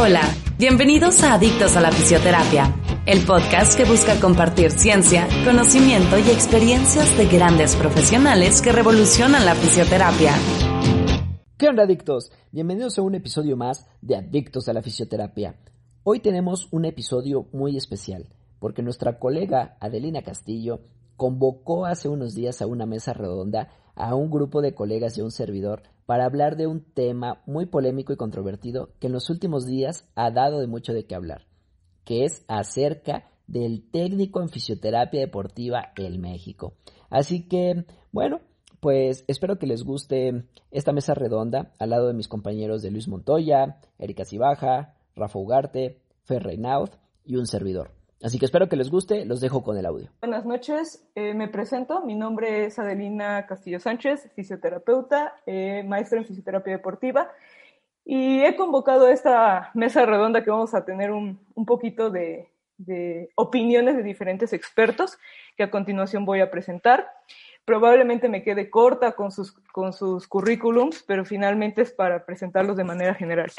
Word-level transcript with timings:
Hola, 0.00 0.20
bienvenidos 0.58 1.24
a 1.24 1.34
Adictos 1.34 1.76
a 1.76 1.80
la 1.80 1.90
Fisioterapia, 1.90 2.72
el 3.04 3.26
podcast 3.26 3.76
que 3.76 3.84
busca 3.84 4.20
compartir 4.20 4.70
ciencia, 4.70 5.26
conocimiento 5.44 6.16
y 6.20 6.30
experiencias 6.30 7.18
de 7.18 7.26
grandes 7.26 7.74
profesionales 7.74 8.62
que 8.62 8.70
revolucionan 8.70 9.44
la 9.44 9.56
fisioterapia. 9.56 10.34
¿Qué 11.56 11.68
onda, 11.68 11.82
adictos? 11.82 12.30
Bienvenidos 12.52 12.96
a 12.96 13.02
un 13.02 13.16
episodio 13.16 13.56
más 13.56 13.88
de 14.00 14.14
Adictos 14.14 14.68
a 14.68 14.72
la 14.72 14.82
Fisioterapia. 14.82 15.56
Hoy 16.04 16.20
tenemos 16.20 16.68
un 16.70 16.84
episodio 16.84 17.48
muy 17.52 17.76
especial, 17.76 18.28
porque 18.60 18.82
nuestra 18.82 19.18
colega 19.18 19.78
Adelina 19.80 20.22
Castillo 20.22 20.78
convocó 21.16 21.86
hace 21.86 22.08
unos 22.08 22.36
días 22.36 22.62
a 22.62 22.68
una 22.68 22.86
mesa 22.86 23.14
redonda 23.14 23.72
a 23.96 24.14
un 24.14 24.30
grupo 24.30 24.62
de 24.62 24.74
colegas 24.74 25.18
y 25.18 25.22
a 25.22 25.24
un 25.24 25.32
servidor 25.32 25.82
para 26.08 26.24
hablar 26.24 26.56
de 26.56 26.66
un 26.66 26.80
tema 26.80 27.42
muy 27.44 27.66
polémico 27.66 28.14
y 28.14 28.16
controvertido 28.16 28.94
que 28.98 29.08
en 29.08 29.12
los 29.12 29.28
últimos 29.28 29.66
días 29.66 30.08
ha 30.14 30.30
dado 30.30 30.58
de 30.58 30.66
mucho 30.66 30.94
de 30.94 31.04
qué 31.04 31.14
hablar, 31.14 31.44
que 32.06 32.24
es 32.24 32.46
acerca 32.48 33.28
del 33.46 33.90
técnico 33.90 34.40
en 34.40 34.48
fisioterapia 34.48 35.20
deportiva 35.20 35.92
en 35.96 36.18
México. 36.18 36.72
Así 37.10 37.46
que, 37.46 37.84
bueno, 38.10 38.40
pues 38.80 39.26
espero 39.28 39.58
que 39.58 39.66
les 39.66 39.84
guste 39.84 40.46
esta 40.70 40.92
mesa 40.92 41.12
redonda 41.12 41.74
al 41.78 41.90
lado 41.90 42.06
de 42.06 42.14
mis 42.14 42.26
compañeros 42.26 42.80
de 42.80 42.90
Luis 42.90 43.06
Montoya, 43.06 43.78
Erika 43.98 44.24
Cibaja, 44.24 44.94
Rafa 45.14 45.38
Ugarte, 45.38 46.00
Fer 46.24 46.42
Reinaud 46.42 46.88
y 47.26 47.36
un 47.36 47.46
servidor. 47.46 47.97
Así 48.22 48.38
que 48.38 48.46
espero 48.46 48.68
que 48.68 48.76
les 48.76 48.90
guste, 48.90 49.24
los 49.24 49.40
dejo 49.40 49.62
con 49.62 49.78
el 49.78 49.86
audio. 49.86 50.10
Buenas 50.20 50.44
noches, 50.44 51.08
eh, 51.14 51.34
me 51.34 51.46
presento, 51.46 52.04
mi 52.04 52.16
nombre 52.16 52.66
es 52.66 52.78
Adelina 52.78 53.46
Castillo 53.46 53.78
Sánchez, 53.78 54.30
fisioterapeuta, 54.34 55.36
eh, 55.46 55.84
maestra 55.86 56.18
en 56.18 56.24
fisioterapia 56.24 56.72
deportiva, 56.72 57.30
y 58.04 58.40
he 58.40 58.56
convocado 58.56 59.08
esta 59.08 59.70
mesa 59.74 60.04
redonda 60.04 60.42
que 60.42 60.50
vamos 60.50 60.74
a 60.74 60.84
tener 60.84 61.12
un, 61.12 61.38
un 61.54 61.64
poquito 61.64 62.10
de, 62.10 62.48
de, 62.78 63.30
opiniones 63.34 63.96
de 63.96 64.02
diferentes 64.02 64.52
expertos 64.52 65.18
que 65.56 65.64
a 65.64 65.70
continuación 65.70 66.24
voy 66.24 66.40
a 66.40 66.50
presentar. 66.50 67.08
Probablemente 67.64 68.28
me 68.28 68.42
quede 68.42 68.70
corta 68.70 69.12
con 69.12 69.30
sus, 69.30 69.52
con 69.72 69.92
sus 69.92 70.26
currículums, 70.26 71.04
pero 71.06 71.24
finalmente 71.24 71.82
es 71.82 71.92
para 71.92 72.24
presentarlos 72.24 72.76
de 72.76 72.84
manera 72.84 73.14
general. 73.14 73.52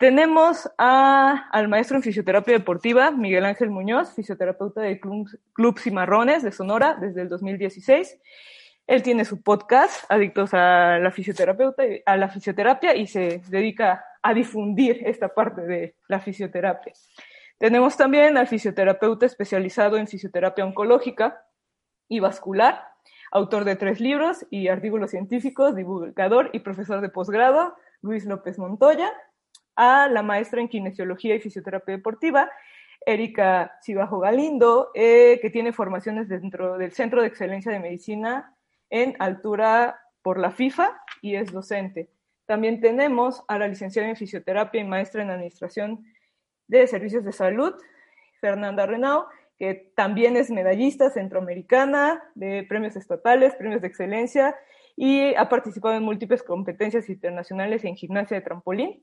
Tenemos 0.00 0.66
al 0.78 1.68
maestro 1.68 1.98
en 1.98 2.02
fisioterapia 2.02 2.54
deportiva, 2.54 3.10
Miguel 3.10 3.44
Ángel 3.44 3.68
Muñoz, 3.68 4.14
fisioterapeuta 4.14 4.80
de 4.80 4.98
Club, 4.98 5.78
Cimarrones 5.78 6.42
de 6.42 6.52
Sonora 6.52 6.96
desde 6.98 7.20
el 7.20 7.28
2016. 7.28 8.18
Él 8.86 9.02
tiene 9.02 9.26
su 9.26 9.42
podcast, 9.42 10.10
Adictos 10.10 10.54
a 10.54 10.98
la, 10.98 11.10
fisioterapeuta, 11.10 11.82
a 12.06 12.16
la 12.16 12.30
fisioterapia, 12.30 12.96
y 12.96 13.08
se 13.08 13.42
dedica 13.50 14.02
a 14.22 14.32
difundir 14.32 15.02
esta 15.04 15.34
parte 15.34 15.60
de 15.66 15.96
la 16.08 16.18
fisioterapia. 16.18 16.94
Tenemos 17.58 17.98
también 17.98 18.38
al 18.38 18.46
fisioterapeuta 18.46 19.26
especializado 19.26 19.98
en 19.98 20.08
fisioterapia 20.08 20.64
oncológica 20.64 21.44
y 22.08 22.20
vascular, 22.20 22.86
autor 23.32 23.66
de 23.66 23.76
tres 23.76 24.00
libros 24.00 24.46
y 24.48 24.68
artículos 24.68 25.10
científicos, 25.10 25.76
divulgador 25.76 26.48
y 26.54 26.60
profesor 26.60 27.02
de 27.02 27.10
posgrado, 27.10 27.76
Luis 28.00 28.24
López 28.24 28.58
Montoya, 28.58 29.12
a 29.80 30.08
la 30.08 30.22
maestra 30.22 30.60
en 30.60 30.68
kinesiología 30.68 31.34
y 31.34 31.40
fisioterapia 31.40 31.96
deportiva, 31.96 32.50
Erika 33.06 33.78
Cibajo 33.80 34.18
Galindo, 34.18 34.90
eh, 34.94 35.38
que 35.40 35.48
tiene 35.48 35.72
formaciones 35.72 36.28
dentro 36.28 36.76
del 36.76 36.92
Centro 36.92 37.22
de 37.22 37.28
Excelencia 37.28 37.72
de 37.72 37.80
Medicina 37.80 38.54
en 38.90 39.16
altura 39.18 39.98
por 40.20 40.38
la 40.38 40.50
FIFA 40.50 41.00
y 41.22 41.36
es 41.36 41.50
docente. 41.50 42.10
También 42.44 42.82
tenemos 42.82 43.42
a 43.48 43.58
la 43.58 43.68
licenciada 43.68 44.06
en 44.06 44.16
fisioterapia 44.16 44.82
y 44.82 44.84
maestra 44.84 45.22
en 45.22 45.30
administración 45.30 46.04
de 46.68 46.86
servicios 46.86 47.24
de 47.24 47.32
salud, 47.32 47.72
Fernanda 48.38 48.84
Renau, 48.84 49.28
que 49.58 49.92
también 49.96 50.36
es 50.36 50.50
medallista 50.50 51.08
centroamericana 51.08 52.22
de 52.34 52.66
premios 52.68 52.96
estatales, 52.96 53.54
premios 53.54 53.80
de 53.80 53.88
excelencia 53.88 54.54
y 54.94 55.34
ha 55.36 55.48
participado 55.48 55.94
en 55.94 56.02
múltiples 56.02 56.42
competencias 56.42 57.08
internacionales 57.08 57.82
en 57.84 57.96
gimnasia 57.96 58.36
de 58.36 58.42
trampolín 58.42 59.02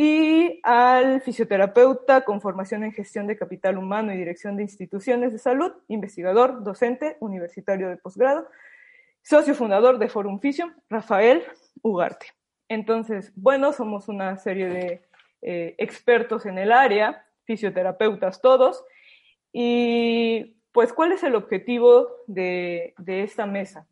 y 0.00 0.60
al 0.62 1.22
fisioterapeuta 1.22 2.20
con 2.24 2.40
formación 2.40 2.84
en 2.84 2.92
gestión 2.92 3.26
de 3.26 3.36
capital 3.36 3.76
humano 3.76 4.14
y 4.14 4.16
dirección 4.16 4.54
de 4.54 4.62
instituciones 4.62 5.32
de 5.32 5.40
salud, 5.40 5.72
investigador, 5.88 6.62
docente, 6.62 7.16
universitario 7.18 7.88
de 7.88 7.96
posgrado, 7.96 8.48
socio 9.22 9.56
fundador 9.56 9.98
de 9.98 10.08
Forum 10.08 10.38
Fisio, 10.38 10.72
Rafael 10.88 11.42
Ugarte. 11.82 12.26
Entonces, 12.68 13.32
bueno, 13.34 13.72
somos 13.72 14.06
una 14.06 14.36
serie 14.36 14.68
de 14.68 15.02
eh, 15.42 15.74
expertos 15.78 16.46
en 16.46 16.58
el 16.58 16.70
área, 16.70 17.26
fisioterapeutas 17.42 18.40
todos, 18.40 18.84
y 19.52 20.60
pues, 20.70 20.92
¿cuál 20.92 21.10
es 21.10 21.24
el 21.24 21.34
objetivo 21.34 22.08
de, 22.28 22.94
de 22.98 23.24
esta 23.24 23.46
mesa? 23.46 23.88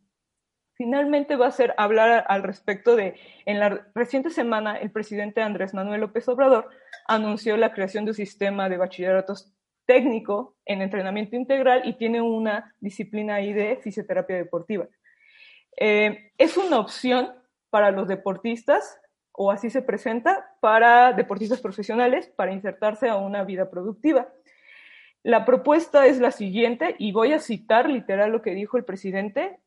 Finalmente 0.77 1.37
va 1.37 1.47
a 1.47 1.53
ser 1.53 1.75
hablar 1.79 2.25
al 2.29 2.43
respecto 2.43 2.97
de, 2.97 3.19
en 3.47 3.59
la 3.59 3.87
reciente 3.95 4.31
semana, 4.31 4.77
el 4.77 4.91
presidente 4.91 5.43
Andrés 5.43 5.75
Manuel 5.75 6.03
López 6.03 6.29
Obrador 6.29 6.69
anunció 7.07 7.57
la 7.57 7.73
creación 7.73 8.05
de 8.05 8.11
un 8.11 8.17
sistema 8.17 8.69
de 8.69 8.77
bachilleratos 8.77 9.53
técnico 9.87 10.57
en 10.65 10.83
entrenamiento 10.83 11.37
integral 11.37 11.83
y 11.85 11.95
tiene 11.95 12.21
una 12.21 12.75
disciplina 12.81 13.37
ahí 13.37 13.53
de 13.53 13.77
fisioterapia 13.77 14.37
deportiva. 14.37 14.87
Eh, 15.77 16.33
es 16.37 16.57
una 16.57 16.81
opción 16.81 17.33
para 17.71 17.91
los 17.91 18.09
deportistas, 18.09 19.01
o 19.33 19.51
así 19.51 19.71
se 19.71 19.83
presenta, 19.83 20.57
para 20.61 21.13
deportistas 21.13 21.61
profesionales, 21.61 22.33
para 22.37 22.53
insertarse 22.53 23.09
a 23.09 23.17
una 23.17 23.45
vida 23.45 23.71
productiva. 23.71 24.29
La 25.23 25.45
propuesta 25.45 26.07
es 26.07 26.19
la 26.19 26.31
siguiente, 26.31 26.97
y 26.99 27.13
voy 27.13 27.33
a 27.33 27.39
citar 27.39 27.89
literal 27.89 28.33
lo 28.33 28.43
que 28.43 28.55
dijo 28.55 28.77
el 28.77 28.85
presidente 28.85 29.59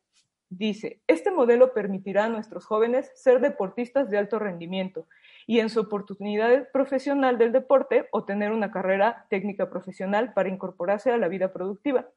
Dice, 0.50 1.00
este 1.06 1.30
modelo 1.30 1.72
permitirá 1.72 2.24
a 2.24 2.28
nuestros 2.28 2.66
jóvenes 2.66 3.12
ser 3.14 3.40
deportistas 3.40 4.10
de 4.10 4.18
alto 4.18 4.40
rendimiento 4.40 5.06
y 5.46 5.60
en 5.60 5.70
su 5.70 5.78
oportunidad 5.78 6.68
profesional 6.72 7.38
del 7.38 7.52
deporte 7.52 8.08
obtener 8.10 8.50
una 8.50 8.72
carrera 8.72 9.26
técnica 9.30 9.70
profesional 9.70 10.32
para 10.32 10.48
incorporarse 10.48 11.12
a 11.12 11.18
la 11.18 11.28
vida 11.28 11.52
productiva. 11.52 12.08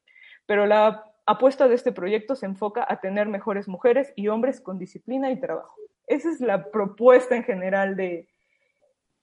Pero 0.47 0.66
la 0.66 1.05
apuesta 1.27 1.67
de 1.67 1.75
este 1.75 1.91
proyecto 1.91 2.35
se 2.35 2.47
enfoca 2.47 2.83
a 2.89 2.99
tener 2.99 3.27
mejores 3.27 3.67
mujeres 3.67 4.11
y 4.16 4.29
hombres 4.29 4.59
con 4.61 4.79
disciplina 4.79 5.29
y 5.29 5.39
trabajo. 5.39 5.75
Esa 6.07 6.31
es 6.31 6.41
la 6.41 6.72
propuesta 6.72 7.35
en 7.35 7.43
general 7.43 7.95
de, 7.95 8.27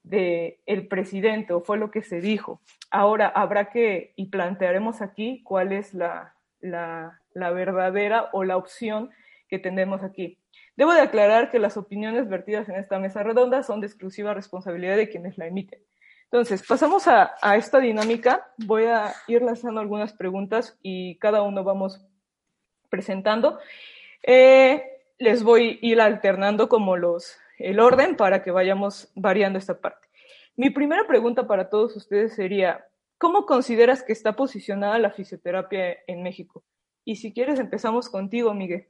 de 0.05 0.61
el 0.67 0.87
presidente, 0.87 1.53
o 1.53 1.63
fue 1.63 1.79
lo 1.79 1.91
que 1.91 2.03
se 2.03 2.21
dijo. 2.21 2.61
Ahora 2.93 3.27
habrá 3.27 3.71
que, 3.71 4.13
y 4.15 4.27
plantearemos 4.27 5.03
aquí 5.03 5.43
cuál 5.43 5.73
es 5.73 5.95
la, 5.95 6.37
la 6.61 7.20
la 7.35 7.51
verdadera 7.51 8.29
o 8.33 8.45
la 8.45 8.57
opción 8.57 9.11
que 9.49 9.59
tenemos 9.59 10.03
aquí. 10.03 10.39
Debo 10.77 10.93
de 10.93 11.01
aclarar 11.01 11.51
que 11.51 11.59
las 11.59 11.77
opiniones 11.77 12.29
vertidas 12.29 12.69
en 12.69 12.77
esta 12.77 12.99
mesa 12.99 13.23
redonda 13.23 13.63
son 13.63 13.81
de 13.81 13.87
exclusiva 13.87 14.33
responsabilidad 14.33 14.97
de 14.97 15.09
quienes 15.09 15.37
la 15.37 15.47
emiten. 15.47 15.81
Entonces, 16.25 16.65
pasamos 16.67 17.09
a, 17.09 17.35
esta 17.57 17.81
dinámica. 17.81 18.47
Voy 18.57 18.85
a 18.85 19.13
ir 19.27 19.43
lanzando 19.43 19.81
algunas 19.81 20.13
preguntas 20.13 20.79
y 20.81 21.19
cada 21.19 21.43
uno 21.43 21.65
vamos 21.65 22.07
presentando. 22.89 23.59
Eh, 24.23 24.83
les 25.19 25.43
voy 25.43 25.81
a 25.83 25.87
ir 25.87 26.01
alternando 26.01 26.69
como 26.69 26.97
los, 26.97 27.37
el 27.59 27.81
orden 27.81 28.17
para 28.17 28.43
que 28.43 28.53
vayamos 28.53 29.11
variando 29.17 29.59
esta 29.59 29.81
parte. 29.81 30.09
Mi 30.57 30.71
primera 30.71 31.07
pregunta 31.07 31.47
para 31.49 31.69
todos 31.69 31.97
ustedes 31.97 32.35
sería, 32.35 32.87
¿cómo 33.19 33.45
consideras 33.45 34.03
que 34.05 34.13
está 34.13 34.37
posicionada 34.37 34.99
la 34.99 35.11
fisioterapia 35.11 35.99
en 36.07 36.23
México? 36.23 36.63
Y 37.05 37.17
si 37.17 37.33
quieres, 37.33 37.59
empezamos 37.59 38.09
contigo, 38.09 38.53
Miguel. 38.55 38.87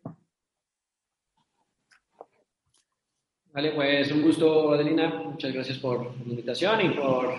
Vale, 3.52 3.72
pues 3.72 4.12
un 4.12 4.22
gusto, 4.22 4.72
Adelina. 4.72 5.22
Muchas 5.24 5.52
gracias 5.52 5.78
por 5.78 6.04
la 6.04 6.30
invitación 6.30 6.80
y 6.82 6.90
por 6.90 7.34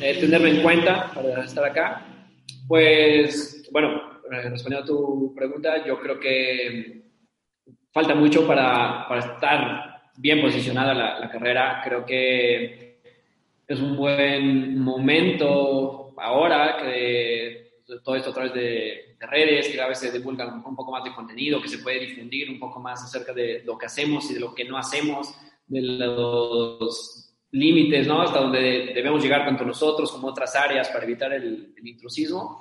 eh, 0.00 0.18
tenerme 0.18 0.50
en 0.50 0.62
cuenta 0.62 1.10
para 1.14 1.44
estar 1.44 1.64
acá. 1.64 2.06
Pues, 2.66 3.68
bueno, 3.70 4.20
eh, 4.30 4.48
respondiendo 4.48 4.84
a 4.84 4.86
tu 4.86 5.34
pregunta, 5.34 5.84
yo 5.84 6.00
creo 6.00 6.18
que 6.18 7.02
falta 7.92 8.14
mucho 8.14 8.46
para, 8.46 9.06
para 9.08 9.20
estar 9.20 10.12
bien 10.16 10.40
posicionada 10.40 10.94
la, 10.94 11.20
la, 11.20 11.30
carrera. 11.30 11.82
Creo 11.84 12.06
que 12.06 13.00
es 13.66 13.80
un 13.80 13.96
buen 13.96 14.78
momento 14.78 16.14
ahora 16.16 16.78
que 16.82 17.82
todo 18.02 18.16
esto 18.16 18.30
a 18.30 18.34
través 18.34 18.54
de, 18.54 19.09
redes, 19.28 19.68
que 19.68 19.80
a 19.80 19.88
veces 19.88 20.12
divulgan 20.12 20.62
un 20.64 20.74
poco 20.74 20.92
más 20.92 21.04
de 21.04 21.14
contenido, 21.14 21.60
que 21.60 21.68
se 21.68 21.78
puede 21.78 22.00
difundir 22.00 22.50
un 22.50 22.58
poco 22.58 22.80
más 22.80 23.02
acerca 23.02 23.32
de 23.32 23.62
lo 23.64 23.76
que 23.76 23.86
hacemos 23.86 24.30
y 24.30 24.34
de 24.34 24.40
lo 24.40 24.54
que 24.54 24.64
no 24.64 24.78
hacemos, 24.78 25.34
de 25.66 25.82
los 25.82 27.34
límites, 27.52 28.06
¿no? 28.06 28.22
Hasta 28.22 28.40
donde 28.40 28.92
debemos 28.94 29.22
llegar 29.22 29.44
tanto 29.44 29.64
nosotros 29.64 30.10
como 30.10 30.28
otras 30.28 30.54
áreas 30.56 30.88
para 30.88 31.04
evitar 31.04 31.32
el, 31.32 31.74
el 31.76 31.86
intrusismo. 31.86 32.58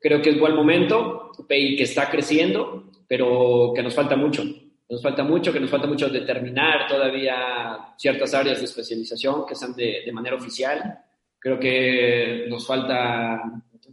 Creo 0.00 0.20
que 0.20 0.30
es 0.30 0.40
buen 0.40 0.56
momento 0.56 1.30
y 1.48 1.76
que 1.76 1.84
está 1.84 2.10
creciendo, 2.10 2.90
pero 3.06 3.72
que 3.74 3.82
nos 3.82 3.94
falta 3.94 4.16
mucho. 4.16 4.42
Nos 4.88 5.02
falta 5.02 5.22
mucho, 5.22 5.52
que 5.52 5.60
nos 5.60 5.70
falta 5.70 5.86
mucho 5.86 6.08
determinar 6.08 6.86
todavía 6.86 7.94
ciertas 7.96 8.34
áreas 8.34 8.58
de 8.58 8.64
especialización 8.64 9.46
que 9.46 9.54
sean 9.54 9.74
de, 9.74 10.02
de 10.04 10.12
manera 10.12 10.36
oficial. 10.36 10.98
Creo 11.38 11.58
que 11.58 12.46
nos 12.48 12.66
falta 12.66 13.40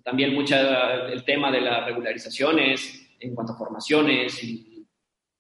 también 0.04 0.34
mucho 0.34 0.56
el 1.08 1.24
tema 1.24 1.52
de 1.52 1.62
las 1.62 1.86
regularizaciones 1.86 3.10
en 3.20 3.36
cuanto 3.36 3.54
a 3.54 3.58
formaciones, 3.58 4.44
y, 4.44 4.86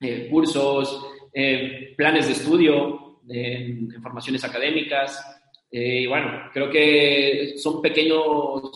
eh, 0.01 0.27
cursos, 0.29 1.05
eh, 1.33 1.93
planes 1.95 2.27
de 2.27 2.33
estudio 2.33 3.19
en, 3.27 3.91
formaciones 4.01 4.43
académicas. 4.43 5.21
Eh, 5.71 6.01
y 6.01 6.07
bueno, 6.07 6.49
creo 6.53 6.69
que 6.69 7.53
son 7.57 7.81
pequeños 7.81 8.71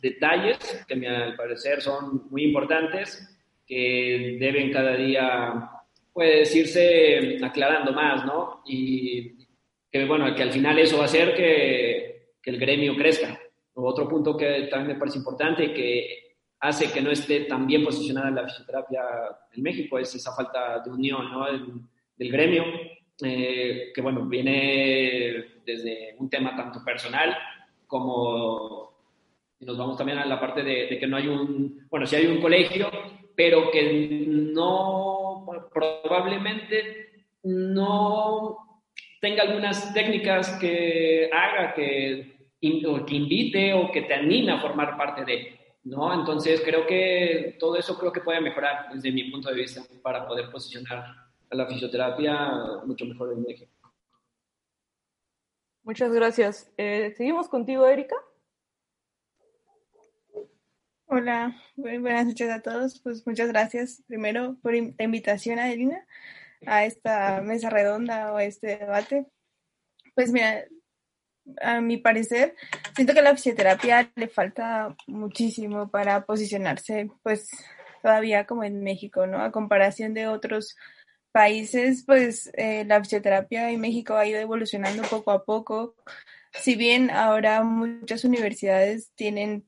detalles 0.00 0.84
que 0.86 0.94
a 0.94 0.96
mi 0.96 1.36
parecer 1.36 1.80
son 1.80 2.28
muy 2.30 2.44
importantes, 2.44 3.26
que 3.66 4.36
deben 4.38 4.70
cada 4.70 4.96
día 4.96 5.70
pues 6.12 6.54
irse 6.54 7.38
aclarando 7.42 7.92
más, 7.92 8.24
¿no? 8.24 8.62
Y 8.66 9.34
que 9.90 10.04
bueno, 10.06 10.34
que 10.34 10.42
al 10.42 10.52
final 10.52 10.78
eso 10.78 10.96
va 10.96 11.02
a 11.02 11.06
hacer 11.06 11.34
que, 11.34 12.32
que 12.42 12.50
el 12.50 12.58
gremio 12.58 12.96
crezca. 12.96 13.35
Otro 13.78 14.08
punto 14.08 14.36
que 14.36 14.68
también 14.70 14.94
me 14.94 14.98
parece 14.98 15.18
importante 15.18 15.74
que 15.74 16.36
hace 16.60 16.90
que 16.90 17.02
no 17.02 17.10
esté 17.10 17.40
tan 17.40 17.66
bien 17.66 17.84
posicionada 17.84 18.30
la 18.30 18.48
fisioterapia 18.48 19.02
en 19.52 19.62
México 19.62 19.98
es 19.98 20.14
esa 20.14 20.34
falta 20.34 20.80
de 20.80 20.90
unión 20.90 21.30
¿no? 21.30 21.44
del, 21.44 22.32
gremio, 22.32 22.64
eh, 23.22 23.92
que 23.94 24.00
bueno, 24.00 24.24
viene 24.24 25.60
desde 25.66 26.16
un 26.18 26.30
tema 26.30 26.56
tanto 26.56 26.82
personal 26.82 27.36
como 27.86 28.96
nos 29.60 29.76
vamos 29.76 29.98
también 29.98 30.18
a 30.18 30.26
la 30.26 30.40
parte 30.40 30.62
de, 30.62 30.98
que 30.98 31.06
no 31.06 31.18
hay 31.18 31.28
un, 31.28 31.86
bueno, 31.90 32.06
sí 32.06 32.16
hay 32.16 32.26
un 32.26 32.40
colegio, 32.40 32.90
pero 33.34 33.70
que 33.70 34.24
no, 34.26 35.46
probablemente 35.72 37.26
no 37.42 38.56
tenga 39.20 39.42
algunas 39.42 39.92
técnicas 39.92 40.58
que 40.58 41.28
haga 41.32 41.74
que 41.74 42.35
o 42.86 43.04
que 43.04 43.14
invite 43.14 43.74
o 43.74 43.90
que 43.90 44.02
te 44.02 44.14
anime 44.14 44.52
a 44.52 44.60
formar 44.60 44.96
parte 44.96 45.24
de, 45.24 45.58
¿no? 45.84 46.12
Entonces 46.12 46.60
creo 46.64 46.86
que 46.86 47.56
todo 47.58 47.76
eso 47.76 47.98
creo 47.98 48.12
que 48.12 48.20
puede 48.20 48.40
mejorar 48.40 48.92
desde 48.92 49.12
mi 49.12 49.30
punto 49.30 49.50
de 49.50 49.56
vista 49.56 49.82
para 50.02 50.26
poder 50.26 50.50
posicionar 50.50 51.04
a 51.50 51.54
la 51.54 51.66
fisioterapia 51.66 52.82
mucho 52.84 53.04
mejor 53.04 53.32
en 53.32 53.42
México. 53.42 53.72
Muchas 55.82 56.12
gracias. 56.12 56.72
Eh, 56.76 57.14
Seguimos 57.16 57.48
contigo, 57.48 57.86
Erika. 57.86 58.16
Hola, 61.08 61.56
buenas 61.76 62.26
noches 62.26 62.50
a 62.50 62.60
todos. 62.60 63.00
Pues 63.00 63.24
muchas 63.24 63.48
gracias 63.48 64.02
primero 64.08 64.56
por 64.60 64.74
la 64.74 65.04
invitación, 65.04 65.60
Adelina, 65.60 66.04
a 66.66 66.84
esta 66.84 67.40
mesa 67.42 67.70
redonda 67.70 68.32
o 68.32 68.36
a 68.36 68.44
este 68.44 68.78
debate. 68.78 69.26
Pues 70.16 70.32
mira, 70.32 70.64
a 71.60 71.80
mi 71.80 71.96
parecer, 71.96 72.54
siento 72.94 73.14
que 73.14 73.22
la 73.22 73.34
fisioterapia 73.34 74.10
le 74.14 74.28
falta 74.28 74.96
muchísimo 75.06 75.90
para 75.90 76.24
posicionarse, 76.24 77.10
pues 77.22 77.48
todavía 78.02 78.46
como 78.46 78.64
en 78.64 78.82
México, 78.82 79.26
¿no? 79.26 79.40
A 79.42 79.52
comparación 79.52 80.14
de 80.14 80.28
otros 80.28 80.76
países, 81.32 82.04
pues 82.06 82.50
eh, 82.54 82.84
la 82.86 83.00
fisioterapia 83.00 83.70
en 83.70 83.80
México 83.80 84.14
ha 84.14 84.26
ido 84.26 84.40
evolucionando 84.40 85.02
poco 85.02 85.30
a 85.30 85.44
poco. 85.44 85.94
Si 86.52 86.76
bien 86.76 87.10
ahora 87.10 87.62
muchas 87.62 88.24
universidades 88.24 89.10
tienen 89.14 89.66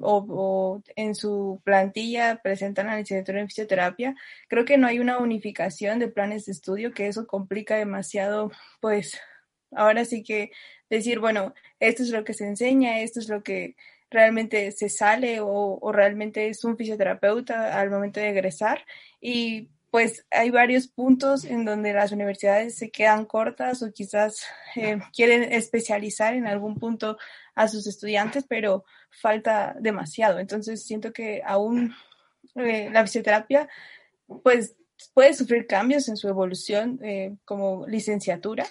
o, 0.00 0.26
o, 0.28 0.82
en 0.96 1.14
su 1.14 1.60
plantilla 1.64 2.40
presentan 2.42 2.86
la 2.86 2.96
licenciatura 2.96 3.40
en 3.40 3.48
fisioterapia, 3.48 4.14
creo 4.48 4.64
que 4.64 4.78
no 4.78 4.86
hay 4.86 4.98
una 4.98 5.18
unificación 5.18 5.98
de 5.98 6.08
planes 6.08 6.46
de 6.46 6.52
estudio, 6.52 6.92
que 6.92 7.08
eso 7.08 7.26
complica 7.26 7.76
demasiado, 7.76 8.50
pues 8.80 9.20
ahora 9.76 10.04
sí 10.04 10.22
que 10.22 10.50
decir, 10.90 11.18
bueno, 11.18 11.54
esto 11.80 12.02
es 12.02 12.10
lo 12.10 12.24
que 12.24 12.34
se 12.34 12.46
enseña, 12.46 13.00
esto 13.00 13.20
es 13.20 13.28
lo 13.28 13.42
que 13.42 13.76
realmente 14.10 14.72
se 14.72 14.88
sale 14.88 15.38
o, 15.40 15.92
realmente 15.92 16.48
es 16.48 16.64
un 16.64 16.76
fisioterapeuta 16.76 17.78
al 17.78 17.90
momento 17.90 18.20
de 18.20 18.30
egresar. 18.30 18.84
Y 19.20 19.68
pues 19.90 20.26
hay 20.30 20.50
varios 20.50 20.88
puntos 20.88 21.44
en 21.44 21.64
donde 21.64 21.92
las 21.92 22.12
universidades 22.12 22.76
se 22.76 22.90
quedan 22.90 23.24
cortas 23.24 23.82
o 23.82 23.92
quizás 23.92 24.44
eh, 24.74 24.98
quieren 25.14 25.52
especializar 25.52 26.34
en 26.34 26.46
algún 26.46 26.78
punto 26.78 27.16
a 27.54 27.68
sus 27.68 27.86
estudiantes, 27.86 28.44
pero 28.48 28.84
falta 29.10 29.74
demasiado. 29.80 30.38
Entonces 30.38 30.84
siento 30.84 31.12
que 31.12 31.42
aún 31.44 31.94
eh, 32.56 32.90
la 32.92 33.02
fisioterapia, 33.02 33.68
pues 34.42 34.76
puede 35.14 35.34
sufrir 35.34 35.66
cambios 35.66 36.08
en 36.08 36.16
su 36.16 36.28
evolución 36.28 36.98
eh, 37.02 37.36
como 37.44 37.86
licenciatura, 37.86 38.66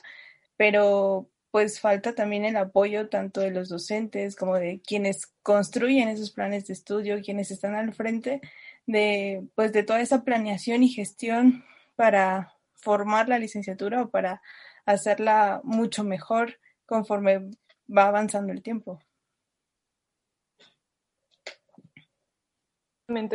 pero 0.58 1.30
pues 1.52 1.80
falta 1.80 2.14
también 2.14 2.44
el 2.44 2.58
apoyo 2.58 3.08
tanto 3.10 3.40
de 3.42 3.52
los 3.52 3.70
docentes 3.70 4.36
como 4.36 4.56
de 4.56 4.82
quienes 4.82 5.28
construyen 5.42 6.10
esos 6.10 6.32
planes 6.32 6.68
de 6.68 6.74
estudio, 6.74 7.22
quienes 7.22 7.50
están 7.52 7.76
al 7.76 7.94
frente 7.94 8.42
de 8.86 9.48
pues 9.56 9.72
de 9.72 9.84
toda 9.84 10.02
esa 10.02 10.24
planeación 10.24 10.84
y 10.84 10.90
gestión 10.90 11.64
para 11.96 12.54
formar 12.74 13.30
la 13.30 13.40
licenciatura 13.40 14.02
o 14.02 14.10
para 14.10 14.42
hacerla 14.86 15.62
mucho 15.64 16.04
mejor 16.04 16.60
conforme 16.86 17.52
va 17.90 18.08
avanzando 18.08 18.52
el 18.52 18.62
tiempo. 18.62 19.00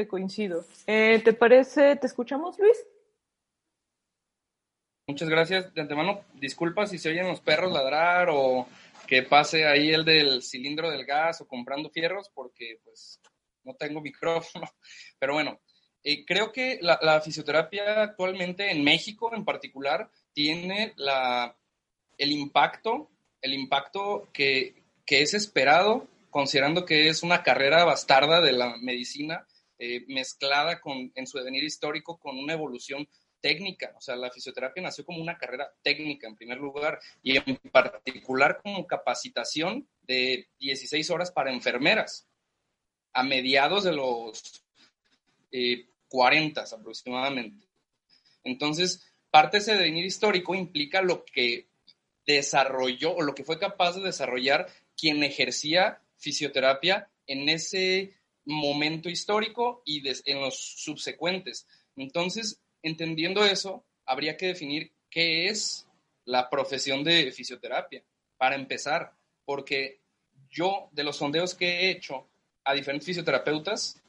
coincido. 0.09 0.65
Eh, 0.87 1.21
¿Te 1.25 1.33
parece? 1.33 1.97
¿Te 1.97 2.07
escuchamos, 2.07 2.59
Luis? 2.59 2.77
Muchas 5.11 5.29
gracias. 5.29 5.75
De 5.75 5.81
antemano, 5.81 6.21
disculpa 6.35 6.87
si 6.87 6.97
se 6.97 7.09
oyen 7.09 7.27
los 7.27 7.41
perros 7.41 7.73
ladrar 7.73 8.29
o 8.31 8.69
que 9.09 9.25
pase 9.25 9.67
ahí 9.67 9.91
el 9.91 10.05
del 10.05 10.41
cilindro 10.41 10.89
del 10.89 11.05
gas 11.05 11.41
o 11.41 11.49
comprando 11.49 11.91
fierros, 11.91 12.31
porque 12.33 12.79
pues 12.85 13.21
no 13.65 13.75
tengo 13.75 14.01
micrófono. 14.01 14.71
Pero 15.19 15.35
bueno, 15.35 15.59
eh, 16.05 16.25
creo 16.25 16.53
que 16.53 16.79
la, 16.81 17.21
fisioterapia 17.21 18.05
actualmente 18.05 18.71
en 18.71 18.85
México 18.85 19.35
en 19.35 19.45
particular 19.45 20.09
tiene 20.33 20.93
la, 20.97 21.57
el 22.17 22.31
impacto, 22.31 23.11
el 23.43 23.53
impacto 23.53 24.29
que, 24.33 24.85
que 25.05 25.23
es 25.23 25.35
esperado, 25.35 26.07
considerando 26.31 26.85
que 26.85 27.09
es 27.09 27.25
una 27.25 27.43
carrera 27.43 27.85
bastarda 27.85 28.41
de 28.41 28.53
la 28.53 28.77
medicina 28.77 29.45
eh, 29.81 30.05
mezclada 30.07 30.81
con, 30.81 31.11
en 31.17 31.27
su 31.27 31.37
devenir 31.37 31.65
histórico 31.65 32.17
con 32.21 32.39
una 32.39 32.53
evolución 32.53 33.09
técnica, 33.41 33.93
o 33.97 34.01
sea, 34.01 34.17
la 34.17 34.31
fisioterapia 34.31 34.83
nació 34.83 35.05
como 35.05 35.21
una 35.21 35.39
carrera 35.39 35.73
técnica 35.83 36.27
en 36.27 36.37
primer 36.37 36.59
lugar 36.59 37.01
y 37.23 37.37
en 37.37 37.57
particular 37.73 38.61
como 38.63 38.87
capacitación 38.87 39.89
de 40.03 40.49
16 40.59 41.11
horas 41.11 41.31
para 41.31 41.53
enfermeras 41.53 42.29
a 43.13 43.23
mediados 43.23 43.85
de 43.85 43.93
los 43.93 44.65
40 46.09 46.61
eh, 46.61 46.65
aproximadamente. 46.73 47.67
Entonces, 48.45 49.07
parte 49.31 49.57
de 49.57 49.63
ese 49.63 49.75
devenir 49.75 50.05
histórico 50.05 50.55
implica 50.55 51.03
lo 51.03 51.25
que 51.25 51.69
desarrolló 52.27 53.17
o 53.17 53.23
lo 53.23 53.35
que 53.35 53.45
fue 53.45 53.59
capaz 53.59 53.97
de 53.97 54.03
desarrollar 54.03 54.69
quien 54.97 55.23
ejercía 55.25 56.03
fisioterapia 56.17 57.11
en 57.27 57.49
ese 57.49 58.15
momento 58.45 59.09
histórico 59.09 59.83
y 59.85 60.03
en 60.31 60.41
los 60.41 60.57
subsecuentes. 60.57 61.67
Entonces, 61.97 62.61
entendiendo 62.83 63.45
eso, 63.45 63.85
habría 64.05 64.37
que 64.37 64.47
definir 64.47 64.93
qué 65.09 65.47
es 65.47 65.87
la 66.25 66.49
profesión 66.49 67.03
de 67.05 67.33
fisioterapia, 67.33 68.03
para 68.37 68.55
empezar, 68.55 69.13
porque 69.45 70.01
yo, 70.49 70.89
de 70.93 71.05
los 71.05 71.17
sondeos 71.17 71.55
que 71.55 71.67
he 71.67 71.91
hecho 71.91 72.29
a 72.65 72.75
diferentes 72.75 73.07
fisioterapeutas, 73.07 74.01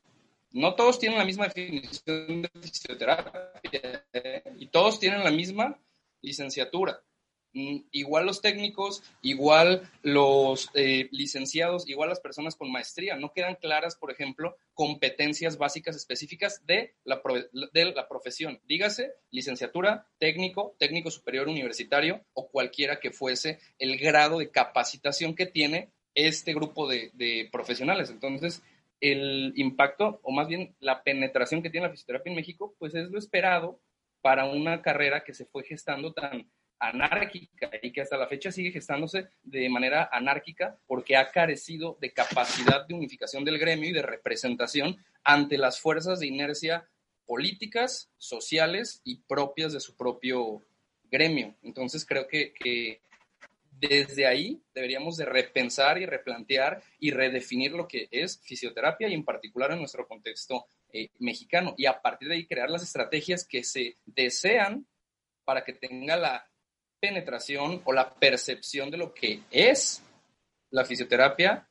no 0.51 0.75
todos 0.75 0.99
tienen 0.99 1.17
la 1.17 1.25
misma 1.25 1.47
definición 1.47 2.41
de 2.41 2.49
fisioterapia 2.61 3.53
¿eh? 4.13 4.43
y 4.57 4.67
todos 4.67 4.99
tienen 4.99 5.23
la 5.23 5.31
misma 5.31 5.79
licenciatura. 6.21 7.01
Mm, 7.53 7.79
igual 7.91 8.25
los 8.25 8.41
técnicos, 8.41 9.03
igual 9.21 9.89
los 10.03 10.69
eh, 10.73 11.09
licenciados, 11.11 11.87
igual 11.89 12.09
las 12.09 12.21
personas 12.21 12.55
con 12.55 12.71
maestría. 12.71 13.15
No 13.17 13.33
quedan 13.33 13.55
claras, 13.55 13.95
por 13.95 14.11
ejemplo, 14.11 14.55
competencias 14.73 15.57
básicas 15.57 15.95
específicas 15.95 16.65
de 16.65 16.95
la, 17.03 17.21
de 17.73 17.85
la 17.85 18.07
profesión. 18.07 18.61
Dígase 18.67 19.13
licenciatura, 19.31 20.07
técnico, 20.17 20.75
técnico 20.79 21.11
superior 21.11 21.49
universitario 21.49 22.23
o 22.33 22.49
cualquiera 22.49 22.99
que 22.99 23.11
fuese 23.11 23.59
el 23.79 23.97
grado 23.97 24.39
de 24.39 24.49
capacitación 24.49 25.35
que 25.35 25.45
tiene 25.45 25.91
este 26.15 26.53
grupo 26.53 26.87
de, 26.87 27.11
de 27.13 27.49
profesionales. 27.51 28.09
Entonces, 28.09 28.63
el 29.01 29.53
impacto, 29.57 30.19
o 30.23 30.31
más 30.31 30.47
bien 30.47 30.75
la 30.79 31.03
penetración 31.03 31.61
que 31.61 31.69
tiene 31.69 31.87
la 31.87 31.91
fisioterapia 31.91 32.29
en 32.29 32.35
México, 32.35 32.75
pues 32.79 32.95
es 32.95 33.09
lo 33.09 33.19
esperado 33.19 33.81
para 34.21 34.45
una 34.45 34.81
carrera 34.81 35.23
que 35.23 35.33
se 35.33 35.45
fue 35.45 35.63
gestando 35.63 36.13
tan 36.13 36.49
anárquica 36.81 37.69
y 37.81 37.91
que 37.91 38.01
hasta 38.01 38.17
la 38.17 38.27
fecha 38.27 38.51
sigue 38.51 38.71
gestándose 38.71 39.27
de 39.43 39.69
manera 39.69 40.09
anárquica 40.11 40.77
porque 40.87 41.15
ha 41.15 41.29
carecido 41.29 41.97
de 42.01 42.11
capacidad 42.11 42.85
de 42.87 42.95
unificación 42.95 43.45
del 43.45 43.59
gremio 43.59 43.91
y 43.91 43.93
de 43.93 44.01
representación 44.01 44.97
ante 45.23 45.59
las 45.59 45.79
fuerzas 45.79 46.19
de 46.19 46.27
inercia 46.27 46.89
políticas, 47.27 48.11
sociales 48.17 48.99
y 49.03 49.21
propias 49.21 49.73
de 49.73 49.79
su 49.79 49.95
propio 49.95 50.63
gremio. 51.09 51.55
Entonces 51.61 52.03
creo 52.05 52.27
que, 52.27 52.99
desde 53.79 54.27
ahí 54.27 54.61
deberíamos 54.75 55.17
de 55.17 55.25
repensar 55.25 55.97
y 55.97 56.05
replantear 56.05 56.83
y 56.99 57.09
redefinir 57.09 57.71
lo 57.71 57.87
que 57.87 58.07
es 58.11 58.39
fisioterapia 58.43 59.07
y 59.07 59.15
en 59.15 59.25
particular 59.25 59.71
en 59.71 59.79
nuestro 59.79 60.07
contexto 60.07 60.67
eh, 60.93 61.09
mexicano 61.17 61.73
y 61.77 61.87
a 61.87 61.99
partir 61.99 62.27
de 62.27 62.35
ahí 62.35 62.45
crear 62.45 62.69
las 62.69 62.83
estrategias 62.83 63.43
que 63.43 63.63
se 63.63 63.97
desean 64.05 64.85
para 65.45 65.63
que 65.63 65.73
tenga 65.73 66.15
la 66.15 66.50
penetración 67.01 67.81
o 67.83 67.91
la 67.91 68.13
percepción 68.13 68.91
de 68.91 68.97
lo 68.97 69.13
que 69.13 69.41
es 69.49 70.03
la 70.69 70.85
fisioterapia 70.85 71.67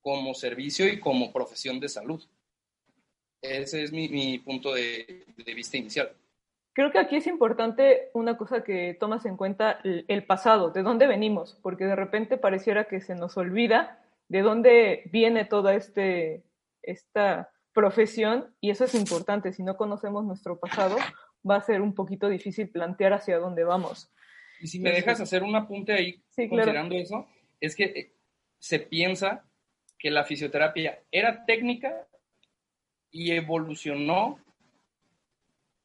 como 0.00 0.34
servicio 0.34 0.86
y 0.86 1.00
como 1.00 1.32
profesión 1.32 1.80
de 1.80 1.88
salud. 1.88 2.22
Ese 3.40 3.82
es 3.82 3.92
mi, 3.92 4.38
punto 4.38 4.74
de, 4.74 5.24
vista 5.54 5.76
inicial. 5.76 6.12
Creo 6.72 6.92
que 6.92 6.98
aquí 6.98 7.16
es 7.16 7.26
importante 7.26 8.10
una 8.12 8.36
cosa 8.36 8.62
que 8.62 8.96
tomas 8.98 9.24
en 9.26 9.36
cuenta, 9.36 9.80
el, 9.82 10.24
pasado, 10.24 10.70
de 10.70 10.82
dónde 10.82 11.06
venimos, 11.06 11.58
porque 11.62 11.84
de 11.84 11.96
repente 11.96 12.36
pareciera 12.36 12.84
que 12.84 13.00
se 13.00 13.14
nos 13.14 13.36
olvida 13.36 14.00
de 14.28 14.42
dónde 14.42 15.02
viene 15.10 15.44
toda 15.44 15.74
este, 15.74 16.44
esta 16.82 17.50
profesión 17.72 18.54
y 18.60 18.70
eso 18.70 18.84
es 18.84 18.94
importante. 18.94 19.52
Si 19.52 19.62
no 19.62 19.76
conocemos 19.76 20.24
nuestro 20.24 20.58
pasado, 20.58 20.96
va 21.48 21.56
a 21.56 21.62
ser 21.62 21.80
un 21.80 21.94
poquito 21.94 22.28
difícil 22.28 22.68
plantear 22.68 23.12
hacia 23.12 23.38
dónde 23.38 23.64
vamos. 23.64 24.12
Y 24.60 24.66
si 24.66 24.78
me 24.80 24.90
dejas 24.90 25.20
hacer 25.20 25.42
un 25.42 25.54
apunte 25.54 25.92
ahí, 25.92 26.20
considerando 26.48 26.96
eso, 26.96 27.28
es 27.60 27.74
que 27.74 27.84
eh, 27.84 28.12
se 28.58 28.80
piensa 28.80 29.44
que 29.98 30.10
la 30.10 30.24
fisioterapia 30.24 31.00
era 31.10 31.44
técnica 31.44 32.06
y 33.10 33.32
evolucionó 33.32 34.38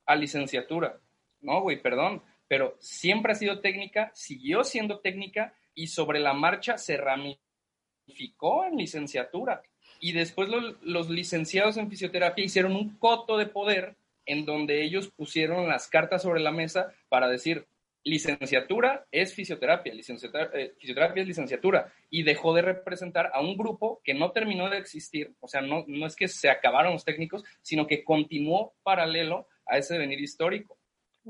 a 0.06 0.16
licenciatura. 0.16 1.00
No, 1.42 1.62
güey, 1.62 1.82
perdón, 1.82 2.22
pero 2.48 2.76
siempre 2.80 3.32
ha 3.32 3.36
sido 3.36 3.60
técnica, 3.60 4.12
siguió 4.14 4.64
siendo 4.64 5.00
técnica 5.00 5.54
y 5.74 5.88
sobre 5.88 6.20
la 6.20 6.34
marcha 6.34 6.78
se 6.78 6.98
ramificó 6.98 8.66
en 8.66 8.78
licenciatura. 8.78 9.64
Y 10.00 10.12
después 10.12 10.50
los 10.82 11.10
licenciados 11.10 11.78
en 11.78 11.90
fisioterapia 11.90 12.46
hicieron 12.46 12.76
un 12.76 12.98
coto 12.98 13.38
de 13.38 13.46
poder 13.46 13.96
en 14.26 14.46
donde 14.46 14.84
ellos 14.84 15.10
pusieron 15.10 15.68
las 15.68 15.88
cartas 15.88 16.22
sobre 16.22 16.42
la 16.42 16.52
mesa 16.52 16.94
para 17.10 17.28
decir, 17.28 17.66
licenciatura 18.04 19.06
es 19.12 19.34
fisioterapia, 19.34 19.94
eh, 19.94 20.74
fisioterapia 20.78 21.22
es 21.22 21.28
licenciatura, 21.28 21.94
y 22.10 22.24
dejó 22.24 22.54
de 22.54 22.62
representar 22.62 23.32
a 23.34 23.42
un 23.42 23.58
grupo 23.58 24.02
que 24.04 24.14
no 24.14 24.32
terminó 24.32 24.70
de 24.70 24.78
existir, 24.78 25.34
o 25.40 25.48
sea, 25.48 25.62
no, 25.62 25.86
no 25.88 26.06
es 26.06 26.16
que 26.16 26.28
se 26.28 26.50
acabaron 26.50 26.94
los 26.94 27.06
técnicos, 27.06 27.44
sino 27.62 27.88
que 27.88 28.04
continuó 28.04 28.74
paralelo 28.84 29.48
a 29.66 29.78
ese 29.78 29.94
devenir 29.94 30.20
histórico. 30.20 30.78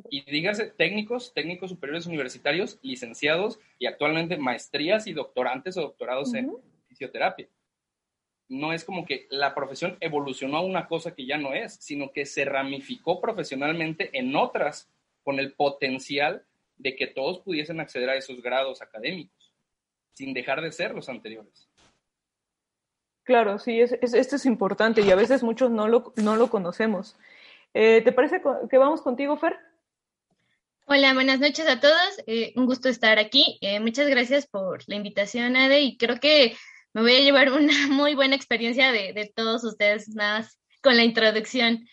Y 0.10 0.30
dígase 0.30 0.72
técnicos, 0.72 1.34
técnicos 1.36 1.70
superiores 1.70 2.08
universitarios, 2.08 2.80
licenciados 2.82 3.60
y 3.78 3.86
actualmente 3.86 4.38
maestrías 4.38 5.06
y 5.06 5.14
doctorantes 5.14 5.78
o 5.78 5.82
doctorados 5.82 6.34
en 6.34 6.52
fisioterapia. 6.88 7.48
No 8.50 8.74
es 8.74 8.84
como 8.84 9.06
que 9.06 9.28
la 9.30 9.54
profesión 9.54 9.98
evolucionó 10.00 10.58
a 10.58 10.62
una 10.62 10.88
cosa 10.88 11.14
que 11.14 11.28
ya 11.28 11.38
no 11.38 11.54
es, 11.54 11.76
sino 11.76 12.12
que 12.12 12.26
se 12.26 12.44
ramificó 12.44 13.22
profesionalmente 13.22 14.10
en 14.18 14.36
otras 14.36 14.90
con 15.24 15.40
el 15.40 15.54
potencial 15.54 16.44
de 16.78 16.96
que 16.96 17.08
todos 17.08 17.40
pudiesen 17.40 17.80
acceder 17.80 18.10
a 18.10 18.16
esos 18.16 18.42
grados 18.42 18.82
académicos, 18.82 19.54
sin 20.12 20.34
dejar 20.34 20.62
de 20.62 20.72
ser 20.72 20.94
los 20.94 21.10
anteriores. 21.10 21.70
Claro, 23.24 23.58
sí, 23.58 23.80
es, 23.80 23.94
esto 23.94 24.36
es 24.36 24.46
importante 24.46 25.02
y 25.02 25.12
a 25.12 25.16
veces 25.16 25.44
muchos 25.44 25.72
no 25.72 25.88
lo, 25.88 26.14
no 26.18 26.36
lo 26.36 26.50
conocemos. 26.50 27.16
Eh, 27.74 28.02
¿Te 28.04 28.12
parece 28.12 28.42
que 28.70 28.78
vamos 28.78 29.02
contigo, 29.02 29.38
Fer? 29.38 29.58
Hola, 30.86 31.14
buenas 31.14 31.40
noches 31.40 31.68
a 31.70 31.80
todos. 31.80 32.22
Eh, 32.28 32.52
un 32.58 32.66
gusto 32.66 32.90
estar 32.90 33.18
aquí. 33.18 33.58
Eh, 33.62 33.80
muchas 33.80 34.10
gracias 34.10 34.46
por 34.46 34.84
la 34.88 34.96
invitación, 34.96 35.56
Ade, 35.56 35.80
y 35.80 35.98
creo 35.98 36.20
que 36.20 36.58
me 36.92 37.02
voy 37.02 37.16
a 37.16 37.22
llevar 37.22 37.52
una 37.54 37.74
muy 37.90 38.16
buena 38.16 38.36
experiencia 38.36 38.92
de, 38.92 39.14
de 39.14 39.32
todos 39.34 39.64
ustedes, 39.64 40.10
nada 40.10 40.40
más 40.40 40.60
con 40.82 40.98
la 40.98 41.04
introducción. 41.04 41.88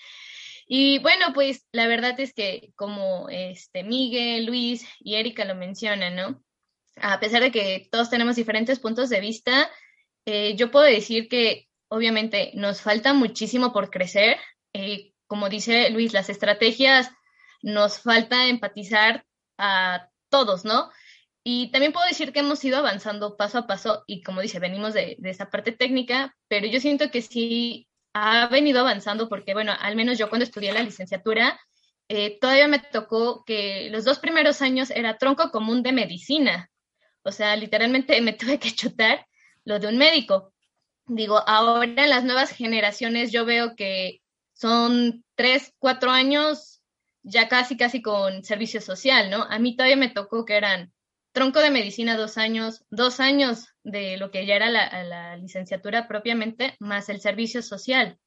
Y 0.73 1.01
bueno, 1.01 1.33
pues 1.35 1.67
la 1.73 1.89
verdad 1.89 2.21
es 2.21 2.33
que 2.33 2.73
como 2.77 3.29
este 3.29 3.83
Miguel, 3.83 4.47
Luis 4.47 4.87
y 5.01 5.17
Erika 5.17 5.45
lo 5.45 5.57
mencionan, 5.57 6.15
¿no? 6.15 6.45
A 6.95 7.19
pesar 7.19 7.43
de 7.43 7.51
que 7.51 7.89
todos 7.91 8.09
tenemos 8.09 8.37
diferentes 8.37 8.79
puntos 8.79 9.11
de 9.11 9.19
vista, 9.19 9.69
eh, 10.27 10.55
yo 10.55 10.71
puedo 10.71 10.85
decir 10.85 11.29
que 11.29 11.69
obviamente 11.89 12.53
nos 12.55 12.83
falta 12.83 13.15
muchísimo 13.15 13.73
por 13.73 13.91
crecer. 13.91 14.37
Eh, 14.73 15.13
como 15.27 15.49
dice 15.49 15.91
Luis, 15.91 16.13
las 16.13 16.31
estrategias 16.31 17.11
nos 17.63 17.99
falta 17.99 18.47
empatizar 18.47 19.27
a 19.59 20.09
todos, 20.29 20.65
¿no? 20.65 20.93
Y 21.43 21.73
también 21.73 21.93
puedo 21.93 22.07
decir 22.07 22.33
que 22.33 22.41
hemos 22.41 22.65
ido 22.65 22.79
avanzando 22.79 23.37
paso 23.37 23.59
a 23.59 23.67
paso 23.67 24.05
y 24.07 24.23
como 24.23 24.41
dice, 24.41 24.61
venimos 24.61 24.95
de, 24.95 25.17
de 25.19 25.31
esa 25.31 25.51
parte 25.51 25.73
técnica, 25.73 26.37
pero 26.47 26.69
yo 26.69 26.79
siento 26.79 27.11
que 27.11 27.23
sí 27.23 27.90
ha 28.13 28.47
venido 28.49 28.81
avanzando 28.81 29.29
porque, 29.29 29.55
bueno, 29.55 29.73
al 29.79 29.97
menos 29.97 30.19
yo 30.19 30.29
cuando 30.29 30.45
estudié 30.45 30.73
la 30.73 30.83
licenciatura, 30.83 31.61
eh, 32.09 32.39
todavía 32.41 32.69
me 32.69 32.81
tocó 32.81 33.45
que 33.45 33.89
los 33.91 34.05
dos 34.05 34.19
primeros 34.19 34.63
años 34.63 34.91
era 34.91 35.17
tronco 35.19 35.51
común 35.51 35.83
de 35.83 35.93
medicina. 35.93 36.71
O 37.23 37.33
sea, 37.33 37.57
literalmente 37.57 38.21
me 38.21 38.33
tuve 38.33 38.59
que 38.59 38.73
chutar 38.73 39.27
lo 39.65 39.79
de 39.79 39.89
un 39.89 39.99
médico. 39.99 40.53
Digo, 41.07 41.43
ahora 41.47 41.85
en 42.05 42.11
las 42.11 42.25
nuevas 42.25 42.51
generaciones 42.51 43.33
yo 43.33 43.45
veo 43.45 43.75
que 43.77 44.21
son 44.53 45.25
tres, 45.35 45.73
cuatro 45.79 46.11
años 46.11 46.83
ya 47.23 47.49
casi, 47.49 47.77
casi 47.77 48.03
con 48.03 48.45
servicio 48.45 48.81
social, 48.81 49.31
¿no? 49.31 49.45
A 49.45 49.59
mí 49.59 49.77
todavía 49.77 49.97
me 49.97 50.09
tocó 50.09 50.45
que 50.45 50.57
eran 50.57 50.93
tronco 51.33 51.61
de 51.61 51.71
medicina 51.71 52.17
dos 52.17 52.39
años, 52.39 52.85
dos 52.91 53.21
años 53.21 53.69
de 53.83 54.17
lo 54.17 54.31
que 54.31 54.47
ya 54.47 54.57
era 54.57 54.71
la, 54.71 55.37
licenciatura 55.37 56.09
propiamente, 56.09 56.77
más 56.81 57.09
el 57.09 57.21
servicio 57.21 57.63
social. 57.63 58.19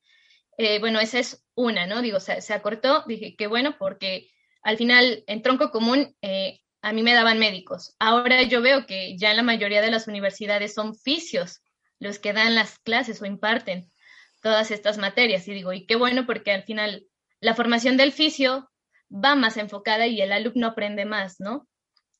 Eh, 0.58 0.80
bueno, 0.80 1.00
esa 1.00 1.20
es 1.20 1.46
una, 1.56 1.86
¿no? 1.88 2.02
Digo, 2.02 2.20
se, 2.20 2.54
acortó, 2.54 3.04
dije 3.08 3.36
que 3.36 3.48
bueno, 3.48 3.76
porque 3.78 4.30
al 4.62 4.78
final 4.78 5.24
en 5.28 5.42
tronco 5.42 5.72
común 5.72 6.16
eh, 6.22 6.60
a 6.82 6.94
mí 6.94 7.04
me 7.04 7.14
daban 7.14 7.40
médicos. 7.40 7.96
Ahora 8.00 8.42
yo 8.44 8.62
veo 8.62 8.86
que 8.86 9.18
ya 9.18 9.32
en 9.32 9.38
la 9.38 9.44
mayoría 9.44 9.82
de 9.82 9.92
las 9.92 10.08
universidades 10.08 10.74
son 10.74 10.96
fisios 10.96 11.62
los 12.00 12.20
que 12.20 12.34
dan 12.34 12.56
las 12.56 12.80
clases 12.80 13.22
o 13.22 13.26
imparten 13.26 13.90
todas 14.42 14.72
estas 14.72 14.98
materias. 14.98 15.48
Y 15.48 15.54
digo, 15.54 15.74
y 15.74 15.86
qué 15.86 15.96
bueno 15.96 16.26
porque 16.26 16.52
al 16.52 16.64
final 16.64 17.08
la 17.40 17.56
formación 17.56 17.98
del 17.98 18.12
fisio 18.12 18.70
va 19.10 19.36
más 19.36 19.58
enfocada 19.58 20.08
y 20.08 20.22
el 20.22 20.32
alumno 20.32 20.68
aprende 20.68 21.06
más, 21.06 21.40
¿no? 21.40 21.68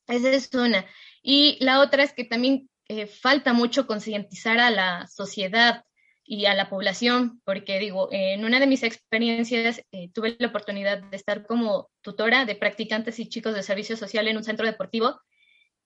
Esa 0.06 0.30
es 0.30 0.50
una. 0.54 0.86
Y 1.22 1.56
la 1.64 1.80
otra 1.80 2.02
es 2.02 2.12
que 2.12 2.24
también 2.24 2.68
eh, 2.88 3.06
falta 3.06 3.52
mucho 3.52 3.86
concientizar 3.86 4.58
a 4.58 4.70
la 4.70 5.06
sociedad 5.06 5.84
y 6.26 6.46
a 6.46 6.54
la 6.54 6.70
población, 6.70 7.40
porque 7.44 7.78
digo, 7.78 8.08
en 8.10 8.44
una 8.44 8.60
de 8.60 8.66
mis 8.66 8.82
experiencias 8.82 9.82
eh, 9.92 10.10
tuve 10.12 10.36
la 10.38 10.48
oportunidad 10.48 11.02
de 11.02 11.16
estar 11.16 11.46
como 11.46 11.90
tutora 12.00 12.44
de 12.44 12.54
practicantes 12.54 13.18
y 13.18 13.28
chicos 13.28 13.54
de 13.54 13.62
servicio 13.62 13.96
social 13.96 14.26
en 14.28 14.36
un 14.38 14.44
centro 14.44 14.66
deportivo 14.66 15.20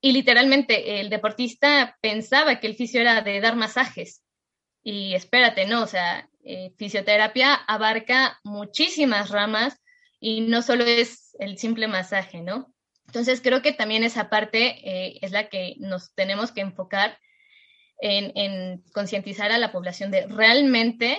y 0.00 0.12
literalmente 0.12 1.00
el 1.00 1.10
deportista 1.10 1.96
pensaba 2.00 2.60
que 2.60 2.68
el 2.68 2.76
fisio 2.76 3.00
era 3.00 3.20
de 3.22 3.40
dar 3.40 3.56
masajes. 3.56 4.22
Y 4.82 5.14
espérate, 5.14 5.66
no, 5.66 5.82
o 5.82 5.87
sea, 5.87 6.28
eh, 6.44 6.72
fisioterapia 6.78 7.54
abarca 7.54 8.38
muchísimas 8.44 9.30
ramas 9.30 9.76
y 10.20 10.40
no 10.42 10.62
solo 10.62 10.84
es 10.84 11.37
el 11.40 11.58
simple 11.58 11.88
masaje, 11.88 12.42
¿no? 12.42 12.72
Entonces, 13.08 13.40
creo 13.40 13.62
que 13.62 13.72
también 13.72 14.04
esa 14.04 14.28
parte 14.28 14.76
eh, 14.84 15.18
es 15.22 15.32
la 15.32 15.48
que 15.48 15.76
nos 15.78 16.14
tenemos 16.14 16.52
que 16.52 16.60
enfocar 16.60 17.18
en, 18.00 18.82
concientizar 18.92 19.50
a 19.50 19.58
la 19.58 19.72
población 19.72 20.10
de 20.10 20.26
realmente 20.26 21.18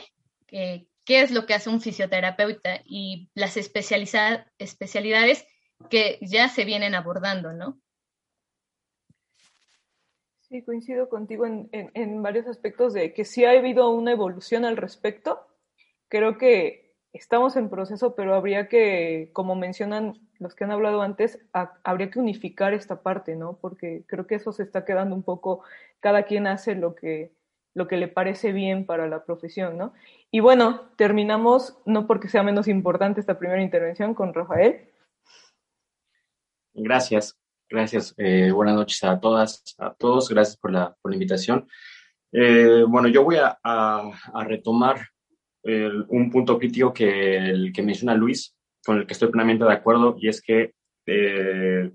eh, 0.51 0.85
qué 1.03 1.21
es 1.21 1.31
lo 1.31 1.47
que 1.47 1.55
hace 1.55 1.69
un 1.69 1.81
fisioterapeuta 1.81 2.81
y 2.85 3.31
las 3.33 3.57
especialidades 3.57 5.45
que 5.89 6.19
ya 6.21 6.47
se 6.47 6.63
vienen 6.63 6.93
abordando, 6.93 7.53
¿no? 7.53 7.81
Sí, 10.41 10.61
coincido 10.61 11.09
contigo 11.09 11.47
en, 11.47 11.69
en, 11.71 12.21
varios 12.21 12.45
aspectos 12.47 12.93
de 12.93 13.13
que 13.13 13.25
sí 13.25 13.45
ha 13.45 13.51
habido 13.51 13.89
una 13.89 14.11
evolución 14.11 14.63
al 14.63 14.77
respecto. 14.77 15.39
Creo 16.07 16.37
que 16.37 16.88
estamos 17.13 17.55
en 17.55 17.69
proceso, 17.69 18.15
pero 18.15 18.35
habría 18.35 18.67
que, 18.67 19.29
como 19.33 19.55
mencionan 19.55 20.19
los 20.39 20.55
que 20.55 20.63
han 20.63 20.71
hablado 20.71 21.01
antes, 21.01 21.39
habría 21.83 22.09
que 22.09 22.19
unificar 22.19 22.73
esta 22.73 23.01
parte, 23.01 23.35
¿no? 23.35 23.57
Porque 23.59 24.03
creo 24.07 24.27
que 24.27 24.35
eso 24.35 24.51
se 24.51 24.63
está 24.63 24.85
quedando 24.85 25.15
un 25.15 25.23
poco, 25.23 25.63
cada 25.99 26.23
quien 26.23 26.47
hace 26.47 26.75
lo 26.75 26.95
que, 26.95 27.33
lo 27.73 27.87
que 27.87 27.97
le 27.97 28.07
parece 28.07 28.51
bien 28.51 28.85
para 28.85 29.07
la 29.07 29.25
profesión, 29.25 29.77
¿no? 29.77 29.93
Y 30.31 30.39
bueno, 30.39 30.89
terminamos, 30.95 31.77
no 31.85 32.07
porque 32.07 32.29
sea 32.29 32.43
menos 32.43 32.67
importante 32.67 33.19
esta 33.19 33.39
primera 33.39 33.61
intervención, 33.61 34.13
con 34.13 34.33
Rafael. 34.33 34.89
Gracias. 36.73 37.39
Gracias. 37.69 38.15
Eh, 38.17 38.51
buenas 38.51 38.75
noches 38.75 39.03
a 39.03 39.19
todas, 39.19 39.75
a 39.77 39.93
todos. 39.93 40.27
Gracias 40.29 40.57
por 40.57 40.71
la, 40.71 40.95
por 41.01 41.11
la 41.11 41.15
invitación. 41.15 41.67
Eh, 42.31 42.83
bueno, 42.87 43.07
yo 43.07 43.23
voy 43.23 43.37
a, 43.37 43.59
a, 43.63 44.43
retomar 44.43 45.09
un 45.63 46.29
punto 46.31 46.57
crítico 46.57 46.93
que, 46.93 47.37
el 47.37 47.73
que 47.73 47.81
menciona 47.83 48.15
Luis, 48.15 48.55
con 48.83 48.97
el 48.97 49.05
que 49.05 49.13
estoy 49.13 49.29
plenamente 49.29 49.65
de 49.65 49.73
acuerdo, 49.73 50.15
y 50.19 50.29
es 50.29 50.41
que 50.41 50.73
eh, 51.05 51.91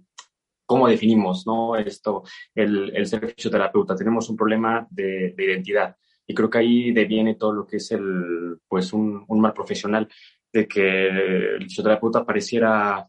cómo 0.66 0.88
definimos 0.88 1.46
¿no? 1.46 1.76
esto, 1.76 2.24
el, 2.54 2.94
el 2.94 3.06
ser 3.06 3.32
fisioterapeuta. 3.34 3.96
Tenemos 3.96 4.28
un 4.28 4.36
problema 4.36 4.86
de, 4.90 5.34
de, 5.36 5.44
identidad 5.44 5.96
y 6.26 6.34
creo 6.34 6.50
que 6.50 6.58
ahí 6.58 6.92
deviene 6.92 7.34
todo 7.34 7.52
lo 7.52 7.66
que 7.66 7.76
es 7.76 7.90
el, 7.92 8.58
pues 8.68 8.92
un, 8.92 9.24
mal 9.28 9.52
profesional, 9.52 10.08
de 10.52 10.68
que 10.68 11.08
el 11.56 11.64
fisioterapeuta 11.64 12.24
pareciera 12.24 13.08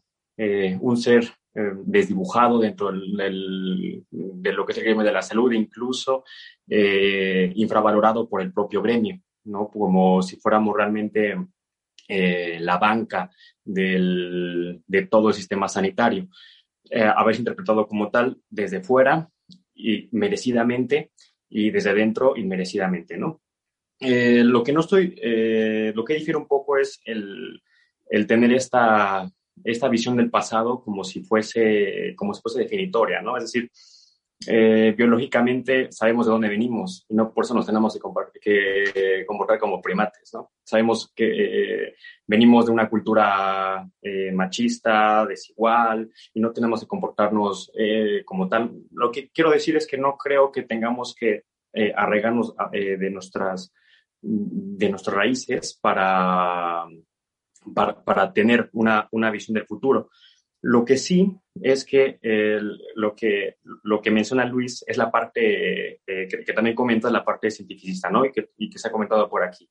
un 0.80 0.96
ser 0.98 1.32
eh, 1.58 1.72
desdibujado 1.86 2.58
dentro 2.58 2.92
del, 2.92 4.04
de 4.10 4.52
lo 4.52 4.66
que 4.66 4.72
es 4.72 4.78
el 4.78 4.84
gremio 4.84 5.04
de 5.04 5.12
la 5.12 5.22
salud, 5.22 5.50
incluso 5.52 6.22
eh, 6.68 7.50
infravalorado 7.54 8.28
por 8.28 8.42
el 8.42 8.52
propio 8.52 8.82
gremio, 8.82 9.18
¿no? 9.46 9.68
Como 9.68 10.22
si 10.22 10.36
fuéramos 10.36 10.76
realmente 10.76 11.36
eh, 12.08 12.58
la 12.60 12.78
banca 12.78 13.30
del, 13.64 14.82
de 14.86 15.06
todo 15.06 15.28
el 15.28 15.34
sistema 15.34 15.68
sanitario. 15.68 16.28
haberse 17.16 17.40
interpretado 17.40 17.86
como 17.86 18.10
tal 18.10 18.38
desde 18.48 18.80
fuera 18.80 19.28
y 19.74 20.08
merecidamente 20.12 21.10
y 21.48 21.70
desde 21.70 21.94
dentro 21.94 22.36
inmerecidamente, 22.36 23.16
¿no? 23.16 23.40
lo 23.98 24.62
que 24.62 24.74
no 24.74 24.80
estoy, 24.80 25.14
lo 25.94 26.04
que 26.04 26.14
difiere 26.14 26.36
un 26.36 26.46
poco 26.46 26.76
es 26.76 27.00
el, 27.06 27.62
el 28.10 28.26
tener 28.26 28.52
esta 28.52 29.26
esta 29.64 29.88
visión 29.88 30.16
del 30.16 30.30
pasado 30.30 30.82
como 30.82 31.04
si 31.04 31.22
fuese, 31.22 32.14
como 32.16 32.34
si 32.34 32.42
fuese 32.42 32.60
definitoria, 32.60 33.22
¿no? 33.22 33.36
Es 33.36 33.44
decir, 33.44 33.70
eh, 34.46 34.94
biológicamente 34.96 35.90
sabemos 35.90 36.26
de 36.26 36.32
dónde 36.32 36.50
venimos 36.50 37.06
y 37.08 37.14
no 37.14 37.32
por 37.32 37.44
eso 37.44 37.54
nos 37.54 37.64
tenemos 37.64 37.98
que, 38.40 39.24
comportar 39.26 39.58
como 39.58 39.80
primates, 39.80 40.30
¿no? 40.34 40.52
Sabemos 40.62 41.10
que 41.14 41.86
eh, 41.86 41.94
venimos 42.26 42.66
de 42.66 42.72
una 42.72 42.88
cultura 42.90 43.88
eh, 44.02 44.30
machista, 44.32 45.24
desigual 45.24 46.10
y 46.34 46.40
no 46.40 46.52
tenemos 46.52 46.80
que 46.80 46.86
comportarnos 46.86 47.72
como 48.24 48.48
tal. 48.48 48.72
Lo 48.92 49.10
que 49.10 49.30
quiero 49.30 49.50
decir 49.50 49.76
es 49.76 49.86
que 49.86 49.96
no 49.96 50.16
creo 50.16 50.52
que 50.52 50.62
tengamos 50.62 51.14
que 51.14 51.44
arregarnos 51.94 52.54
de 52.72 53.10
nuestras 53.10 53.72
de 54.22 54.88
nuestras 54.88 55.16
raíces 55.16 55.78
para 55.80 56.86
para, 57.74 58.02
para 58.04 58.32
tener 58.32 58.70
una, 58.72 59.08
una, 59.10 59.30
visión 59.30 59.54
del 59.54 59.66
futuro. 59.66 60.10
Lo 60.68 60.84
que 60.84 60.96
sí 60.96 61.32
es 61.62 61.84
que 61.84 62.18
lo 62.96 63.14
que 63.14 63.58
lo 63.84 64.02
que 64.02 64.10
menciona 64.10 64.44
Luis 64.44 64.84
es 64.84 64.96
la 64.96 65.12
parte 65.12 66.00
eh, 66.04 66.28
que, 66.28 66.52
también 66.52 66.74
comenta 66.74 67.08
la 67.08 67.24
parte 67.24 67.52
científica, 67.52 68.10
¿no? 68.10 68.24
Y 68.24 68.32
que, 68.32 68.78
se 68.78 68.88
ha 68.88 68.90
comentado 68.90 69.28
por 69.28 69.44
aquí, 69.44 69.70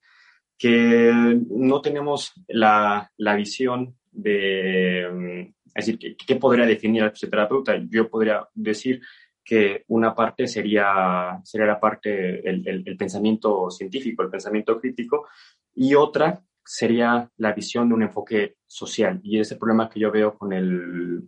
que 0.58 1.12
no 1.50 1.82
tenemos 1.82 2.32
la, 2.48 3.12
la 3.18 3.36
visión 3.36 3.98
de, 4.10 5.06
mm, 5.12 5.54
es 5.78 5.86
decir, 5.86 6.16
¿qué, 6.16 6.36
podría 6.38 6.66
definir 6.66 7.04
al 7.04 7.12
fisioterapeuta? 7.12 7.75
Yo 7.90 8.10
podría 8.10 8.48
decir 8.54 9.02
que 9.44 9.84
una 9.90 10.16
parte 10.16 10.48
sería, 10.48 11.42
sería 11.44 11.68
la 11.68 11.80
parte, 11.80 12.48
el, 12.50 12.86
el 12.86 12.96
pensamiento 12.96 13.70
científico, 13.70 14.24
el 14.24 14.30
pensamiento 14.30 14.80
crítico, 14.80 15.28
y 15.74 15.93
otra 15.93 16.41
sería 16.65 17.30
la 17.38 17.54
visión 17.54 17.88
de 17.88 17.95
un 17.95 18.04
enfoque 18.04 18.56
social. 18.65 19.19
Y 19.23 19.39
ese 19.39 19.56
problema 19.56 19.89
que 19.89 19.99
yo 19.99 20.12
veo 20.12 20.38
con 20.38 20.51
el, 20.51 21.21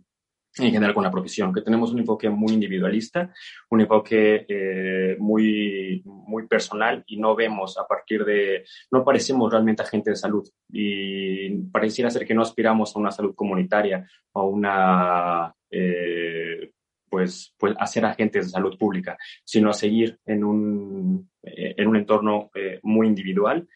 en 0.56 0.72
general 0.72 0.94
con 0.94 1.04
la 1.04 1.10
profesión, 1.10 1.52
que 1.52 1.62
tenemos 1.62 1.92
un 1.92 2.00
enfoque 2.00 2.28
muy 2.28 2.52
individualista, 2.52 3.32
un 3.70 3.80
enfoque 3.80 4.44
eh, 4.48 5.16
muy, 5.18 6.02
muy 6.04 6.46
personal 6.46 7.04
y 7.06 7.18
no 7.18 7.36
vemos 7.36 7.78
a 7.78 7.86
partir 7.86 8.24
de, 8.24 8.64
no 8.90 9.04
parecemos 9.04 9.50
realmente 9.50 9.82
agentes 9.82 10.14
de 10.14 10.16
salud 10.16 10.48
y 10.70 11.50
pareciera 11.70 12.10
ser 12.10 12.26
que 12.26 12.34
no 12.34 12.42
aspiramos 12.42 12.94
a 12.94 12.98
una 12.98 13.12
salud 13.12 13.34
comunitaria 13.34 14.06
o 14.32 14.40
a 14.40 14.46
una, 14.46 15.54
eh, 15.70 16.72
pues, 17.08 17.54
pues 17.56 17.74
a 17.78 17.86
ser 17.86 18.04
agentes 18.04 18.46
de 18.46 18.50
salud 18.50 18.76
pública, 18.76 19.16
sino 19.44 19.70
a 19.70 19.74
seguir 19.74 20.18
en 20.26 20.44
un, 20.44 21.30
eh, 21.42 21.74
en 21.76 21.88
un 21.88 21.96
entorno 21.96 22.50
muy 22.82 23.06
individual 23.06 23.66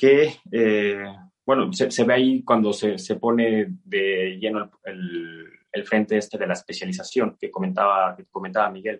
que, 0.00 0.32
eh, 0.50 1.04
bueno, 1.44 1.70
se, 1.74 2.04
ve 2.04 2.14
ahí 2.14 2.42
cuando 2.42 2.72
se, 2.72 2.96
se 2.96 3.16
pone 3.16 3.66
de 3.84 4.38
lleno 4.40 4.70
el, 4.84 5.44
el, 5.70 5.84
frente 5.84 6.16
este 6.16 6.38
de 6.38 6.46
la 6.46 6.54
especialización 6.54 7.36
que 7.38 7.50
comentaba, 7.50 8.16
que 8.16 8.24
comentaba 8.30 8.70
Miguel. 8.70 8.98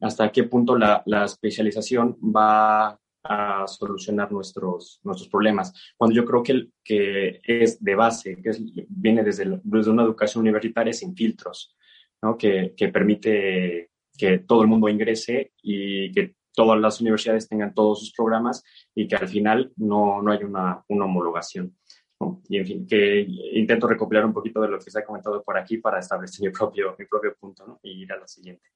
¿Hasta 0.00 0.30
qué 0.30 0.44
punto 0.44 0.76
la, 0.76 1.02
la 1.06 1.24
especialización 1.24 2.18
va 2.20 3.00
a 3.24 3.66
solucionar 3.66 4.32
nuestros, 4.32 5.00
nuestros 5.04 5.28
problemas. 5.28 5.72
Cuando 5.96 6.16
yo 6.16 6.24
creo 6.24 6.42
que, 6.42 6.70
que 6.82 7.40
es 7.44 7.82
de 7.82 7.94
base, 7.94 8.36
que 8.42 8.50
es, 8.50 8.60
viene 8.88 9.22
desde, 9.22 9.60
desde, 9.62 9.90
una 9.92 10.02
educación 10.02 10.42
universitaria 10.42 10.92
sin 10.92 11.14
filtros, 11.14 11.76
¿no? 12.20 12.36
que, 12.36 12.74
que, 12.76 12.88
permite 12.88 13.90
que 14.18 14.40
todo 14.40 14.62
el 14.62 14.68
mundo 14.68 14.88
ingrese 14.88 15.52
y 15.62 16.10
que 16.10 16.34
todas 16.54 16.80
las 16.80 17.00
universidades 17.00 17.48
tengan 17.48 17.74
todos 17.74 18.00
sus 18.00 18.12
programas 18.12 18.64
y 18.94 19.08
que 19.08 19.16
al 19.16 19.28
final 19.28 19.72
no, 19.76 20.22
no 20.22 20.32
hay 20.32 20.44
una, 20.44 20.84
una 20.88 21.04
homologación. 21.04 21.76
Y 22.48 22.58
en 22.58 22.66
fin, 22.66 22.86
que 22.86 23.26
intento 23.52 23.88
recopilar 23.88 24.24
un 24.24 24.32
poquito 24.32 24.60
de 24.60 24.68
lo 24.68 24.78
que 24.78 24.90
se 24.90 24.98
ha 24.98 25.04
comentado 25.04 25.42
por 25.42 25.58
aquí 25.58 25.78
para 25.78 25.98
establecer 25.98 26.46
mi 26.46 26.52
propio, 26.52 26.94
mi 26.98 27.06
propio 27.06 27.34
punto 27.34 27.66
¿no? 27.66 27.80
y 27.82 28.02
ir 28.02 28.12
a 28.12 28.16
lo 28.16 28.28
siguiente. 28.28 28.68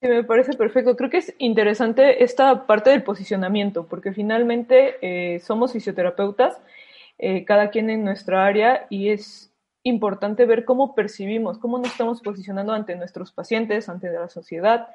Sí, 0.00 0.08
me 0.08 0.24
parece 0.24 0.54
perfecto. 0.54 0.96
Creo 0.96 1.10
que 1.10 1.18
es 1.18 1.34
interesante 1.38 2.24
esta 2.24 2.66
parte 2.66 2.90
del 2.90 3.04
posicionamiento, 3.04 3.86
porque 3.86 4.12
finalmente 4.12 4.96
eh, 5.00 5.38
somos 5.38 5.72
fisioterapeutas, 5.72 6.60
eh, 7.18 7.44
cada 7.44 7.70
quien 7.70 7.88
en 7.88 8.04
nuestra 8.04 8.44
área, 8.44 8.86
y 8.90 9.10
es 9.10 9.54
importante 9.84 10.44
ver 10.44 10.64
cómo 10.64 10.96
percibimos, 10.96 11.58
cómo 11.58 11.78
nos 11.78 11.88
estamos 11.88 12.20
posicionando 12.20 12.72
ante 12.72 12.96
nuestros 12.96 13.30
pacientes, 13.30 13.88
ante 13.88 14.10
la 14.10 14.28
sociedad, 14.28 14.88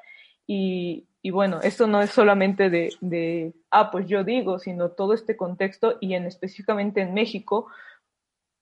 y, 0.50 1.30
bueno, 1.30 1.60
esto 1.62 1.86
no 1.86 2.00
es 2.00 2.10
solamente 2.10 2.70
de, 2.70 2.94
de, 3.02 3.52
ah, 3.70 3.90
pues 3.90 4.06
yo 4.06 4.24
digo, 4.24 4.58
sino 4.58 4.92
todo 4.92 5.12
este 5.12 5.36
contexto 5.36 5.98
y 6.00 6.14
en 6.14 6.24
específicamente 6.24 7.02
en 7.02 7.12
México, 7.12 7.66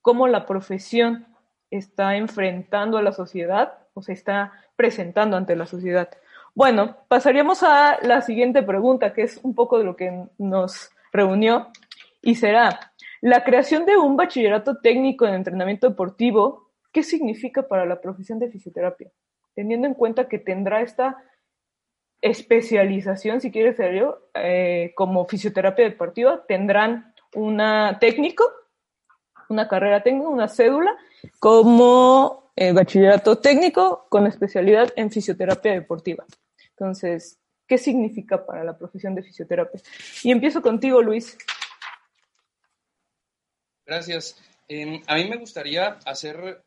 cómo 0.02 0.26
la 0.26 0.46
profesión 0.46 1.26
está 1.70 2.16
enfrentando 2.16 2.98
a 2.98 3.02
la 3.02 3.12
sociedad 3.12 3.74
o 3.94 4.02
se 4.02 4.12
está 4.12 4.52
presentando 4.74 5.36
ante 5.36 5.54
la 5.54 5.66
sociedad. 5.66 6.10
Bueno, 6.56 6.96
pasaríamos 7.06 7.62
a 7.62 7.98
la 8.02 8.20
siguiente 8.20 8.64
pregunta, 8.64 9.12
que 9.12 9.22
es 9.22 9.38
un 9.44 9.54
poco 9.54 9.78
de 9.78 9.84
lo 9.84 9.94
que 9.94 10.26
nos 10.38 10.90
reunió, 11.12 11.68
y 12.20 12.34
será, 12.34 12.92
la 13.20 13.44
creación 13.44 13.86
de 13.86 13.96
un 13.96 14.16
bachillerato 14.16 14.78
técnico 14.78 15.26
en 15.26 15.34
entrenamiento 15.34 15.88
deportivo, 15.88 16.70
¿qué 16.90 17.04
significa 17.04 17.68
para 17.68 17.86
la 17.86 18.00
profesión 18.00 18.40
de 18.40 18.50
fisioterapia? 18.50 19.12
Teniendo 19.54 19.86
en 19.86 19.94
cuenta 19.94 20.28
que 20.28 20.38
tendrá 20.38 20.80
esta 20.80 21.22
especialización, 22.20 23.40
si 23.40 23.50
quieres 23.50 23.76
ser 23.76 23.94
yo, 23.94 24.28
eh, 24.34 24.92
como 24.94 25.26
fisioterapia 25.26 25.84
deportiva, 25.84 26.44
tendrán 26.46 27.14
una 27.34 27.98
técnico, 28.00 28.44
una 29.48 29.68
carrera 29.68 30.02
técnica, 30.02 30.28
una 30.28 30.48
cédula, 30.48 30.96
como 31.38 32.50
eh, 32.56 32.72
bachillerato 32.72 33.38
técnico 33.38 34.06
con 34.08 34.26
especialidad 34.26 34.92
en 34.96 35.10
fisioterapia 35.10 35.72
deportiva. 35.72 36.24
Entonces, 36.70 37.38
¿qué 37.66 37.78
significa 37.78 38.44
para 38.44 38.64
la 38.64 38.76
profesión 38.76 39.14
de 39.14 39.22
fisioterapia? 39.22 39.80
Y 40.22 40.30
empiezo 40.30 40.62
contigo, 40.62 41.02
Luis. 41.02 41.36
Gracias. 43.84 44.42
Em, 44.68 45.02
a 45.06 45.14
mí 45.14 45.28
me 45.28 45.36
gustaría 45.36 45.98
hacer 46.04 46.64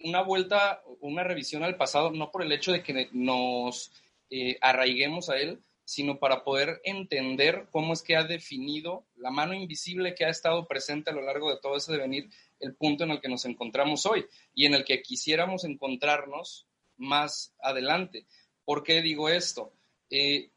una 0.00 0.22
vuelta, 0.22 0.82
una 1.00 1.22
revisión 1.22 1.62
al 1.62 1.76
pasado, 1.76 2.10
no 2.10 2.30
por 2.30 2.42
el 2.42 2.52
hecho 2.52 2.72
de 2.72 2.82
que 2.82 3.08
nos 3.12 3.92
eh, 4.34 4.56
arraiguemos 4.62 5.28
a 5.28 5.36
él, 5.36 5.62
sino 5.84 6.18
para 6.18 6.42
poder 6.42 6.80
entender 6.84 7.66
cómo 7.70 7.92
es 7.92 8.00
que 8.00 8.16
ha 8.16 8.24
definido 8.24 9.04
la 9.16 9.30
mano 9.30 9.52
invisible 9.52 10.14
que 10.14 10.24
ha 10.24 10.30
estado 10.30 10.66
presente 10.66 11.10
a 11.10 11.12
lo 11.12 11.20
largo 11.20 11.50
de 11.50 11.60
todo 11.60 11.76
ese 11.76 11.92
devenir, 11.92 12.30
el 12.58 12.74
punto 12.74 13.04
en 13.04 13.10
el 13.10 13.20
que 13.20 13.28
nos 13.28 13.44
encontramos 13.44 14.06
hoy 14.06 14.24
y 14.54 14.64
en 14.64 14.72
el 14.72 14.84
que 14.84 15.02
quisiéramos 15.02 15.64
encontrarnos 15.64 16.66
más 16.96 17.54
adelante. 17.60 18.24
¿Por 18.64 18.82
qué 18.82 19.02
digo 19.02 19.28
esto? 19.28 19.74
Eh, 20.08 20.50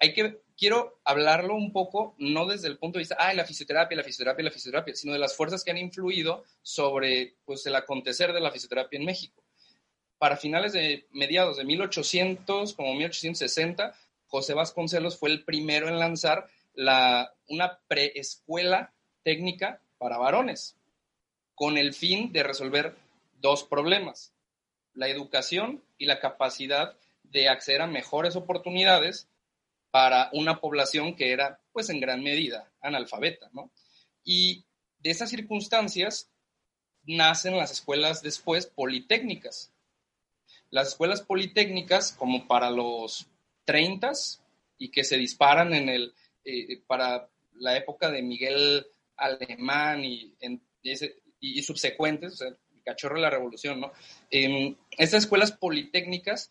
hay 0.00 0.14
que, 0.14 0.40
quiero 0.56 0.98
hablarlo 1.04 1.54
un 1.54 1.72
poco, 1.72 2.16
no 2.18 2.46
desde 2.46 2.66
el 2.66 2.76
punto 2.76 2.98
de 2.98 3.02
vista, 3.02 3.16
ah, 3.20 3.32
la 3.34 3.44
fisioterapia, 3.44 3.96
la 3.96 4.02
fisioterapia, 4.02 4.44
la 4.44 4.50
fisioterapia, 4.50 4.96
sino 4.96 5.12
de 5.12 5.20
las 5.20 5.36
fuerzas 5.36 5.62
que 5.62 5.70
han 5.70 5.78
influido 5.78 6.42
sobre 6.60 7.36
pues, 7.44 7.64
el 7.66 7.76
acontecer 7.76 8.32
de 8.32 8.40
la 8.40 8.50
fisioterapia 8.50 8.98
en 8.98 9.04
México. 9.04 9.41
Para 10.22 10.36
finales 10.36 10.72
de 10.72 11.04
mediados 11.10 11.56
de 11.56 11.64
1800, 11.64 12.74
como 12.74 12.94
1860, 12.94 13.92
José 14.28 14.54
Vasconcelos 14.54 15.18
fue 15.18 15.30
el 15.30 15.42
primero 15.42 15.88
en 15.88 15.98
lanzar 15.98 16.46
la, 16.74 17.34
una 17.48 17.80
preescuela 17.88 18.92
técnica 19.24 19.80
para 19.98 20.18
varones, 20.18 20.76
con 21.56 21.76
el 21.76 21.92
fin 21.92 22.32
de 22.32 22.44
resolver 22.44 22.94
dos 23.40 23.64
problemas, 23.64 24.32
la 24.94 25.08
educación 25.08 25.82
y 25.98 26.06
la 26.06 26.20
capacidad 26.20 26.96
de 27.24 27.48
acceder 27.48 27.82
a 27.82 27.88
mejores 27.88 28.36
oportunidades 28.36 29.26
para 29.90 30.30
una 30.34 30.60
población 30.60 31.16
que 31.16 31.32
era, 31.32 31.58
pues 31.72 31.90
en 31.90 31.98
gran 31.98 32.22
medida, 32.22 32.70
analfabeta, 32.80 33.50
¿no? 33.52 33.72
Y 34.22 34.62
de 35.00 35.10
esas 35.10 35.30
circunstancias 35.30 36.30
nacen 37.06 37.56
las 37.56 37.72
escuelas 37.72 38.22
después 38.22 38.66
politécnicas. 38.66 39.71
Las 40.72 40.88
escuelas 40.88 41.20
politécnicas, 41.20 42.12
como 42.12 42.48
para 42.48 42.70
los 42.70 43.28
30 43.66 44.12
y 44.78 44.90
que 44.90 45.04
se 45.04 45.18
disparan 45.18 45.74
en 45.74 45.90
el, 45.90 46.14
eh, 46.44 46.80
para 46.86 47.28
la 47.56 47.76
época 47.76 48.10
de 48.10 48.22
Miguel 48.22 48.86
Alemán 49.16 50.02
y, 50.02 50.34
y, 51.40 51.62
subsecuentes, 51.62 52.40
el 52.40 52.56
cachorro 52.82 53.16
de 53.16 53.20
la 53.20 53.30
revolución, 53.30 53.80
¿no? 53.80 53.92
estas 54.30 55.24
escuelas 55.24 55.52
politécnicas 55.52 56.50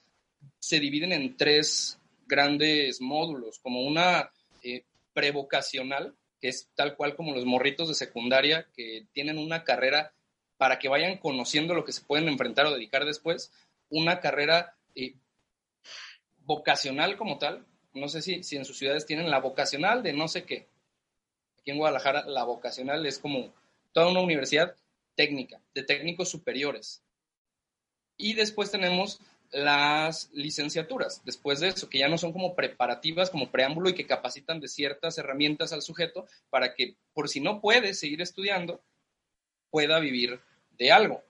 se 0.59 0.79
dividen 0.79 1.11
en 1.13 1.35
tres 1.35 1.99
grandes 2.27 3.01
módulos, 3.01 3.57
como 3.59 3.81
una 3.81 4.31
eh, 4.63 4.85
prevocacional, 5.13 6.15
que 6.39 6.49
es 6.49 6.69
tal 6.75 6.95
cual 6.95 7.15
como 7.15 7.33
los 7.33 7.45
morritos 7.45 7.89
de 7.89 7.95
secundaria 7.95 8.67
que 8.75 9.07
tienen 9.13 9.39
una 9.39 9.63
carrera 9.63 10.13
para 10.57 10.77
que 10.77 10.89
vayan 10.89 11.17
conociendo 11.17 11.73
lo 11.73 11.83
que 11.83 11.91
se 11.91 12.05
pueden 12.05 12.27
enfrentar 12.27 12.67
o 12.67 12.73
dedicar 12.73 13.03
después, 13.03 13.51
una 13.91 14.19
carrera 14.19 14.75
eh, 14.95 15.13
vocacional 16.39 17.17
como 17.17 17.37
tal. 17.37 17.65
No 17.93 18.07
sé 18.07 18.21
si, 18.21 18.43
si 18.43 18.57
en 18.57 18.65
sus 18.65 18.77
ciudades 18.77 19.05
tienen 19.05 19.29
la 19.29 19.39
vocacional 19.39 20.01
de 20.01 20.13
no 20.13 20.27
sé 20.27 20.43
qué. 20.45 20.67
Aquí 21.59 21.71
en 21.71 21.77
Guadalajara 21.77 22.25
la 22.25 22.43
vocacional 22.43 23.05
es 23.05 23.19
como 23.19 23.53
toda 23.91 24.09
una 24.09 24.21
universidad 24.21 24.75
técnica, 25.15 25.61
de 25.75 25.83
técnicos 25.83 26.29
superiores. 26.29 27.03
Y 28.17 28.33
después 28.33 28.71
tenemos 28.71 29.19
las 29.51 30.29
licenciaturas, 30.31 31.21
después 31.25 31.59
de 31.59 31.69
eso, 31.69 31.89
que 31.89 31.99
ya 31.99 32.07
no 32.07 32.17
son 32.17 32.31
como 32.31 32.55
preparativas, 32.55 33.29
como 33.29 33.51
preámbulo 33.51 33.89
y 33.89 33.93
que 33.93 34.07
capacitan 34.07 34.59
de 34.61 34.69
ciertas 34.69 35.17
herramientas 35.17 35.73
al 35.73 35.81
sujeto 35.81 36.25
para 36.49 36.73
que, 36.73 36.95
por 37.13 37.27
si 37.27 37.41
no 37.41 37.59
puede 37.59 37.93
seguir 37.93 38.21
estudiando, 38.21 38.81
pueda 39.69 39.99
vivir 39.99 40.39
de 40.77 40.91
algo. 40.91 41.21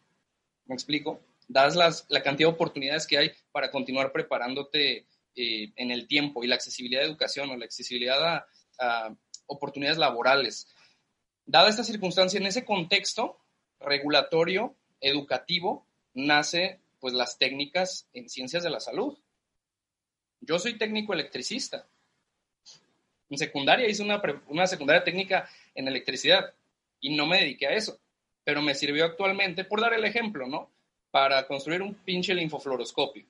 ¿Me 0.66 0.76
explico? 0.76 1.20
Das 1.52 1.76
las, 1.76 2.06
la 2.08 2.24
cantidad 2.24 2.50
de 2.50 2.56
oportunidades 2.56 3.06
que 3.06 3.18
hay 3.18 3.32
para 3.52 3.70
continuar 3.70 4.14
preparándote 4.14 5.06
eh, 5.36 5.74
en 5.76 5.92
el 5.92 6.08
tiempo 6.08 6.44
y 6.44 6.48
la 6.48 6.56
accesibilidad 6.56 7.02
de 7.02 7.08
educación 7.08 7.50
o 7.50 7.58
la 7.58 7.66
accesibilidad 7.66 8.46
a 8.80 9.16
oportunidades 9.48 9.98
laborales. 9.98 10.68
Dada 11.46 11.70
esta 11.70 11.84
circunstancia, 11.84 12.40
en 12.40 12.48
ese 12.48 12.64
contexto 12.64 13.38
regulatorio, 13.80 14.76
educativo, 15.02 15.86
nace 16.14 16.80
pues 17.00 17.14
las 17.14 17.38
técnicas 17.38 18.08
en 18.14 18.30
ciencias 18.30 18.64
de 18.64 18.70
la 18.70 18.80
salud. 18.80 19.18
Yo 20.40 20.58
soy 20.58 20.78
técnico 20.78 21.14
electricista. 21.14 21.88
En 23.30 23.38
secundaria 23.38 23.88
hice 23.88 24.04
una, 24.04 24.22
una 24.48 24.68
secundaria 24.68 25.04
técnica 25.04 25.50
en 25.76 25.88
electricidad 25.88 26.54
y 27.00 27.16
no 27.16 27.26
me 27.26 27.42
dediqué 27.42 27.68
a 27.68 27.74
eso, 27.74 28.00
pero 28.44 28.62
me 28.62 28.76
sirvió 28.76 29.06
actualmente, 29.06 29.66
por 29.66 29.82
dar 29.82 29.94
el 29.94 30.06
ejemplo, 30.06 30.48
¿no? 30.48 30.72
Para 31.12 31.46
construir 31.46 31.82
un 31.82 31.94
pinche 31.94 32.34
linfofluoroscopio. 32.34 33.26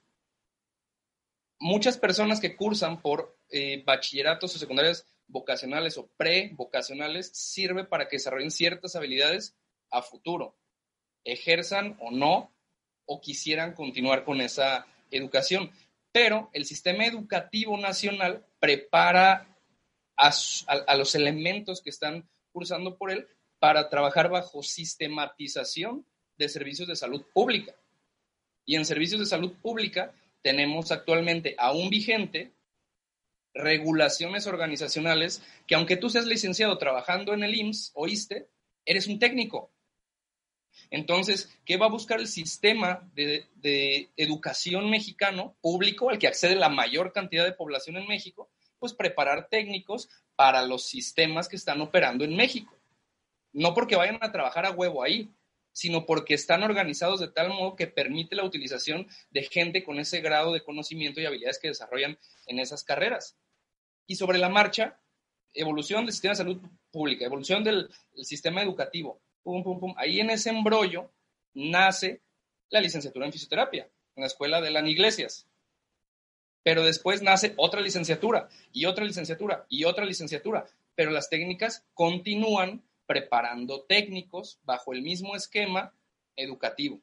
Muchas 1.60 1.98
personas 1.98 2.39
que 2.39 2.56
cursan 2.56 3.02
por 3.02 3.38
eh, 3.50 3.84
bachilleratos 3.86 4.56
o 4.56 4.60
secundarias 4.60 5.06
vocacionales 5.28 5.98
o 5.98 6.08
pre-vocacionales 6.17 7.30
sirve 7.34 7.84
para 7.84 8.08
que 8.08 8.17
desarrollen 8.17 8.52
ciertas 8.52 8.96
habilidades 8.96 9.56
a 9.89 10.02
futuro, 10.02 10.58
ejerzan 11.24 11.98
o 12.00 12.12
no 12.12 12.54
o 13.06 13.22
quisieran 13.22 13.74
continuar 13.74 14.24
con 14.24 14.41
esa 14.41 14.86
educación. 15.10 15.72
Pero 16.12 16.50
el 16.54 16.65
sistema 16.65 17.06
educativo 17.06 17.78
nacional 17.78 18.46
prepara 18.60 19.48
a, 20.17 20.96
los 20.96 21.15
elementos 21.15 21.82
que 21.82 21.89
están 21.89 22.30
cursando 22.52 22.98
por 22.98 23.12
él 23.12 23.28
para 23.60 23.89
trabajar 23.89 24.30
bajo 24.30 24.62
sistematización 24.63 26.06
de 26.38 26.50
servicios 26.50 26.88
de 26.88 26.96
salud 26.96 27.24
pública. 27.34 27.76
Y 28.65 28.76
en 28.76 28.86
servicios 28.86 29.20
de 29.20 29.26
salud 29.26 29.54
pública 29.62 30.13
tenemos 30.41 30.91
actualmente 30.91 31.56
aún 31.58 31.89
vigente 31.89 32.52
regulaciones 33.54 34.48
organizacionales 34.48 35.44
que 35.67 35.76
aunque 35.76 35.98
tú 35.98 36.10
seas 36.10 36.26
licenciado 36.26 36.78
trabajando 36.78 37.34
en 37.34 37.44
el 37.44 37.54
IMSS 37.54 37.91
o 37.96 38.08
ISTE, 38.08 38.48
eres 38.86 39.08
un 39.08 39.20
técnico 39.20 39.72
entonces, 40.89 41.50
¿qué 41.65 41.78
va 41.78 41.86
a 41.86 41.89
buscar 41.89 42.20
el 42.20 42.28
sistema 42.28 43.10
de, 43.13 43.48
educación 44.17 44.89
mexicano 44.89 45.56
público 45.62 46.10
al 46.10 46.20
que 46.20 46.28
accede 46.28 46.56
la 46.56 46.70
mayor 46.70 47.13
cantidad 47.13 47.46
de 47.46 47.54
población 47.54 47.98
en 47.98 48.08
México? 48.08 48.50
Pues 48.80 48.94
preparar 48.94 49.48
técnicos 49.50 50.10
para 50.36 50.63
los 50.63 50.86
sistemas 50.86 51.48
que 51.48 51.56
están 51.56 51.82
operando 51.82 52.24
en 52.24 52.36
México. 52.36 52.76
No 53.54 53.74
porque 53.74 53.96
vayan 53.96 54.17
a 54.22 54.32
trabajar 54.32 54.65
a 54.65 54.72
huevo 54.72 55.04
ahí, 55.04 55.30
sino 55.72 56.06
porque 56.06 56.34
están 56.34 56.64
organizados 56.64 57.20
de 57.20 57.30
tal 57.30 57.50
modo 57.50 57.76
que 57.76 57.88
permite 57.88 58.36
la 58.36 58.44
utilización 58.44 59.08
de 59.30 59.44
gente 59.44 59.84
con 59.84 60.00
ese 60.00 60.22
grado 60.22 60.54
de 60.54 60.64
conocimiento 60.64 61.22
y 61.22 61.26
habilidades 61.26 61.60
que 61.60 61.70
desarrollan 61.70 62.18
en 62.48 62.60
esas 62.60 62.84
carreras. 62.84 63.38
Y 64.08 64.16
sobre 64.16 64.38
la 64.38 64.50
marcha, 64.50 65.00
evolución 65.54 66.06
del 66.06 66.14
sistema 66.14 66.34
de 66.34 66.38
salud 66.38 66.62
pública, 66.92 67.26
evolución 67.26 67.64
del 67.64 67.90
sistema 68.24 68.62
educativo, 68.62 69.22
Ahí 69.98 70.20
en 70.20 70.30
ese 70.30 70.50
embrollo 70.50 71.12
nace 71.54 72.22
la 72.70 72.82
licenciatura 72.82 73.26
en 73.26 73.34
fisioterapia 73.34 73.90
en 74.16 74.22
la 74.22 74.28
escuela 74.28 74.62
de 74.62 74.72
las 74.72 74.88
iglesias. 74.88 75.48
Pero 76.64 76.84
después 76.84 77.22
nace 77.22 77.54
otra 77.58 77.82
licenciatura 77.82 78.50
y 78.72 78.86
otra 78.86 79.04
licenciatura 79.04 79.66
y 79.68 79.86
otra 79.86 80.06
licenciatura. 80.06 80.68
Pero 80.96 81.12
las 81.12 81.30
técnicas 81.30 81.86
continúan 81.94 82.84
preparando 83.06 83.84
técnicos 83.84 84.60
bajo 84.64 84.94
el 84.94 85.02
mismo 85.02 85.36
esquema 85.36 85.94
educativo. 86.36 87.02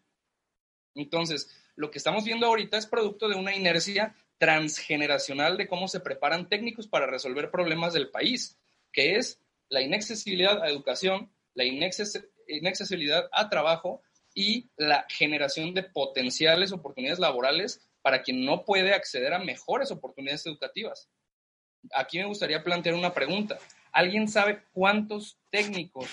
Entonces, 0.95 1.51
lo 1.77 1.91
que 1.91 1.99
estamos 1.99 2.25
viendo 2.25 2.47
ahorita 2.47 2.77
es 2.77 2.87
producto 2.87 3.29
de 3.29 3.37
una 3.37 3.55
inercia 3.55 4.15
transgeneracional 4.39 5.57
de 5.57 5.69
cómo 5.69 5.89
se 5.89 6.01
preparan 6.01 6.49
técnicos 6.49 6.87
para 6.89 7.07
resolver 7.07 7.51
problemas 7.51 7.93
del 7.93 8.11
país, 8.11 8.59
que 8.93 9.17
es 9.17 9.41
la 9.69 9.83
inaccesibilidad 9.83 10.63
a 10.63 10.69
educación, 10.69 11.31
la 11.55 11.65
inaccesibilidad 11.65 13.29
a 13.33 13.49
trabajo 13.49 14.03
y 14.35 14.71
la 14.77 15.05
generación 15.09 15.75
de 15.75 15.83
potenciales 15.83 16.73
oportunidades 16.73 17.19
laborales 17.19 17.81
para 18.03 18.23
quien 18.23 18.45
no 18.45 18.65
puede 18.65 18.95
acceder 18.95 19.35
a 19.35 19.39
mejores 19.39 19.91
oportunidades 19.91 20.47
educativas. 20.47 21.11
Aquí 21.93 22.19
me 22.19 22.27
gustaría 22.27 22.63
plantear 22.63 22.95
una 22.95 23.13
pregunta. 23.13 23.59
¿Alguien 23.99 24.29
sabe 24.29 24.63
cuántos 24.73 25.41
técnicos 25.51 26.09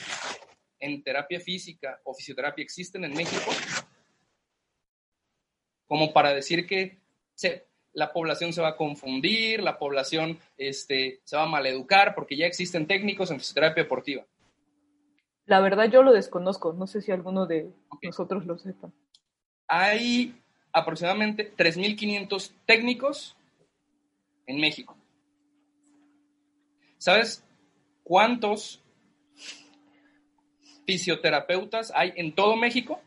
en 0.80 1.04
terapia 1.04 1.40
física 1.40 2.02
o 2.04 2.16
fisioterapia 2.16 2.64
existen 2.64 3.04
en 3.04 3.14
México? 3.14 3.52
Como 5.86 6.12
para 6.12 6.34
decir 6.34 6.66
que 6.66 6.98
la 7.94 8.12
población 8.12 8.54
se 8.54 8.62
va 8.64 8.70
a 8.70 8.76
confundir, 8.76 9.62
la 9.62 9.78
población 9.78 10.40
este, 10.58 11.22
se 11.26 11.38
va 11.38 11.44
a 11.44 11.48
maleducar 11.48 12.16
porque 12.16 12.36
ya 12.36 12.48
existen 12.48 12.88
técnicos 12.88 13.30
en 13.30 13.38
fisioterapia 13.38 13.84
deportiva. 13.84 14.26
La 15.46 15.60
verdad 15.60 15.88
yo 15.88 16.02
lo 16.02 16.12
desconozco, 16.12 16.74
no 16.74 16.88
sé 16.88 17.04
si 17.04 17.12
alguno 17.12 17.46
de 17.46 17.70
nosotros 18.02 18.48
lo 18.48 18.58
sepa. 18.58 18.90
Hay 19.68 20.42
aproximadamente 20.72 21.56
3.500 21.56 22.52
técnicos 22.66 23.38
en 24.48 24.60
México. 24.60 24.98
¿Sabes 26.98 27.45
cuántos 28.06 28.82
fisioterapeutas 30.86 31.92
hay 31.94 32.14
en 32.16 32.34
todo 32.34 32.56
México? 32.56 33.02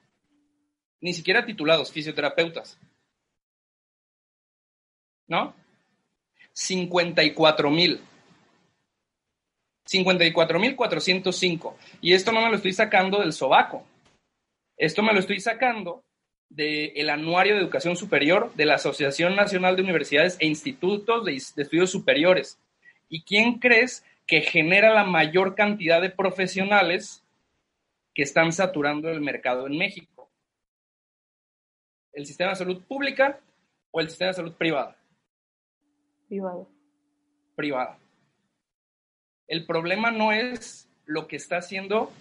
Ni 1.01 1.15
siquiera 1.15 1.47
titulados, 1.47 1.91
fisioterapeutas. 1.91 2.79
¿No? 5.29 5.55
54 6.53 7.71
mil. 7.71 8.01
54.405. 9.89 11.75
Y 12.03 12.13
esto 12.13 12.33
no 12.33 12.43
me 12.43 12.51
lo 12.51 12.57
estoy 12.57 12.73
sacando 12.73 13.21
del 13.21 13.33
sobaco. 13.33 13.87
Esto 14.77 15.03
me 15.03 15.13
lo 15.13 15.21
estoy 15.21 15.41
sacando 15.41 16.05
del 16.51 17.09
Anuario 17.11 17.55
de 17.55 17.61
Educación 17.61 17.97
Superior 17.97 18.53
de 18.55 18.67
la 18.67 18.75
Asociación 18.75 19.37
Nacional 19.37 19.77
de 19.77 19.83
Universidades 19.83 20.37
e 20.41 20.47
Institutos 20.47 21.25
de, 21.25 21.33
de 21.33 21.63
Estudios 21.63 21.91
Superiores. 21.91 22.59
¿Y 23.09 23.23
quién 23.23 23.59
crees 23.59 24.05
que 24.29 24.43
genera 24.43 24.93
la 24.93 25.05
mayor 25.05 25.55
cantidad 25.55 26.03
de 26.03 26.11
profesionales 26.11 27.25
que 28.15 28.23
están 28.23 28.53
saturando 28.53 29.09
el 29.09 29.23
mercado 29.23 29.67
en 29.67 29.77
México? 29.77 30.31
¿El 32.13 32.27
sistema 32.27 32.51
de 32.51 32.57
salud 32.57 32.85
pública 32.85 33.41
o 33.91 34.01
el 34.01 34.09
sistema 34.09 34.29
de 34.29 34.35
salud 34.35 34.53
privada? 34.53 34.97
Privado. 36.29 36.69
Privada. 37.57 37.99
El 39.47 39.65
problema 39.65 40.11
no 40.11 40.31
es 40.31 40.91
lo 41.07 41.27
que 41.27 41.37
está 41.37 41.57
haciendo 41.57 42.13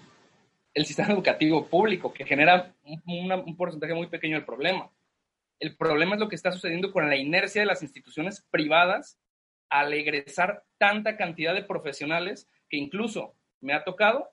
el 0.74 0.86
sistema 0.86 1.12
educativo 1.12 1.68
público, 1.68 2.14
que 2.14 2.26
genera 2.26 2.74
un, 2.84 3.58
porcentaje 3.58 3.94
muy 3.94 4.08
pequeño 4.08 4.38
del 4.38 4.46
problema. 4.46 4.90
El 5.60 5.76
problema 5.76 6.16
es 6.16 6.22
lo 6.22 6.30
que 6.30 6.36
está 6.36 6.52
sucediendo 6.52 6.94
con 6.94 7.10
la 7.10 7.18
inercia 7.18 7.64
de 7.64 7.66
las 7.66 7.84
instituciones 7.84 8.46
privadas 8.50 9.20
al 9.70 9.94
egresar 9.94 10.64
tanta 10.78 11.18
cantidad 11.18 11.54
de 11.54 11.64
profesionales 11.64 12.50
que 12.70 12.78
incluso 12.78 13.36
me 13.62 13.74
ha 13.74 13.84
tocado, 13.84 14.30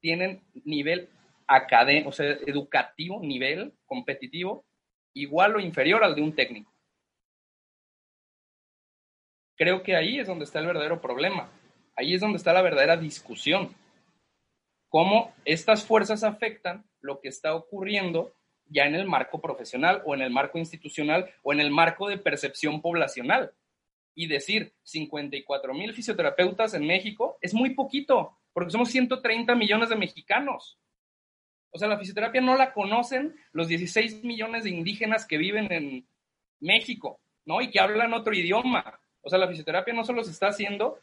tienen 0.00 0.42
nivel 0.64 1.08
académico, 1.46 2.10
o 2.10 2.12
sea, 2.12 2.26
educativo, 2.46 3.20
nivel 3.20 3.72
competitivo, 3.86 4.64
igual 5.14 5.56
o 5.56 5.60
inferior 5.60 6.04
al 6.04 6.14
de 6.14 6.22
un 6.22 6.34
técnico. 6.34 6.72
Creo 9.56 9.82
que 9.82 9.96
ahí 9.96 10.18
es 10.18 10.26
donde 10.26 10.44
está 10.44 10.58
el 10.58 10.66
verdadero 10.66 11.00
problema. 11.00 11.50
Ahí 11.94 12.14
es 12.14 12.20
donde 12.20 12.36
está 12.36 12.52
la 12.52 12.62
verdadera 12.62 12.96
discusión 12.96 13.74
cómo 14.88 15.34
estas 15.44 15.84
fuerzas 15.84 16.24
afectan 16.24 16.84
lo 17.00 17.20
que 17.20 17.28
está 17.28 17.54
ocurriendo 17.54 18.34
ya 18.68 18.84
en 18.84 18.94
el 18.94 19.06
marco 19.06 19.40
profesional 19.40 20.02
o 20.04 20.14
en 20.14 20.22
el 20.22 20.30
marco 20.30 20.58
institucional 20.58 21.30
o 21.42 21.52
en 21.52 21.60
el 21.60 21.70
marco 21.70 22.08
de 22.08 22.18
percepción 22.18 22.80
poblacional. 22.80 23.52
Y 24.16 24.26
decir 24.26 24.72
54 24.82 25.72
mil 25.74 25.94
fisioterapeutas 25.94 26.74
en 26.74 26.84
México 26.84 27.38
es 27.40 27.54
muy 27.54 27.74
poquito, 27.74 28.36
porque 28.52 28.72
somos 28.72 28.88
130 28.88 29.54
millones 29.54 29.90
de 29.90 29.96
mexicanos. 29.96 30.78
O 31.70 31.78
sea, 31.78 31.86
la 31.86 31.98
fisioterapia 31.98 32.40
no 32.40 32.56
la 32.56 32.72
conocen 32.72 33.36
los 33.52 33.68
16 33.68 34.24
millones 34.24 34.64
de 34.64 34.70
indígenas 34.70 35.26
que 35.26 35.36
viven 35.36 35.70
en 35.70 36.08
México, 36.58 37.20
¿no? 37.44 37.60
Y 37.60 37.70
que 37.70 37.78
hablan 37.78 38.14
otro 38.14 38.34
idioma. 38.34 38.98
O 39.20 39.28
sea, 39.28 39.38
la 39.38 39.48
fisioterapia 39.48 39.92
no 39.92 40.04
solo 40.04 40.24
se 40.24 40.30
está 40.30 40.48
haciendo 40.48 40.98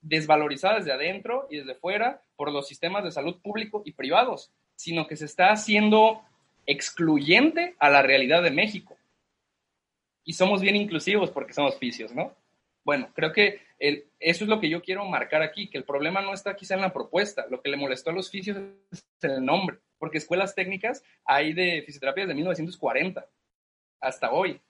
desvalorizada 0.00 0.78
desde 0.78 0.92
adentro 0.92 1.46
y 1.50 1.58
desde 1.58 1.74
fuera 1.74 2.22
por 2.36 2.52
los 2.52 2.68
sistemas 2.68 3.04
de 3.04 3.10
salud 3.10 3.40
público 3.42 3.82
y 3.84 3.92
privados, 3.92 4.50
sino 4.76 5.06
que 5.06 5.16
se 5.16 5.24
está 5.24 5.50
haciendo 5.50 6.22
excluyente 6.66 7.74
a 7.78 7.90
la 7.90 8.02
realidad 8.02 8.42
de 8.42 8.50
México. 8.50 8.96
Y 10.24 10.34
somos 10.34 10.60
bien 10.60 10.76
inclusivos 10.76 11.30
porque 11.30 11.52
somos 11.52 11.78
fisios, 11.78 12.14
¿no? 12.14 12.34
Bueno, 12.84 13.08
creo 13.14 13.32
que 13.32 13.62
eso 13.78 14.44
es 14.44 14.48
lo 14.48 14.60
que 14.60 14.68
yo 14.68 14.82
quiero 14.82 15.04
marcar 15.06 15.42
aquí, 15.42 15.68
que 15.68 15.78
el 15.78 15.84
problema 15.84 16.20
no 16.20 16.32
está 16.32 16.54
quizá 16.54 16.74
en 16.74 16.82
la 16.82 16.92
propuesta, 16.92 17.46
lo 17.50 17.60
que 17.60 17.70
le 17.70 17.76
molestó 17.76 18.10
a 18.10 18.14
los 18.14 18.30
fisios 18.30 18.58
es 18.90 19.06
el 19.22 19.44
nombre, 19.44 19.78
porque 19.98 20.18
escuelas 20.18 20.54
técnicas 20.54 21.02
hay 21.24 21.52
de 21.52 21.82
fisioterapia 21.84 22.24
desde 22.24 22.34
1940 22.34 23.26
hasta 24.00 24.32
hoy. 24.32 24.60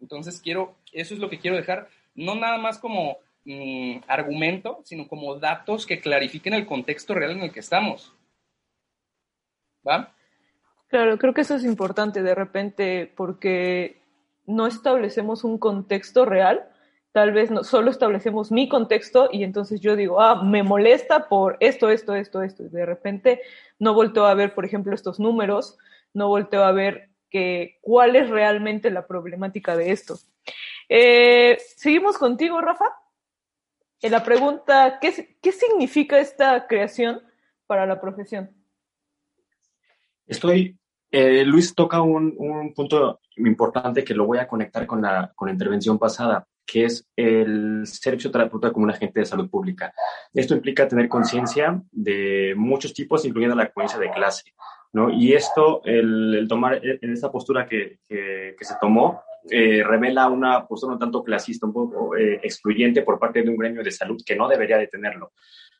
Entonces 0.00 0.40
quiero, 0.40 0.76
eso 0.92 1.14
es 1.14 1.20
lo 1.20 1.28
que 1.28 1.38
quiero 1.38 1.56
dejar 1.56 1.88
no 2.14 2.34
nada 2.34 2.58
más 2.58 2.78
como 2.78 3.18
mm, 3.44 3.98
argumento, 4.08 4.80
sino 4.84 5.06
como 5.06 5.36
datos 5.38 5.86
que 5.86 6.00
clarifiquen 6.00 6.54
el 6.54 6.66
contexto 6.66 7.14
real 7.14 7.32
en 7.32 7.42
el 7.42 7.52
que 7.52 7.60
estamos. 7.60 8.12
¿Va? 9.86 10.14
Claro, 10.88 11.18
creo 11.18 11.34
que 11.34 11.42
eso 11.42 11.54
es 11.54 11.64
importante 11.64 12.22
de 12.22 12.34
repente 12.34 13.12
porque 13.14 13.97
no 14.48 14.66
establecemos 14.66 15.44
un 15.44 15.58
contexto 15.58 16.24
real, 16.24 16.68
tal 17.12 17.32
vez 17.32 17.50
no, 17.50 17.62
solo 17.62 17.90
establecemos 17.90 18.50
mi 18.50 18.68
contexto 18.68 19.28
y 19.30 19.44
entonces 19.44 19.80
yo 19.80 19.94
digo, 19.94 20.20
ah, 20.20 20.42
me 20.42 20.62
molesta 20.62 21.28
por 21.28 21.56
esto, 21.60 21.90
esto, 21.90 22.14
esto, 22.14 22.42
esto. 22.42 22.64
Y 22.64 22.68
de 22.68 22.86
repente 22.86 23.42
no 23.78 23.94
volteo 23.94 24.26
a 24.26 24.34
ver, 24.34 24.54
por 24.54 24.64
ejemplo, 24.64 24.94
estos 24.94 25.20
números, 25.20 25.78
no 26.14 26.28
volteo 26.28 26.64
a 26.64 26.72
ver 26.72 27.10
cuál 27.80 28.16
es 28.16 28.28
realmente 28.28 28.90
la 28.90 29.06
problemática 29.06 29.76
de 29.76 29.92
esto. 29.92 30.18
Eh, 30.88 31.58
seguimos 31.76 32.16
contigo, 32.18 32.60
Rafa. 32.60 32.86
En 34.00 34.12
la 34.12 34.22
pregunta, 34.22 34.98
¿qué, 35.00 35.36
¿qué 35.42 35.52
significa 35.52 36.18
esta 36.18 36.66
creación 36.66 37.20
para 37.66 37.84
la 37.84 38.00
profesión? 38.00 38.50
Estoy, 40.26 40.78
eh, 41.10 41.44
Luis 41.44 41.74
toca 41.74 42.00
un, 42.00 42.34
un, 42.38 42.74
punto 42.74 43.20
importante 43.46 44.04
que 44.04 44.14
lo 44.14 44.26
voy 44.26 44.38
a 44.38 44.48
conectar 44.48 44.86
con 44.86 45.02
la, 45.02 45.32
con 45.34 45.46
la 45.46 45.52
intervención 45.52 45.98
pasada, 45.98 46.46
que 46.66 46.84
es 46.84 47.08
el 47.16 47.86
ser 47.86 48.14
fisioterapeuta 48.14 48.72
como 48.72 48.84
un 48.84 48.90
agente 48.90 49.20
de 49.20 49.26
salud 49.26 49.48
pública. 49.48 49.92
Esto 50.34 50.54
implica 50.54 50.86
tener 50.86 51.08
conciencia 51.08 51.82
de 51.90 52.54
muchos 52.56 52.92
tipos, 52.92 53.24
incluyendo 53.24 53.56
la 53.56 53.70
conciencia 53.70 53.98
de 53.98 54.14
clase. 54.14 54.52
¿no? 54.92 55.10
Y 55.10 55.32
esto, 55.32 55.82
el, 55.84 56.34
el 56.34 56.48
tomar 56.48 56.84
e, 56.84 56.98
en 57.00 57.12
esta 57.12 57.30
postura 57.32 57.66
que, 57.66 58.00
que, 58.06 58.54
que 58.58 58.64
se 58.64 58.74
tomó, 58.80 59.22
eh, 59.50 59.82
revela 59.82 60.28
una 60.28 60.66
postura 60.66 60.92
un 60.92 60.98
tanto 60.98 61.22
clasista, 61.24 61.66
un 61.66 61.72
poco 61.72 62.16
eh, 62.16 62.40
excluyente 62.42 63.02
por 63.02 63.18
parte 63.18 63.42
de 63.42 63.48
un 63.48 63.56
gremio 63.56 63.82
de 63.82 63.90
salud 63.90 64.20
que 64.24 64.36
no 64.36 64.48
debería 64.48 64.76
de 64.76 64.88
tenerlo. 64.88 65.32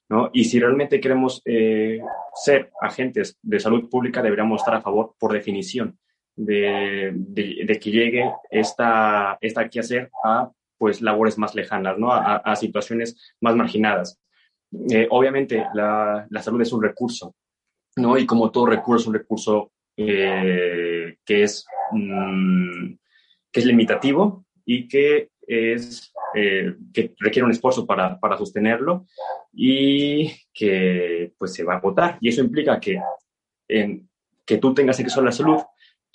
¿no? 0.09 0.31
Y 0.33 0.45
si 0.45 0.59
realmente 0.59 1.01
queremos 1.01 1.43
eh, 1.45 2.01
ser 2.35 2.71
agentes 2.81 3.39
de 3.43 3.61
salud 3.61 3.89
pública, 3.91 4.23
deberíamos 4.23 4.63
estar 4.63 4.75
a 4.75 4.81
favor, 4.81 5.15
por 5.19 5.33
definición, 5.33 5.99
de, 6.39 7.79
que 7.81 7.91
llegue 7.91 8.31
esta, 8.51 9.39
esta 9.41 9.61
aquí 9.63 9.81
a 10.25 10.51
pues 10.79 11.03
labores 11.03 11.37
más 11.39 11.55
lejanas, 11.55 11.99
¿no? 11.99 12.13
a, 12.13 12.55
situaciones 12.57 13.35
más 13.41 13.57
marginadas. 13.57 14.21
Eh, 14.91 15.09
obviamente 15.11 15.67
la, 15.75 16.27
la, 16.31 16.43
salud 16.43 16.61
es 16.61 16.73
un 16.73 16.83
recurso, 16.83 17.35
¿no? 17.97 18.19
Y 18.19 18.27
como 18.27 18.51
todo 18.51 18.67
recurso, 18.67 19.03
es 19.03 19.07
un 19.09 19.15
recurso 19.15 19.73
eh, 19.97 21.17
que 21.25 21.43
es 21.43 21.67
mmm, 21.91 22.95
que 23.51 23.61
es 23.61 23.67
limitativo 23.67 24.45
y 24.65 24.87
que, 24.87 25.31
es, 25.47 26.13
eh, 26.35 26.75
que 26.93 27.15
requiere 27.19 27.47
un 27.47 27.51
esfuerzo 27.51 27.87
para, 27.87 28.21
para, 28.21 28.37
sostenerlo 28.37 29.07
y 29.53 30.31
que 30.53 31.33
pues 31.39 31.55
se 31.55 31.65
va 31.65 31.75
a 31.75 31.77
agotar. 31.79 32.19
Y 32.21 32.29
eso 32.29 32.43
implica 32.43 32.79
que, 32.79 33.01
que 33.67 34.59
tú 34.59 34.75
tengas 34.75 35.01
acceso 35.01 35.21
a 35.21 35.25
la 35.25 35.33
salud, 35.33 35.61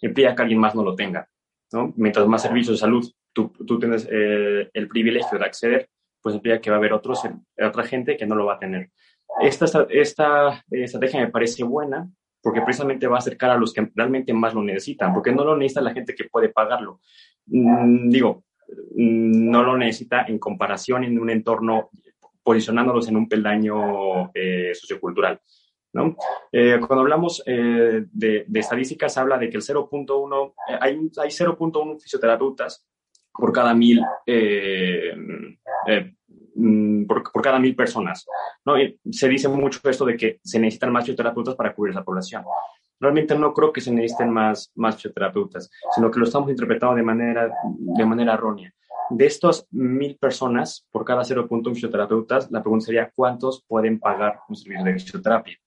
implica 0.07 0.35
que 0.35 0.41
alguien 0.41 0.59
más 0.59 0.75
no 0.75 0.83
lo 0.83 0.95
tenga. 0.95 1.27
¿no? 1.71 1.93
Mientras 1.97 2.27
más 2.27 2.41
servicios 2.41 2.75
de 2.75 2.79
salud 2.79 3.11
tú, 3.33 3.51
tú 3.65 3.79
tienes 3.79 4.07
eh, 4.11 4.69
el 4.73 4.87
privilegio 4.87 5.37
de 5.37 5.45
acceder, 5.45 5.89
pues 6.21 6.35
implica 6.35 6.61
que 6.61 6.69
va 6.69 6.77
a 6.77 6.79
haber 6.79 6.93
otros, 6.93 7.21
otra 7.61 7.83
gente 7.83 8.15
que 8.15 8.25
no 8.25 8.35
lo 8.35 8.45
va 8.45 8.55
a 8.55 8.59
tener. 8.59 8.91
Esta, 9.41 9.87
esta 9.89 10.63
estrategia 10.69 11.19
me 11.19 11.31
parece 11.31 11.63
buena 11.63 12.07
porque 12.41 12.61
precisamente 12.61 13.07
va 13.07 13.15
a 13.15 13.19
acercar 13.19 13.51
a 13.51 13.57
los 13.57 13.73
que 13.73 13.89
realmente 13.95 14.33
más 14.33 14.53
lo 14.53 14.61
necesitan, 14.61 15.13
porque 15.13 15.31
no 15.31 15.43
lo 15.45 15.55
necesita 15.55 15.81
la 15.81 15.93
gente 15.93 16.13
que 16.13 16.25
puede 16.25 16.49
pagarlo. 16.49 16.99
Mm, 17.45 18.09
digo, 18.09 18.43
mm, 18.67 19.49
no 19.49 19.63
lo 19.63 19.77
necesita 19.77 20.25
en 20.27 20.37
comparación 20.39 21.05
en 21.05 21.19
un 21.19 21.29
entorno 21.29 21.89
posicionándolos 22.43 23.07
en 23.07 23.15
un 23.15 23.29
peldaño 23.29 24.31
eh, 24.33 24.71
sociocultural. 24.73 25.39
¿No? 25.93 26.15
Eh, 26.51 26.79
cuando 26.79 27.01
hablamos 27.01 27.43
eh, 27.45 28.05
de, 28.11 28.45
de, 28.47 28.59
estadísticas, 28.59 29.17
habla 29.17 29.37
de 29.37 29.49
que 29.49 29.57
el 29.57 29.63
0.1, 29.63 30.53
eh, 30.69 30.77
hay, 30.79 30.93
hay 31.17 31.29
0.1 31.29 32.01
fisioterapeutas 32.01 32.85
por 33.31 33.51
cada 33.51 33.73
mil 33.73 34.01
eh, 34.25 35.13
eh, 35.87 36.13
Mm, 36.55 37.05
por, 37.05 37.23
por, 37.31 37.41
cada 37.41 37.59
mil 37.59 37.75
personas. 37.75 38.25
¿no? 38.65 38.79
Y 38.79 38.99
se 39.11 39.27
dice 39.27 39.47
mucho 39.47 39.79
esto 39.89 40.05
de 40.05 40.15
que 40.15 40.39
se 40.43 40.59
necesitan 40.59 40.91
más 40.91 41.03
fisioterapeutas 41.03 41.55
para 41.55 41.73
cubrir 41.73 41.91
esa 41.91 42.03
población. 42.03 42.43
Realmente 42.99 43.37
no 43.37 43.53
creo 43.53 43.73
que 43.73 43.81
se 43.81 43.91
necesiten 43.91 44.29
más, 44.29 44.71
más 44.75 44.95
fisioterapeutas, 44.95 45.69
sino 45.93 46.11
que 46.11 46.19
lo 46.19 46.25
estamos 46.25 46.49
interpretando 46.49 46.95
de 46.95 47.03
manera, 47.03 47.51
de 47.67 48.05
manera 48.05 48.33
errónea. 48.33 48.71
De 49.09 49.25
estos 49.25 49.67
mil 49.71 50.17
personas, 50.17 50.87
por 50.91 51.03
cada 51.03 51.23
0.1 51.23 51.73
fisioterapeutas, 51.73 52.49
la 52.51 52.61
pregunta 52.61 52.85
sería 52.85 53.11
cuántos 53.13 53.63
pueden 53.67 53.99
pagar 53.99 54.39
un 54.47 54.55
servicio 54.55 54.85
de 54.85 54.93
fisioterapia. 54.93 55.57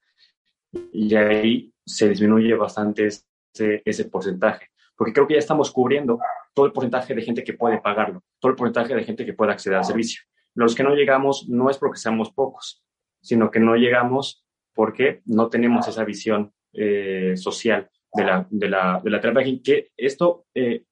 Y 0.92 1.14
ahí 1.14 1.72
se 1.84 2.08
disminuye 2.08 2.54
bastante 2.54 3.06
ese, 3.06 3.82
ese 3.84 4.04
porcentaje, 4.06 4.68
porque 4.96 5.12
creo 5.12 5.26
que 5.26 5.34
ya 5.34 5.38
estamos 5.38 5.70
cubriendo 5.70 6.18
todo 6.54 6.66
el 6.66 6.72
porcentaje 6.72 7.14
de 7.14 7.22
gente 7.22 7.44
que 7.44 7.52
puede 7.52 7.78
pagarlo, 7.78 8.22
todo 8.40 8.50
el 8.50 8.56
porcentaje 8.56 8.94
de 8.94 9.04
gente 9.04 9.24
que 9.24 9.34
puede 9.34 9.52
acceder 9.52 9.78
al 9.78 9.84
servicio. 9.84 10.22
Los 10.54 10.74
que 10.74 10.82
no 10.82 10.94
llegamos 10.94 11.48
no 11.48 11.68
es 11.68 11.78
porque 11.78 11.98
seamos 11.98 12.32
pocos, 12.32 12.82
sino 13.20 13.50
que 13.50 13.60
no 13.60 13.76
llegamos 13.76 14.46
porque 14.74 15.22
no 15.26 15.48
tenemos 15.48 15.86
esa 15.88 16.04
visión 16.04 16.52
eh, 16.72 17.34
social 17.36 17.90
de 18.12 18.24
la, 18.24 18.46
de, 18.50 18.68
la, 18.68 19.00
de 19.02 19.10
la 19.10 19.20
terapia, 19.20 19.60
que 19.62 19.90
esto 19.96 20.46
eh, 20.54 20.84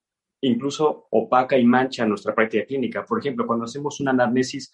incluso 0.42 1.06
opaca 1.10 1.56
y 1.56 1.64
mancha 1.64 2.06
nuestra 2.06 2.34
práctica 2.34 2.66
clínica. 2.66 3.04
Por 3.04 3.18
ejemplo, 3.18 3.46
cuando 3.46 3.64
hacemos 3.64 4.00
una 4.00 4.10
anamnesis 4.10 4.72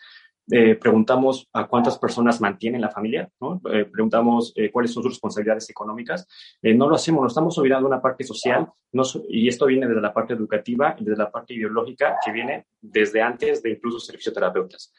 eh, 0.53 0.75
preguntamos 0.75 1.49
a 1.53 1.69
cuántas 1.69 1.99
personas 1.99 2.41
mantienen 2.41 2.81
la 2.81 2.91
familia, 2.91 3.31
¿no? 3.41 3.61
Eh, 3.73 3.85
preguntamos 3.85 4.53
eh, 4.57 4.71
cuáles 4.71 4.93
son 4.93 5.03
sus 5.03 5.13
responsabilidades 5.13 5.71
económicas. 5.71 6.27
no 6.63 6.89
lo 6.89 6.97
hacemos, 6.97 7.23
nos 7.23 7.33
estamos 7.33 7.57
olvidando 7.59 7.87
una 7.87 8.03
parte 8.03 8.25
social 8.25 8.69
no, 8.93 9.03
y 9.29 9.49
esto 9.49 9.67
viene 9.67 9.87
desde 9.87 10.01
la 10.01 10.13
parte 10.13 10.35
educativa 10.35 10.97
y 10.99 11.05
desde 11.05 11.23
la 11.23 11.31
parte 11.31 11.55
ideológica 11.55 12.17
que 12.25 12.33
viene 12.33 12.67
desde 12.81 13.23
antes 13.23 13.63
de 13.63 13.71
incluso 13.71 14.01
ser 14.01 14.17
fisioterapeutas. 14.17 14.93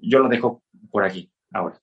Yo 0.00 0.18
lo 0.18 0.28
dejo 0.28 0.62
por 0.90 1.04
aquí 1.04 1.30
ahora. 1.52 1.78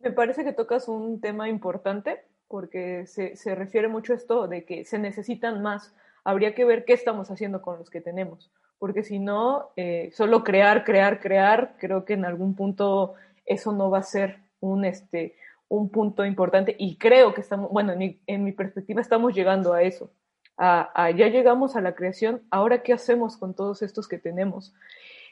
Me 0.00 0.12
parece 0.12 0.44
que 0.44 0.52
tocas 0.52 0.88
un 0.88 1.20
tema 1.20 1.48
importante 1.48 2.24
porque 2.48 3.06
se, 3.06 3.36
se 3.36 3.54
refiere 3.54 3.88
mucho 3.88 4.12
a 4.12 4.16
esto 4.16 4.48
de 4.48 4.64
que 4.64 4.84
se 4.84 4.98
necesitan 4.98 5.62
más. 5.62 5.94
Habría 6.24 6.54
que 6.54 6.64
ver 6.64 6.84
qué 6.84 6.92
estamos 6.92 7.30
haciendo 7.30 7.62
con 7.62 7.78
los 7.78 7.90
que 7.90 8.00
tenemos 8.00 8.50
porque 8.78 9.02
si 9.02 9.18
no, 9.18 9.70
eh, 9.76 10.10
solo 10.12 10.44
crear, 10.44 10.84
crear, 10.84 11.20
crear, 11.20 11.76
creo 11.78 12.04
que 12.04 12.14
en 12.14 12.24
algún 12.24 12.54
punto 12.54 13.14
eso 13.44 13.72
no 13.72 13.90
va 13.90 13.98
a 13.98 14.02
ser 14.02 14.40
un, 14.60 14.84
este, 14.84 15.36
un 15.68 15.88
punto 15.88 16.24
importante 16.24 16.76
y 16.78 16.96
creo 16.96 17.34
que 17.34 17.40
estamos, 17.40 17.70
bueno, 17.70 17.92
en 17.92 18.44
mi, 18.44 18.52
perspectiva 18.52 19.00
estamos 19.00 19.34
llegando 19.34 19.72
a 19.72 19.82
eso. 19.82 20.10
A, 20.58 21.10
ya 21.10 21.28
llegamos 21.28 21.76
a 21.76 21.82
la 21.82 21.94
creación, 21.94 22.42
ahora 22.50 22.82
qué 22.82 22.94
hacemos 22.94 23.36
con 23.36 23.54
todos 23.54 23.82
estos 23.82 24.08
que 24.08 24.18
tenemos. 24.18 24.74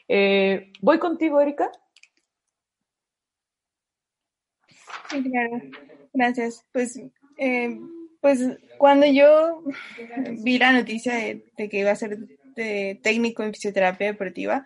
Eh, 0.07 0.71
Voy 0.81 0.99
contigo, 0.99 1.41
Erika. 1.41 1.71
Sí, 5.09 5.23
claro. 5.23 5.61
Gracias. 6.13 6.63
Pues, 6.71 7.01
eh, 7.37 7.79
pues 8.21 8.39
cuando 8.77 9.07
yo 9.07 9.63
vi 10.43 10.59
la 10.59 10.73
noticia 10.73 11.15
de, 11.15 11.45
de 11.57 11.69
que 11.69 11.79
iba 11.79 11.91
a 11.91 11.95
ser 11.95 12.17
técnico 12.55 13.43
en 13.43 13.53
fisioterapia 13.53 14.07
deportiva. 14.07 14.65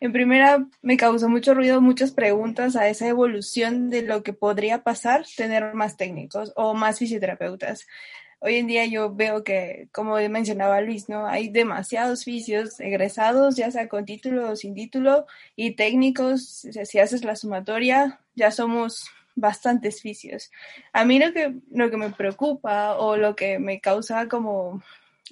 En 0.00 0.12
primera, 0.12 0.66
me 0.82 0.96
causó 0.96 1.28
mucho 1.28 1.54
ruido, 1.54 1.80
muchas 1.80 2.10
preguntas 2.12 2.76
a 2.76 2.88
esa 2.88 3.08
evolución 3.08 3.90
de 3.90 4.02
lo 4.02 4.22
que 4.22 4.32
podría 4.32 4.82
pasar 4.82 5.24
tener 5.36 5.74
más 5.74 5.96
técnicos 5.96 6.52
o 6.56 6.74
más 6.74 6.98
fisioterapeutas. 6.98 7.86
Hoy 8.40 8.56
en 8.56 8.66
día 8.66 8.84
yo 8.84 9.14
veo 9.14 9.42
que, 9.42 9.88
como 9.92 10.16
mencionaba 10.28 10.82
Luis, 10.82 11.08
¿no? 11.08 11.26
Hay 11.26 11.48
demasiados 11.48 12.24
fisios 12.24 12.78
egresados, 12.80 13.56
ya 13.56 13.70
sea 13.70 13.88
con 13.88 14.04
título 14.04 14.50
o 14.50 14.56
sin 14.56 14.74
título, 14.74 15.26
y 15.56 15.70
técnicos, 15.70 16.66
si 16.84 16.98
haces 16.98 17.24
la 17.24 17.36
sumatoria, 17.36 18.20
ya 18.34 18.50
somos 18.50 19.06
bastantes 19.34 20.02
fisios. 20.02 20.50
A 20.92 21.04
mí 21.04 21.18
lo 21.18 21.32
que, 21.32 21.54
lo 21.70 21.90
que 21.90 21.96
me 21.96 22.10
preocupa 22.10 22.96
o 22.98 23.16
lo 23.16 23.34
que 23.34 23.58
me 23.58 23.80
causa 23.80 24.28
como 24.28 24.82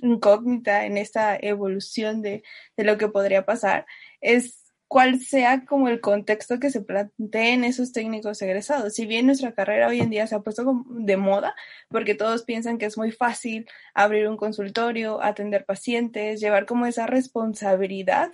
incógnita 0.03 0.85
en 0.85 0.99
esta 0.99 1.37
evolución 1.41 2.23
de, 2.23 2.43
lo 2.77 2.99
que 2.99 3.09
podría 3.09 3.47
pasar 3.47 3.87
es 4.21 4.59
cuál 4.89 5.21
sea 5.21 5.65
como 5.65 5.89
el 5.89 6.01
contexto 6.01 6.61
que 6.61 6.71
se 6.71 6.83
planteen 6.83 7.65
esos 7.65 7.93
técnicos 7.93 8.43
egresados. 8.43 8.95
Si 8.95 9.07
bien 9.07 9.25
nuestra 9.27 9.55
carrera 9.55 9.89
hoy 9.89 10.01
en 10.01 10.11
día 10.11 10.27
se 10.27 10.35
ha 10.35 10.41
puesto 10.41 10.85
de 10.91 11.17
moda, 11.17 11.55
porque 11.89 12.15
todos 12.15 12.45
piensan 12.45 12.77
que 12.77 12.87
es 12.87 12.99
muy 12.99 13.11
fácil 13.11 13.67
abrir 13.95 14.29
un 14.29 14.37
consultorio, 14.37 15.23
atender 15.23 15.65
pacientes, 15.65 16.41
llevar 16.41 16.67
como 16.67 16.85
esa 16.85 17.07
responsabilidad 17.07 18.33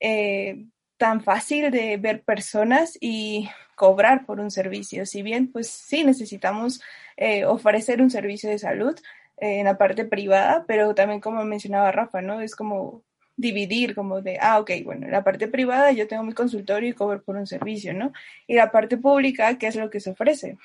eh, 0.00 0.64
tan 0.96 1.22
fácil 1.22 1.70
de 1.70 1.96
ver 1.98 2.22
personas 2.22 2.96
y 3.00 3.48
cobrar 3.76 4.26
por 4.26 4.40
un 4.40 4.50
servicio. 4.50 5.06
Si 5.06 5.22
bien, 5.22 5.52
pues 5.52 5.68
sí 5.68 6.04
necesitamos 6.04 6.80
eh, 7.16 7.44
ofrecer 7.44 8.02
un 8.02 8.10
servicio 8.10 8.50
de 8.50 8.58
salud, 8.58 8.98
en 9.40 9.64
la 9.64 9.78
parte 9.78 10.04
privada, 10.04 10.64
pero 10.66 10.94
también 10.94 11.20
como 11.20 11.44
mencionaba 11.44 11.92
Rafa, 11.92 12.22
¿no? 12.22 12.40
Es 12.40 12.54
como 12.54 13.02
dividir, 13.36 13.94
como 13.94 14.20
de, 14.20 14.38
ah, 14.40 14.58
ok, 14.58 14.70
bueno, 14.84 15.06
en 15.06 15.12
la 15.12 15.22
parte 15.22 15.46
privada 15.46 15.92
yo 15.92 16.08
tengo 16.08 16.24
mi 16.24 16.32
consultorio 16.32 16.90
y 16.90 16.92
cobro 16.92 17.22
por 17.22 17.36
un 17.36 17.46
servicio, 17.46 17.94
¿no? 17.94 18.12
Y 18.46 18.54
la 18.54 18.72
parte 18.72 18.96
pública, 18.96 19.56
¿qué 19.58 19.68
es 19.68 19.76
lo 19.76 19.90
que 19.90 20.00
se 20.00 20.10
ofrece? 20.10 20.58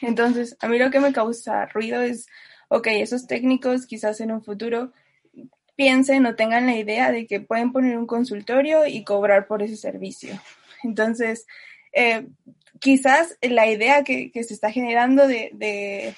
Entonces, 0.00 0.56
a 0.60 0.68
mí 0.68 0.78
lo 0.78 0.90
que 0.90 1.00
me 1.00 1.12
causa 1.12 1.66
ruido 1.66 2.00
es, 2.00 2.28
ok, 2.68 2.86
esos 2.88 3.26
técnicos 3.26 3.86
quizás 3.86 4.20
en 4.20 4.32
un 4.32 4.42
futuro 4.42 4.92
piensen 5.74 6.24
o 6.26 6.36
tengan 6.36 6.66
la 6.66 6.76
idea 6.76 7.10
de 7.10 7.26
que 7.26 7.40
pueden 7.40 7.72
poner 7.72 7.96
un 7.96 8.06
consultorio 8.06 8.86
y 8.86 9.04
cobrar 9.04 9.46
por 9.46 9.62
ese 9.62 9.76
servicio. 9.76 10.38
Entonces, 10.84 11.46
eh, 11.92 12.26
quizás 12.82 13.38
la 13.40 13.68
idea 13.68 14.02
que, 14.02 14.30
se 14.34 14.52
está 14.52 14.72
generando 14.72 15.28
de, 15.28 16.14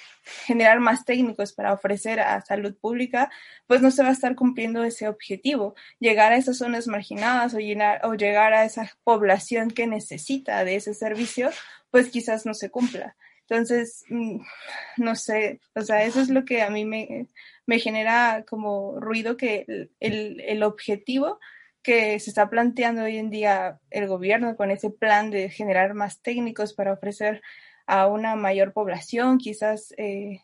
generar 0.47 0.79
más 0.79 1.05
técnicos 1.05 1.53
para 1.53 1.71
ofrecer 1.71 2.19
a 2.19 2.41
salud 2.41 2.75
pública, 2.75 3.29
pues 3.67 3.83
no 3.83 3.91
se 3.91 4.01
va 4.01 4.09
a 4.09 4.13
estar 4.13 4.33
cumpliendo 4.35 4.83
ese 4.83 5.07
objetivo. 5.07 5.75
Llegar 5.99 6.33
a 6.33 6.37
esas 6.37 6.57
zonas 6.57 6.87
marginadas 6.87 7.53
o, 7.53 7.59
llegar 7.59 8.53
a 8.53 8.65
esa 8.65 8.91
población 9.03 9.69
que 9.69 9.85
necesita 9.85 10.65
de 10.65 10.77
ese 10.77 10.95
servicio, 10.95 11.51
pues 11.91 12.09
quizás 12.09 12.47
no 12.47 12.55
se 12.55 12.71
cumpla. 12.71 13.15
Entonces, 13.41 14.03
mm, 14.09 14.39
no 14.97 15.15
sé, 15.15 15.59
o 15.75 15.81
sea, 15.81 16.03
eso 16.03 16.19
es 16.19 16.29
lo 16.29 16.45
que 16.45 16.63
a 16.63 16.71
mí 16.71 16.83
me, 16.83 17.27
genera 17.79 18.43
como 18.49 18.99
ruido 18.99 19.37
que 19.37 19.87
el 19.99 20.63
objetivo 20.63 21.39
que 21.85 22.19
se 22.19 22.31
está 22.31 22.49
planteando 22.49 23.03
hoy 23.03 23.17
en 23.17 23.29
día 23.29 23.79
el 23.91 24.07
gobierno 24.07 24.55
con 24.55 24.71
ese 24.71 24.89
plan 24.89 25.29
de 25.29 25.49
generar 25.49 25.93
más 25.93 26.19
técnicos 26.19 26.73
para 26.73 26.93
ofrecer 26.93 27.43
a 27.85 28.07
una 28.07 28.35
mayor 28.35 28.73
población, 28.73 29.37
quizás 29.37 29.93
eh, 29.97 30.41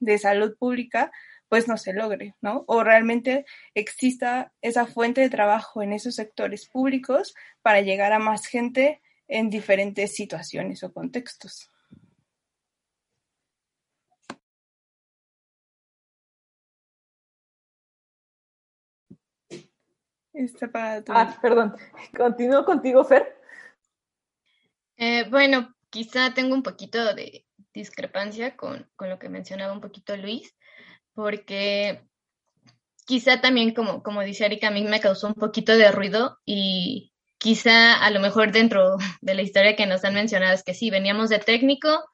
de 0.00 0.18
salud 0.18 0.54
pública, 0.58 1.10
pues 1.48 1.66
no 1.66 1.78
se 1.78 1.94
logre, 1.94 2.34
¿no? 2.42 2.64
O 2.66 2.84
realmente 2.84 3.46
exista 3.74 4.52
esa 4.60 4.84
fuente 4.84 5.22
de 5.22 5.30
trabajo 5.30 5.82
en 5.82 5.94
esos 5.94 6.14
sectores 6.14 6.68
públicos 6.68 7.34
para 7.62 7.80
llegar 7.80 8.12
a 8.12 8.18
más 8.18 8.44
gente 8.44 9.00
en 9.28 9.48
diferentes 9.48 10.14
situaciones 10.14 10.82
o 10.82 10.92
contextos. 10.92 11.71
Ah, 21.08 21.38
perdón. 21.40 21.76
Continúo 22.16 22.64
contigo, 22.64 23.04
Fer. 23.04 23.36
Eh, 24.96 25.28
bueno, 25.30 25.74
quizá 25.90 26.32
tengo 26.32 26.54
un 26.54 26.62
poquito 26.62 27.14
de 27.14 27.44
discrepancia 27.74 28.56
con, 28.56 28.88
lo 28.98 29.18
que 29.18 29.28
mencionaba 29.28 29.72
un 29.72 29.80
poquito 29.80 30.16
Luis, 30.16 30.54
porque 31.14 32.02
quizá 33.04 33.40
también, 33.40 33.74
como, 33.74 34.02
como 34.02 34.22
dice 34.22 34.46
Erika, 34.46 34.68
a 34.68 34.70
mí 34.70 34.84
me 34.84 35.00
causó 35.00 35.26
un 35.26 35.34
poquito 35.34 35.76
de 35.76 35.90
ruido 35.90 36.38
y 36.44 37.12
quizá 37.38 37.94
a 37.94 38.10
lo 38.10 38.20
mejor 38.20 38.52
dentro 38.52 38.96
de 39.20 39.34
la 39.34 39.42
historia 39.42 39.76
que 39.76 39.86
nos 39.86 40.04
han 40.04 40.14
mencionado 40.14 40.54
es 40.54 40.62
que 40.62 40.74
sí, 40.74 40.90
veníamos 40.90 41.28
de 41.28 41.38
técnico, 41.38 42.04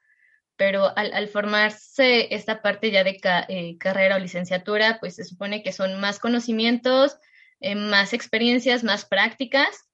pero 0.57 0.93
al, 0.97 1.29
formarse 1.29 2.35
esta 2.35 2.63
parte 2.63 2.91
ya 2.91 3.05
de 3.05 3.21
eh, 3.49 3.79
carrera 3.79 4.17
o 4.17 4.19
licenciatura, 4.19 4.99
pues 4.99 5.15
se 5.15 5.25
supone 5.25 5.63
que 5.63 5.73
son 5.73 6.01
más 6.01 6.19
conocimientos, 6.19 7.17
eh, 7.61 7.75
más 7.75 8.13
experiencias, 8.13 8.85
más 8.85 9.05
prácticas 9.05 9.89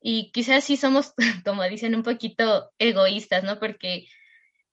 y 0.00 0.30
quizás 0.32 0.64
sí 0.64 0.76
somos, 0.76 1.14
como 1.44 1.64
dicen, 1.64 1.94
un 1.94 2.02
poquito 2.02 2.70
egoístas, 2.78 3.44
¿no? 3.44 3.58
Porque, 3.58 4.06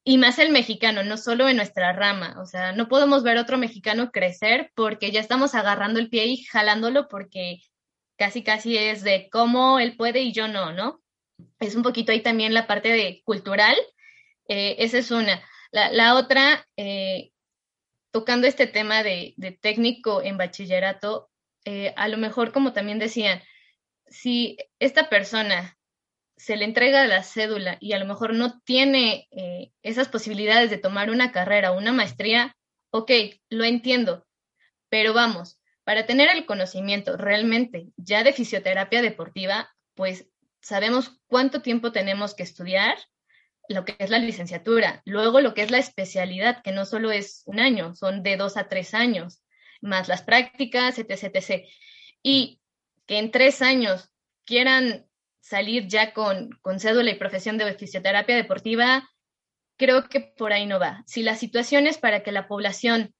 y 0.03 0.17
más 0.17 0.39
el 0.39 0.51
mexicano, 0.51 1.03
no 1.03 1.17
solo 1.17 1.49
en 1.49 1.57
nuestra 1.57 1.93
rama, 1.93 2.35
o 2.41 2.45
sea, 2.45 2.71
no 2.73 2.87
podemos 2.87 3.23
ver 3.23 3.37
otro 3.37 3.57
mexicano 3.57 4.11
crecer 4.11 4.71
porque 4.75 5.11
ya 5.11 5.19
estamos 5.19 5.55
agarrando 5.55 5.99
el 5.99 6.09
pie 6.09 6.25
y 6.25 6.43
jalándolo 6.43 7.07
porque 7.07 7.59
casi, 8.17 8.43
casi 8.43 8.77
es 8.77 9.03
de 9.03 9.29
cómo 9.31 9.79
él 9.79 9.97
puede 9.97 10.21
y 10.21 10.31
yo 10.31 10.47
no, 10.47 10.71
¿no? 10.73 11.01
Es 11.59 11.75
un 11.75 11.83
poquito 11.83 12.11
ahí 12.11 12.21
también 12.21 12.53
la 12.53 12.67
parte 12.67 12.89
de 12.89 13.21
cultural, 13.25 13.75
eh, 14.47 14.75
esa 14.79 14.99
es 14.99 15.11
una. 15.11 15.41
La, 15.71 16.15
otra, 16.15 16.65
eh, 16.77 17.31
tocando 18.11 18.47
este 18.47 18.67
tema 18.67 19.03
de, 19.03 19.33
de 19.35 19.51
técnico 19.51 20.21
en 20.21 20.37
bachillerato, 20.37 21.29
eh, 21.65 21.93
a 21.97 22.07
lo 22.07 22.17
mejor, 22.17 22.51
como 22.51 22.73
también 22.73 22.99
decían, 22.99 23.41
si 24.07 24.57
esta 24.79 25.09
persona 25.09 25.77
se 26.37 26.55
le 26.57 26.65
entrega 26.65 27.07
la 27.07 27.23
cédula 27.23 27.77
y 27.79 27.93
a 27.93 27.99
lo 27.99 28.05
mejor 28.05 28.33
no 28.33 28.59
tiene 28.61 29.27
eh, 29.31 29.71
esas 29.81 30.09
posibilidades 30.09 30.69
de 30.69 30.77
tomar 30.77 31.09
una 31.09 31.31
carrera 31.31 31.71
una 31.71 31.91
maestría, 31.91 32.55
ok, 32.91 33.11
lo 33.49 33.63
entiendo, 33.63 34.25
pero 34.89 35.13
vamos, 35.13 35.59
para 35.83 36.05
tener 36.05 36.29
el 36.29 36.45
conocimiento 36.45 37.17
realmente 37.17 37.87
ya 37.97 38.23
de 38.23 38.33
fisioterapia 38.33 39.01
deportiva, 39.01 39.69
pues 39.93 40.27
sabemos 40.61 41.19
cuánto 41.27 41.61
tiempo 41.61 41.91
tenemos 41.91 42.35
que 42.35 42.43
estudiar, 42.43 42.97
lo 43.67 43.83
que 43.83 43.95
es 43.97 44.09
la 44.09 44.19
licenciatura, 44.19 45.01
luego 45.05 45.41
lo 45.41 45.53
que 45.53 45.63
es 45.63 45.71
la 45.71 45.79
especialidad, 45.79 46.61
que 46.61 46.71
no 46.71 46.85
solo 46.85 47.11
es 47.11 47.41
un 47.45 47.59
año, 47.59 47.95
son 47.95 48.21
de 48.21 48.37
dos 48.37 48.57
a 48.57 48.67
tres 48.67 48.93
años 48.93 49.41
más 49.85 50.07
las 50.07 50.21
prácticas, 50.21 50.99
etc, 50.99 51.31
etc. 51.33 51.65
Y 52.21 52.59
que 53.05 53.19
en 53.19 53.31
tres 53.31 53.61
años 53.61 54.11
quieran 54.45 55.07
salir 55.39 55.87
ya 55.87 56.13
con, 56.13 56.49
con 56.61 56.79
cédula 56.79 57.11
y 57.11 57.15
profesión 57.15 57.57
de 57.57 57.73
fisioterapia 57.75 58.35
deportiva, 58.35 59.07
creo 59.77 60.09
que 60.09 60.19
por 60.19 60.53
ahí 60.53 60.65
no 60.65 60.79
va. 60.79 61.03
Si 61.05 61.23
la 61.23 61.35
situación 61.35 61.87
es 61.87 61.97
para 61.97 62.23
que 62.23 62.31
la 62.31 62.47
población 62.47 63.13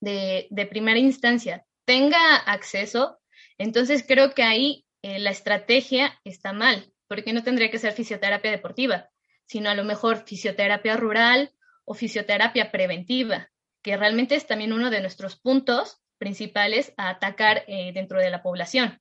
de, 0.00 0.68
primera 0.70 0.98
instancia 0.98 1.64
tenga 1.84 2.36
acceso, 2.36 3.18
entonces 3.58 4.04
creo 4.06 4.34
que 4.34 4.42
ahí 4.42 4.86
eh, 5.02 5.18
la 5.18 5.30
estrategia 5.30 6.18
está 6.24 6.52
mal, 6.52 6.92
porque 7.08 7.32
no 7.32 7.42
tendría 7.42 7.70
que 7.70 7.78
ser 7.78 7.92
fisioterapia 7.92 8.50
deportiva, 8.50 9.08
sino 9.46 9.70
a 9.70 9.74
lo 9.74 9.84
mejor 9.84 10.26
fisioterapia 10.26 10.96
rural 10.96 11.52
o 11.84 11.94
fisioterapia 11.94 12.72
preventiva, 12.72 13.50
que 13.86 13.96
realmente 13.96 14.34
es 14.34 14.48
también 14.48 14.72
uno 14.72 14.90
de 14.90 15.00
nuestros 15.00 15.36
puntos 15.36 16.02
principales 16.18 16.92
a 16.96 17.08
atacar 17.08 17.62
eh, 17.68 17.92
dentro 17.94 18.18
de 18.18 18.30
la 18.30 18.42
población. 18.42 19.00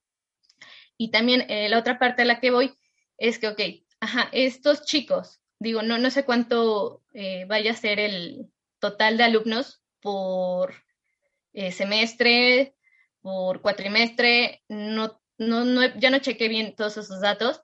Y 0.96 1.10
también 1.10 1.50
eh, 1.50 1.70
la 1.70 1.80
otra 1.80 1.98
parte 1.98 2.22
a 2.22 2.26
la 2.26 2.40
que 2.40 2.52
voy 2.52 2.78
es 3.18 3.40
que, 3.40 3.48
ok, 3.48 3.60
ajá, 4.00 4.30
estos 4.32 4.86
chicos, 4.86 5.42
digo, 5.58 5.82
no, 5.82 5.98
no 5.98 6.12
sé 6.12 6.24
cuánto 6.24 7.02
eh, 7.16 7.46
vaya 7.46 7.72
a 7.72 7.76
ser 7.76 8.00
el 8.00 8.46
total 8.78 9.18
de 9.18 9.24
alumnos 9.24 9.82
por 10.02 10.76
semestre, 11.72 12.76
por 13.22 13.62
cuatrimestre, 13.62 14.62
no, 14.68 15.20
no, 15.40 15.66
no, 15.66 15.98
ya 15.98 16.12
no 16.12 16.20
chequé 16.20 16.48
bien 16.48 16.76
todos 16.76 16.98
esos 16.98 17.22
datos, 17.22 17.64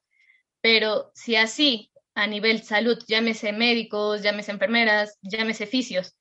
pero 0.60 1.12
si 1.14 1.36
así 1.36 1.92
a 2.16 2.26
nivel 2.26 2.64
salud, 2.64 2.98
llámese 3.08 3.52
médicos, 3.52 4.24
llámese 4.24 4.54
enfermeras, 4.54 5.20
llámese 5.22 5.68
fisios, 5.68 6.16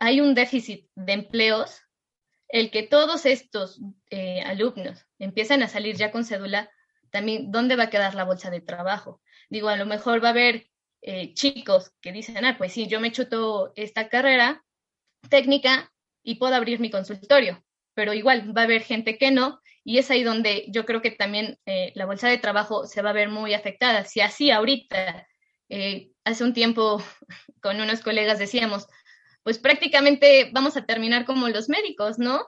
hay 0.00 0.20
un 0.20 0.34
déficit 0.34 0.88
de 0.94 1.12
empleos, 1.12 1.82
el 2.48 2.70
que 2.70 2.82
todos 2.82 3.26
estos 3.26 3.80
eh, 4.10 4.42
alumnos 4.42 5.06
empiezan 5.18 5.62
a 5.62 5.68
salir 5.68 5.96
ya 5.96 6.10
con 6.10 6.24
cédula, 6.24 6.70
también, 7.10 7.50
¿dónde 7.50 7.76
va 7.76 7.84
a 7.84 7.90
quedar 7.90 8.14
la 8.14 8.24
bolsa 8.24 8.50
de 8.50 8.60
trabajo? 8.60 9.20
Digo, 9.48 9.68
a 9.68 9.76
lo 9.76 9.86
mejor 9.86 10.22
va 10.22 10.28
a 10.28 10.32
haber 10.32 10.68
eh, 11.02 11.32
chicos 11.34 11.92
que 12.00 12.12
dicen, 12.12 12.44
ah, 12.44 12.56
pues 12.58 12.72
sí, 12.72 12.86
yo 12.86 13.00
me 13.00 13.12
chuto 13.12 13.72
esta 13.76 14.08
carrera 14.08 14.64
técnica 15.28 15.92
y 16.22 16.36
puedo 16.36 16.54
abrir 16.54 16.80
mi 16.80 16.90
consultorio, 16.90 17.64
pero 17.94 18.14
igual 18.14 18.56
va 18.56 18.62
a 18.62 18.64
haber 18.64 18.82
gente 18.82 19.16
que 19.16 19.30
no, 19.30 19.60
y 19.84 19.98
es 19.98 20.10
ahí 20.10 20.22
donde 20.22 20.66
yo 20.68 20.86
creo 20.86 21.02
que 21.02 21.10
también 21.10 21.58
eh, 21.66 21.92
la 21.94 22.06
bolsa 22.06 22.28
de 22.28 22.38
trabajo 22.38 22.86
se 22.86 23.02
va 23.02 23.10
a 23.10 23.14
ver 23.14 23.28
muy 23.28 23.54
afectada. 23.54 24.04
Si 24.04 24.20
así 24.20 24.50
ahorita, 24.50 25.26
hace 26.24 26.44
un 26.44 26.54
tiempo 26.54 27.02
con 27.60 27.80
unos 27.80 28.00
colegas 28.00 28.38
decíamos, 28.38 28.86
pues 29.44 29.58
prácticamente 29.58 30.50
vamos 30.52 30.76
a 30.76 30.84
terminar 30.86 31.26
como 31.26 31.48
los 31.48 31.68
médicos, 31.68 32.18
¿no? 32.18 32.44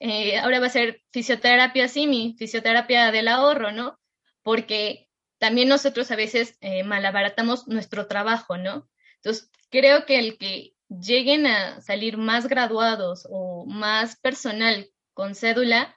Eh, 0.00 0.38
ahora 0.38 0.60
va 0.60 0.66
a 0.66 0.70
ser 0.70 1.02
fisioterapia 1.12 1.88
SIMI, 1.88 2.34
fisioterapia 2.38 3.12
del 3.12 3.28
ahorro, 3.28 3.72
¿no? 3.72 3.98
Porque 4.42 5.08
también 5.38 5.68
nosotros 5.68 6.10
a 6.10 6.16
veces 6.16 6.58
eh, 6.60 6.82
malabaratamos 6.82 7.68
nuestro 7.68 8.06
trabajo, 8.08 8.58
¿no? 8.58 8.90
Entonces, 9.16 9.50
creo 9.70 10.04
que 10.06 10.18
el 10.18 10.38
que 10.38 10.74
lleguen 10.88 11.46
a 11.46 11.80
salir 11.80 12.18
más 12.18 12.48
graduados 12.48 13.26
o 13.30 13.64
más 13.66 14.16
personal 14.16 14.90
con 15.14 15.34
cédula, 15.34 15.96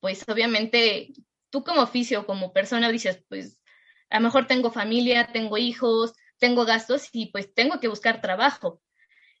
pues 0.00 0.24
obviamente 0.28 1.14
tú 1.50 1.64
como 1.64 1.80
oficio, 1.80 2.26
como 2.26 2.52
persona, 2.52 2.90
dices, 2.90 3.24
pues 3.28 3.62
a 4.10 4.18
lo 4.18 4.24
mejor 4.24 4.46
tengo 4.46 4.70
familia, 4.70 5.30
tengo 5.32 5.56
hijos, 5.56 6.12
tengo 6.38 6.66
gastos 6.66 7.08
y 7.12 7.26
pues 7.32 7.54
tengo 7.54 7.80
que 7.80 7.88
buscar 7.88 8.20
trabajo. 8.20 8.82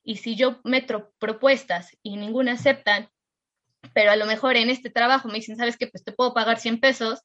Y 0.08 0.18
si 0.18 0.36
yo 0.36 0.60
meto 0.62 1.12
propuestas 1.18 1.98
y 2.00 2.16
ninguna 2.16 2.52
aceptan, 2.52 3.10
pero 3.92 4.12
a 4.12 4.16
lo 4.16 4.24
mejor 4.24 4.56
en 4.56 4.70
este 4.70 4.88
trabajo 4.88 5.26
me 5.26 5.34
dicen, 5.34 5.56
¿sabes 5.56 5.76
qué? 5.76 5.88
Pues 5.88 6.04
te 6.04 6.12
puedo 6.12 6.32
pagar 6.32 6.60
100 6.60 6.78
pesos 6.78 7.22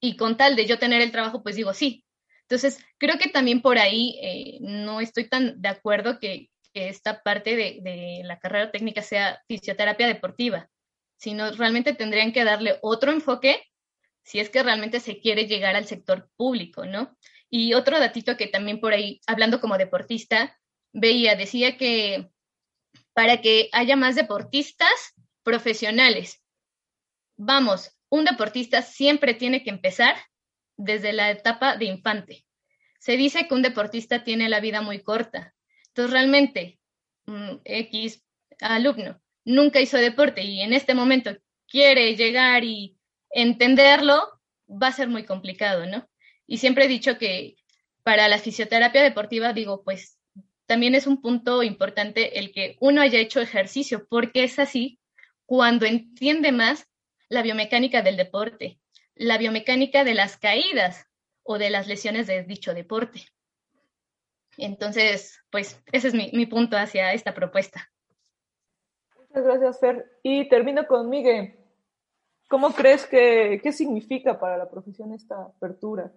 y 0.00 0.16
con 0.16 0.38
tal 0.38 0.56
de 0.56 0.64
yo 0.64 0.78
tener 0.78 1.02
el 1.02 1.12
trabajo, 1.12 1.42
pues 1.42 1.54
digo 1.54 1.74
sí. 1.74 2.06
Entonces, 2.42 2.82
creo 2.96 3.18
que 3.18 3.28
también 3.28 3.60
por 3.60 3.76
ahí 3.76 4.18
eh, 4.22 4.58
no 4.62 5.02
estoy 5.02 5.28
tan 5.28 5.60
de 5.60 5.68
acuerdo 5.68 6.18
que, 6.18 6.48
esta 6.74 7.24
parte 7.24 7.56
de, 7.56 7.80
de, 7.82 8.20
la 8.24 8.38
carrera 8.38 8.70
técnica 8.70 9.02
sea 9.02 9.42
fisioterapia 9.48 10.06
deportiva, 10.06 10.68
sino 11.16 11.50
realmente 11.50 11.92
tendrían 11.92 12.32
que 12.32 12.44
darle 12.44 12.78
otro 12.82 13.10
enfoque 13.10 13.64
si 14.22 14.38
es 14.38 14.48
que 14.48 14.62
realmente 14.62 15.00
se 15.00 15.18
quiere 15.18 15.48
llegar 15.48 15.74
al 15.74 15.86
sector 15.86 16.30
público, 16.36 16.86
¿no? 16.86 17.16
Y 17.50 17.74
otro 17.74 17.98
datito 17.98 18.36
que 18.36 18.46
también 18.46 18.78
por 18.78 18.92
ahí, 18.92 19.20
hablando 19.26 19.60
como 19.60 19.76
deportista, 19.76 20.56
veía, 20.92 21.36
decía 21.36 21.76
que 21.76 22.30
para 23.14 23.40
que 23.40 23.68
haya 23.72 23.96
más 23.96 24.14
deportistas 24.14 25.14
profesionales, 25.42 26.42
vamos, 27.36 27.96
un 28.10 28.24
deportista 28.24 28.82
siempre 28.82 29.34
tiene 29.34 29.62
que 29.62 29.70
empezar 29.70 30.16
desde 30.76 31.12
la 31.12 31.30
etapa 31.30 31.76
de 31.76 31.86
infante. 31.86 32.46
Se 33.00 33.16
dice 33.16 33.46
que 33.46 33.54
un 33.54 33.62
deportista 33.62 34.24
tiene 34.24 34.48
la 34.48 34.60
vida 34.60 34.82
muy 34.82 35.02
corta. 35.02 35.54
Entonces, 35.88 36.12
realmente, 36.12 36.78
X 37.64 38.24
alumno 38.60 39.20
nunca 39.44 39.80
hizo 39.80 39.96
deporte 39.96 40.42
y 40.42 40.60
en 40.60 40.72
este 40.72 40.94
momento 40.94 41.36
quiere 41.66 42.16
llegar 42.16 42.64
y 42.64 42.98
entenderlo, 43.30 44.40
va 44.68 44.88
a 44.88 44.92
ser 44.92 45.08
muy 45.08 45.24
complicado, 45.24 45.86
¿no? 45.86 46.08
Y 46.46 46.58
siempre 46.58 46.84
he 46.84 46.88
dicho 46.88 47.18
que 47.18 47.56
para 48.02 48.28
la 48.28 48.38
fisioterapia 48.38 49.02
deportiva, 49.02 49.52
digo, 49.52 49.82
pues 49.84 50.17
también 50.68 50.94
es 50.94 51.06
un 51.06 51.22
punto 51.22 51.62
importante 51.62 52.38
el 52.38 52.52
que 52.52 52.76
uno 52.80 53.00
haya 53.00 53.18
hecho 53.18 53.40
ejercicio, 53.40 54.06
porque 54.06 54.44
es 54.44 54.58
así 54.58 55.00
cuando 55.46 55.86
entiende 55.86 56.52
más 56.52 56.86
la 57.30 57.40
biomecánica 57.42 58.02
del 58.02 58.18
deporte, 58.18 58.78
la 59.14 59.38
biomecánica 59.38 60.04
de 60.04 60.12
las 60.12 60.36
caídas 60.36 61.06
o 61.42 61.56
de 61.56 61.70
las 61.70 61.88
lesiones 61.88 62.26
de 62.26 62.42
dicho 62.42 62.74
deporte. 62.74 63.22
Entonces, 64.58 65.40
pues 65.50 65.82
ese 65.90 66.08
es 66.08 66.14
mi, 66.14 66.44
punto 66.44 66.76
hacia 66.76 67.14
esta 67.14 67.32
propuesta. 67.32 67.90
Muchas 69.16 69.44
gracias, 69.44 69.80
Fer. 69.80 70.04
Y 70.22 70.50
termino 70.50 70.86
con 70.86 71.08
Miguel. 71.08 71.56
¿Cómo 72.50 72.74
crees 72.74 73.06
que, 73.06 73.58
qué 73.62 73.72
significa 73.72 74.38
para 74.38 74.58
la 74.58 74.68
profesión 74.68 75.14
esta 75.14 75.44
apertura? 75.44 76.12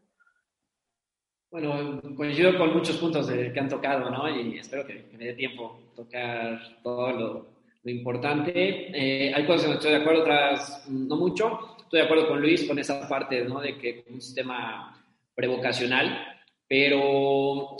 Bueno, 1.51 2.01
coincido 2.15 2.57
con 2.57 2.73
muchos 2.73 2.95
puntos 2.95 3.29
que 3.29 3.59
han 3.59 3.67
tocado, 3.67 4.09
¿no? 4.09 4.29
Y 4.33 4.57
espero 4.57 4.87
que, 4.87 5.09
me 5.11 5.25
dé 5.25 5.33
tiempo 5.33 5.81
tocar 5.93 6.61
todo 6.81 7.11
lo, 7.11 7.47
importante. 7.83 8.87
Eh, 8.93 9.33
hay 9.35 9.45
cosas 9.45 9.65
en 9.65 9.71
las 9.71 9.79
que 9.79 9.87
estoy 9.87 9.91
de 9.91 10.01
acuerdo, 10.01 10.21
otras 10.21 10.87
no 10.89 11.17
mucho. 11.17 11.75
Estoy 11.83 11.99
de 11.99 12.05
acuerdo 12.05 12.29
con 12.29 12.39
Luis 12.39 12.63
con 12.63 12.79
esa 12.79 13.05
parte, 13.05 13.43
¿no? 13.43 13.59
De 13.59 13.77
que 13.77 14.05
un 14.09 14.21
sistema 14.21 14.97
prevocacional, 15.35 16.25
pero 16.69 17.75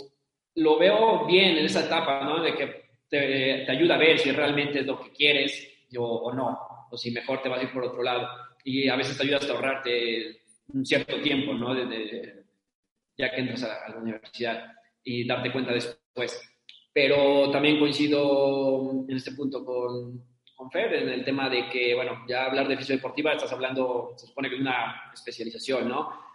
lo 0.56 0.78
veo 0.78 1.24
bien 1.24 1.56
en 1.56 1.64
esa 1.64 1.86
etapa, 1.86 2.24
¿no? 2.24 2.42
De 2.42 2.54
que 2.54 2.82
te, 3.08 3.70
ayuda 3.70 3.94
a 3.94 3.98
ver 3.98 4.18
si 4.18 4.32
realmente 4.32 4.80
es 4.80 4.86
lo 4.86 5.00
que 5.00 5.12
quieres 5.12 5.66
o 5.96 6.30
no, 6.34 6.58
o 6.90 6.96
si 6.98 7.10
mejor 7.10 7.40
te 7.40 7.48
vas 7.48 7.60
a 7.60 7.62
ir 7.62 7.72
por 7.72 7.84
otro 7.84 8.02
lado. 8.02 8.28
Y 8.64 8.86
a 8.90 8.96
veces 8.96 9.16
te 9.16 9.22
ayuda 9.22 9.38
hasta 9.38 9.54
ahorrarte 9.54 10.42
un 10.74 10.84
cierto 10.84 11.18
tiempo, 11.22 11.54
¿no? 11.54 11.74
de, 11.74 12.41
ya 13.22 13.30
que 13.30 13.40
entras 13.40 13.62
a, 13.62 13.88
la 13.88 13.96
universidad 13.98 14.72
y 15.04 15.24
darte 15.24 15.52
cuenta 15.52 15.72
después. 15.72 16.42
Pero 16.92 17.50
también 17.52 17.78
coincido 17.78 19.04
en 19.08 19.16
este 19.16 19.32
punto 19.32 19.64
con, 19.64 20.24
con 20.56 20.70
Fer 20.72 20.92
en 20.94 21.08
el 21.08 21.24
tema 21.24 21.48
de 21.48 21.70
que, 21.70 21.94
bueno, 21.94 22.24
ya 22.28 22.46
hablar 22.46 22.66
de 22.66 22.76
fisiodeportiva, 22.76 23.32
estás 23.32 23.52
hablando, 23.52 24.14
se 24.16 24.26
supone 24.26 24.50
que 24.50 24.56
de 24.56 24.62
una 24.62 25.10
especialización, 25.14 25.88
¿no? 25.88 26.32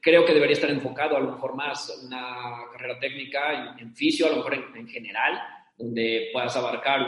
creo 0.00 0.24
que 0.24 0.32
debería 0.32 0.54
estar 0.54 0.70
enfocado 0.70 1.18
a 1.18 1.20
lo 1.20 1.32
mejor 1.32 1.54
más 1.54 2.02
una 2.06 2.64
carrera 2.72 2.98
técnica 2.98 3.76
en, 3.78 3.94
fisio, 3.94 4.24
a 4.24 4.30
lo 4.30 4.36
mejor 4.36 4.54
en, 4.74 4.88
general, 4.88 5.38
donde 5.76 6.30
puedas 6.32 6.56
abarcar 6.56 6.98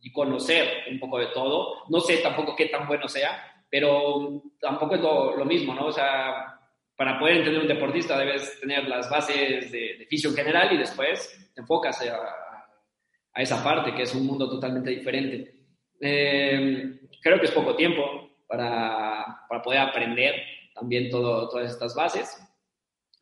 y 0.00 0.10
conocer 0.12 0.84
un 0.90 0.98
poco 0.98 1.18
de 1.18 1.26
todo. 1.34 1.82
No 1.90 2.00
sé 2.00 2.18
tampoco 2.18 2.56
qué 2.56 2.66
tan 2.66 2.88
bueno 2.88 3.06
sea, 3.06 3.64
pero 3.68 4.44
tampoco 4.58 4.94
es 4.94 5.02
lo, 5.02 5.36
lo 5.36 5.44
mismo, 5.44 5.74
¿no? 5.74 5.88
O 5.88 5.92
sea, 5.92 6.55
para 6.96 7.18
poder 7.18 7.38
entender 7.38 7.60
un 7.60 7.68
deportista 7.68 8.18
debes 8.18 8.58
tener 8.60 8.88
las 8.88 9.10
bases 9.10 9.70
de, 9.70 9.96
de 9.98 10.06
fisio 10.06 10.30
en 10.30 10.36
general 10.36 10.72
y 10.72 10.78
después 10.78 11.50
te 11.54 11.60
enfocas 11.60 12.00
a, 12.02 13.40
esa 13.40 13.62
parte, 13.62 13.94
que 13.94 14.02
es 14.02 14.14
un 14.14 14.26
mundo 14.26 14.48
totalmente 14.48 14.90
diferente. 14.90 15.54
Eh, 16.00 17.00
creo 17.20 17.38
que 17.38 17.46
es 17.46 17.52
poco 17.52 17.76
tiempo 17.76 18.30
para, 18.46 19.44
para 19.46 19.62
poder 19.62 19.80
aprender 19.80 20.34
también 20.74 21.10
todas 21.10 21.70
estas 21.70 21.94
bases. 21.94 22.42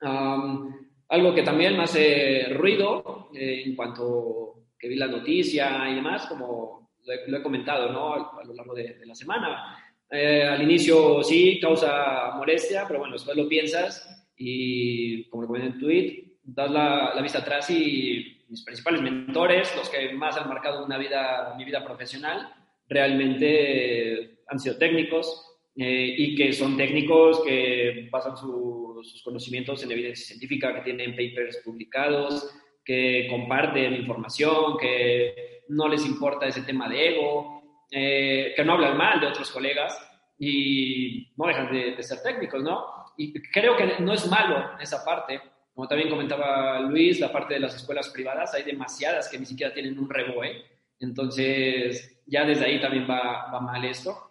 algo 0.01 1.35
que 1.35 1.43
también 1.43 1.77
me 1.77 1.83
hace 1.83 2.47
ruido 2.51 3.31
eh, 3.35 3.63
en 3.67 3.75
cuanto 3.75 4.67
que 4.79 4.89
vi 4.89 4.97
la 4.97 5.09
noticia 5.09 5.89
y 5.91 5.97
demás, 5.97 6.27
como 6.27 6.91
lo 7.05 7.37
he, 7.37 7.43
comentado 7.43 7.91
¿no? 7.91 8.15
a, 8.15 8.45
lo 8.45 8.55
largo 8.55 8.75
de 8.75 9.05
la 9.05 9.15
semana, 9.15 9.94
eh, 10.11 10.45
al 10.45 10.63
inicio 10.63 11.23
sí 11.23 11.59
causa 11.61 12.33
molestia, 12.37 12.85
pero 12.87 13.01
bueno, 13.01 13.15
después 13.15 13.37
lo 13.37 13.49
piensas 13.49 14.09
y, 14.37 15.25
como 15.29 15.45
lo 15.45 15.57
en 15.57 15.63
el 15.63 15.79
tweet, 15.79 16.25
das 16.43 16.71
la, 16.71 17.21
vista 17.23 17.39
atrás 17.39 17.71
y 17.71 18.45
mis 18.49 18.63
principales 18.63 19.01
mentores, 19.01 19.75
los 19.77 19.89
que 19.89 20.13
más 20.13 20.37
han 20.37 20.49
marcado 20.49 20.85
una 20.85 20.99
vida, 20.99 21.55
mi 21.57 21.65
vida 21.65 21.85
profesional, 21.85 22.53
realmente 22.89 24.41
han 24.47 24.59
sido 24.59 24.77
técnicos 24.77 25.51
eh, 25.77 26.15
y 26.17 26.37
que 26.37 26.53
son 26.53 26.77
técnicos 26.77 27.43
que 27.43 28.09
basan 28.11 28.37
sus 28.37 29.23
conocimientos 29.25 29.83
en 29.83 29.91
evidencia 29.91 30.27
científica, 30.27 30.75
que 30.75 30.83
tienen 30.83 31.13
papers 31.13 31.63
publicados, 31.65 32.55
que 32.85 33.27
comparten 33.31 33.95
información, 33.95 34.77
que 34.79 35.65
no 35.69 35.89
les 35.89 36.05
importa 36.05 36.47
ese 36.47 36.63
tema 36.63 36.89
de 36.89 37.09
ego, 37.09 37.64
eh, 37.97 38.53
que 38.57 38.65
no 38.65 38.73
hablan 38.73 38.97
mal 38.97 39.21
de 39.21 39.29
otros 39.29 39.51
colegas, 39.51 39.97
y 40.39 41.33
no 41.37 41.47
dejan 41.47 41.73
de, 41.73 42.03
ser 42.03 42.23
técnicos, 42.23 42.63
¿no? 42.63 42.85
Y 43.17 43.33
creo 43.51 43.77
que 43.77 44.01
no 44.01 44.13
es 44.13 44.29
malo 44.29 44.71
esa 44.81 45.05
parte. 45.05 45.41
Como 45.73 45.89
también 45.89 46.11
comentaba 46.11 46.81
Luis, 46.81 47.21
la 47.21 47.33
parte 47.33 47.55
de 47.55 47.61
las 47.61 47.75
escuelas 47.75 48.09
privadas, 48.11 48.55
hay 48.55 48.65
demasiadas 48.65 49.29
que 49.29 49.39
ni 49.39 49.47
siquiera 49.47 49.73
tienen 49.73 49.99
un 49.99 50.09
reboe. 50.09 50.63
Entonces, 51.01 52.23
ya 52.27 52.45
desde 52.45 52.67
ahí 52.67 52.81
también 52.81 53.07
va, 53.09 53.51
va 53.53 53.61
mal 53.61 53.85
esto. 53.85 54.31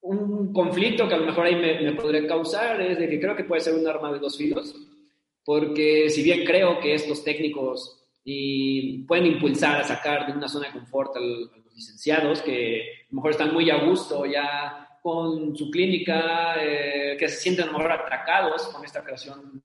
Un 0.00 0.52
conflicto 0.52 1.08
que 1.08 1.14
a 1.14 1.18
lo 1.18 1.26
mejor 1.26 1.46
ahí 1.46 1.56
me, 1.56 1.80
me 1.80 1.92
podría 1.92 2.26
causar 2.26 2.80
es 2.80 2.98
de 2.98 3.08
que 3.08 3.20
creo 3.20 3.34
que 3.34 3.44
puede 3.44 3.62
ser 3.62 3.74
un 3.74 3.86
arma 3.86 4.12
de 4.12 4.18
dos 4.18 4.36
filos, 4.36 4.74
porque 5.44 6.10
si 6.10 6.22
bien 6.22 6.44
creo 6.44 6.78
que 6.78 6.94
estos 6.94 7.24
técnicos 7.24 8.02
y 8.22 9.04
pueden 9.04 9.26
impulsar 9.26 9.80
a 9.80 9.84
sacar 9.84 10.26
de 10.26 10.32
una 10.32 10.48
zona 10.48 10.66
de 10.66 10.74
confort 10.74 11.16
a 11.16 11.20
los 11.20 11.50
licenciados 11.74 12.40
que 12.42 13.02
a 13.02 13.06
lo 13.10 13.16
mejor 13.16 13.30
están 13.32 13.52
muy 13.52 13.70
a 13.70 13.84
gusto 13.84 14.24
ya 14.26 14.98
con 15.02 15.54
su 15.54 15.70
clínica, 15.70 16.56
eh, 16.58 17.16
que 17.18 17.28
se 17.28 17.36
sienten 17.36 17.64
a 17.64 17.72
lo 17.72 17.78
mejor 17.78 17.92
atracados 17.92 18.68
con 18.68 18.84
esta 18.84 19.04
creación 19.04 19.62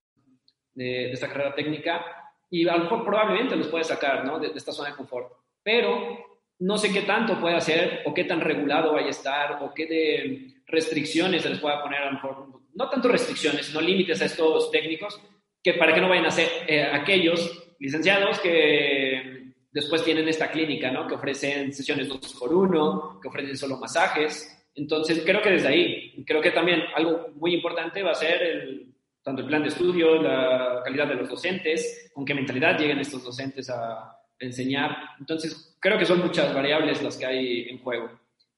de, 0.73 1.11
esta 1.11 1.27
carrera 1.27 1.55
técnica 1.55 2.05
y 2.49 2.67
a 2.67 2.75
lo 2.75 2.83
mejor 2.83 3.05
probablemente 3.05 3.55
los 3.55 3.67
puede 3.67 3.83
sacar 3.83 4.25
¿no? 4.25 4.39
de, 4.39 4.51
esta 4.55 4.73
zona 4.73 4.89
de 4.89 4.95
confort. 4.95 5.31
Pero 5.63 6.17
no 6.59 6.77
sé 6.77 6.91
qué 6.91 7.03
tanto 7.03 7.39
puede 7.39 7.55
hacer 7.55 8.01
o 8.05 8.13
qué 8.13 8.25
tan 8.25 8.41
regulado 8.41 8.93
vaya 8.93 9.07
a 9.07 9.11
estar 9.11 9.63
o 9.63 9.73
qué 9.73 9.85
de 9.85 10.61
restricciones 10.67 11.43
se 11.43 11.49
les 11.49 11.59
pueda 11.59 11.81
poner 11.81 12.01
a 12.01 12.05
lo 12.07 12.11
mejor, 12.13 12.47
no 12.73 12.89
tanto 12.89 13.07
restricciones, 13.07 13.67
sino 13.67 13.81
límites 13.81 14.21
a 14.21 14.25
estos 14.25 14.69
técnicos, 14.71 15.21
que 15.63 15.73
para 15.75 15.93
que 15.93 16.01
no 16.01 16.09
vayan 16.09 16.25
a 16.25 16.31
ser 16.31 16.49
eh, 16.67 16.83
aquellos 16.83 17.75
licenciados 17.79 18.39
que 18.39 19.38
después 19.71 20.03
tienen 20.03 20.27
esta 20.27 20.49
clínica, 20.49 20.91
¿no? 20.91 21.07
Que 21.07 21.15
ofrecen 21.15 21.73
sesiones 21.73 22.07
dos 22.07 22.35
por 22.39 22.53
uno, 22.53 23.19
que 23.21 23.27
ofrecen 23.27 23.57
solo 23.57 23.77
masajes. 23.77 24.55
Entonces, 24.75 25.21
creo 25.25 25.41
que 25.41 25.51
desde 25.51 25.67
ahí, 25.67 26.23
creo 26.25 26.41
que 26.41 26.51
también 26.51 26.83
algo 26.95 27.29
muy 27.35 27.53
importante 27.53 28.03
va 28.03 28.11
a 28.11 28.15
ser 28.15 28.85
tanto 29.21 29.41
el 29.41 29.47
plan 29.47 29.61
de 29.61 29.69
estudio, 29.69 30.21
la 30.21 30.81
calidad 30.83 31.07
de 31.07 31.15
los 31.15 31.29
docentes, 31.29 32.09
con 32.13 32.25
qué 32.25 32.33
mentalidad 32.33 32.77
lleguen 32.77 32.99
estos 32.99 33.23
docentes 33.23 33.69
a 33.69 34.17
enseñar. 34.39 34.95
Entonces, 35.19 35.77
creo 35.79 35.97
que 35.97 36.05
son 36.05 36.19
muchas 36.19 36.53
variables 36.53 37.03
las 37.03 37.17
que 37.17 37.25
hay 37.25 37.69
en 37.69 37.79
juego. 37.79 38.09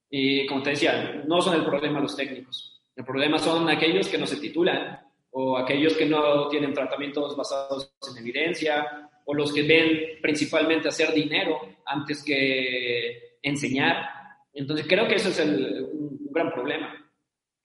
Y 0.08 0.46
como 0.46 0.62
te 0.62 0.70
decía, 0.70 1.22
no 1.26 1.40
son 1.40 1.56
el 1.56 1.64
problema 1.64 2.00
los 2.00 2.16
técnicos. 2.16 2.80
El 2.94 3.04
problema 3.04 3.38
son 3.38 3.68
aquellos 3.68 4.08
que 4.08 4.18
no 4.18 4.26
se 4.26 4.36
titulan 4.36 5.00
o 5.30 5.56
aquellos 5.56 5.94
que 5.94 6.06
no 6.06 6.48
tienen 6.48 6.74
tratamientos 6.74 7.34
basados 7.36 7.92
en 8.10 8.18
evidencia 8.18 9.01
o 9.24 9.34
los 9.34 9.52
que 9.52 9.62
ven 9.62 10.20
principalmente 10.20 10.88
hacer 10.88 11.12
dinero 11.12 11.60
antes 11.86 12.22
que 12.24 13.36
enseñar. 13.42 14.08
Entonces 14.52 14.86
creo 14.88 15.06
que 15.06 15.16
eso 15.16 15.28
es 15.28 15.38
el, 15.38 15.88
un, 15.92 16.28
gran 16.30 16.52
problema. 16.52 16.94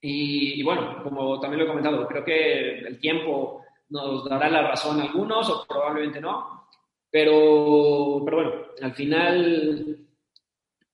Y, 0.00 0.62
bueno, 0.62 1.02
como 1.02 1.40
también 1.40 1.60
lo 1.60 1.64
he 1.64 1.68
comentado, 1.68 2.06
creo 2.06 2.24
que 2.24 2.78
el 2.78 3.00
tiempo 3.00 3.64
nos 3.88 4.28
dará 4.28 4.48
la 4.48 4.68
razón 4.68 5.00
a 5.00 5.04
algunos 5.04 5.48
o 5.50 5.66
probablemente 5.66 6.20
no, 6.20 6.68
pero, 7.10 8.22
pero 8.24 8.36
bueno, 8.36 8.52
al 8.80 8.94
final 8.94 9.98